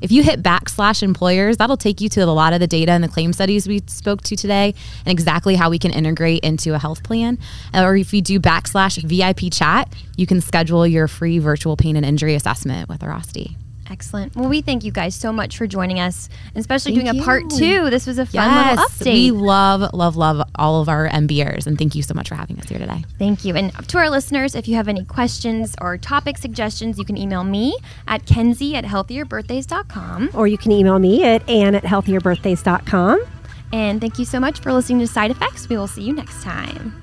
If 0.00 0.12
you 0.12 0.22
hit 0.22 0.42
backslash 0.42 1.02
employers, 1.02 1.56
that'll 1.56 1.76
take 1.76 2.00
you 2.00 2.08
to 2.10 2.20
a 2.20 2.26
lot 2.26 2.52
of 2.52 2.60
the 2.60 2.66
data 2.66 2.92
and 2.92 3.02
the 3.02 3.08
claim 3.08 3.32
studies 3.32 3.66
we 3.66 3.82
spoke 3.86 4.22
to 4.22 4.36
today 4.36 4.74
and 5.04 5.12
exactly 5.12 5.56
how 5.56 5.70
we 5.70 5.78
can 5.78 5.90
integrate 5.90 6.44
into 6.44 6.74
a 6.74 6.78
health 6.78 7.02
plan. 7.02 7.38
Uh, 7.74 7.84
or 7.84 7.96
if 7.96 8.12
you 8.12 8.22
do 8.22 8.38
backslash 8.38 9.02
VIP 9.02 9.52
chat, 9.52 9.92
you 10.16 10.26
can 10.26 10.40
schedule 10.40 10.86
your 10.86 11.08
free 11.08 11.38
virtual 11.38 11.76
pain 11.76 11.96
and 11.96 12.06
injury 12.06 12.34
assessment 12.34 12.88
with 12.88 13.00
Airrosti. 13.00 13.56
Excellent. 13.90 14.36
Well, 14.36 14.48
we 14.48 14.60
thank 14.60 14.84
you 14.84 14.92
guys 14.92 15.14
so 15.14 15.32
much 15.32 15.56
for 15.56 15.66
joining 15.66 15.98
us, 15.98 16.28
and 16.54 16.60
especially 16.60 16.94
Thank 16.94 17.06
doing 17.06 17.22
a 17.22 17.24
part 17.24 17.48
two. 17.50 17.88
This 17.90 18.06
was 18.06 18.18
a 18.18 18.26
fun 18.26 18.54
little 18.54 18.84
update. 18.84 19.12
we 19.12 19.30
love, 19.30 19.92
love, 19.94 20.16
love 20.16 20.46
all 20.56 20.82
of 20.82 20.88
our 20.88 21.08
MBers 21.08 21.66
and 21.66 21.78
thank 21.78 21.94
you 21.94 22.02
so 22.02 22.14
much 22.14 22.28
for 22.28 22.34
having 22.34 22.58
us 22.58 22.68
here 22.68 22.78
today. 22.78 23.04
Thank 23.18 23.44
you. 23.44 23.56
And 23.56 23.72
to 23.88 23.98
our 23.98 24.10
listeners, 24.10 24.54
if 24.54 24.68
you 24.68 24.74
have 24.76 24.88
any 24.88 25.04
questions 25.04 25.74
or 25.80 25.96
topic 25.96 26.38
suggestions, 26.38 26.98
you 26.98 27.04
can 27.04 27.16
email 27.16 27.44
me 27.44 27.76
at 28.06 28.26
kenzie 28.26 28.74
at 28.74 28.84
healthierbirthdays.com. 28.84 30.30
or 30.34 30.46
you 30.46 30.58
can 30.58 30.72
email 30.72 30.98
me 30.98 31.24
at 31.24 31.48
ann 31.48 31.74
at 31.74 31.84
healthierbirthdays.com. 31.84 33.24
And 33.72 34.00
thank 34.00 34.18
you 34.18 34.24
so 34.24 34.40
much 34.40 34.60
for 34.60 34.72
listening 34.72 35.00
to 35.00 35.06
Side 35.06 35.30
Effects. 35.30 35.68
We 35.68 35.76
will 35.76 35.86
see 35.86 36.02
you 36.02 36.14
next 36.14 36.42
time. 36.42 37.02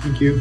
Thank 0.00 0.20
you. 0.20 0.40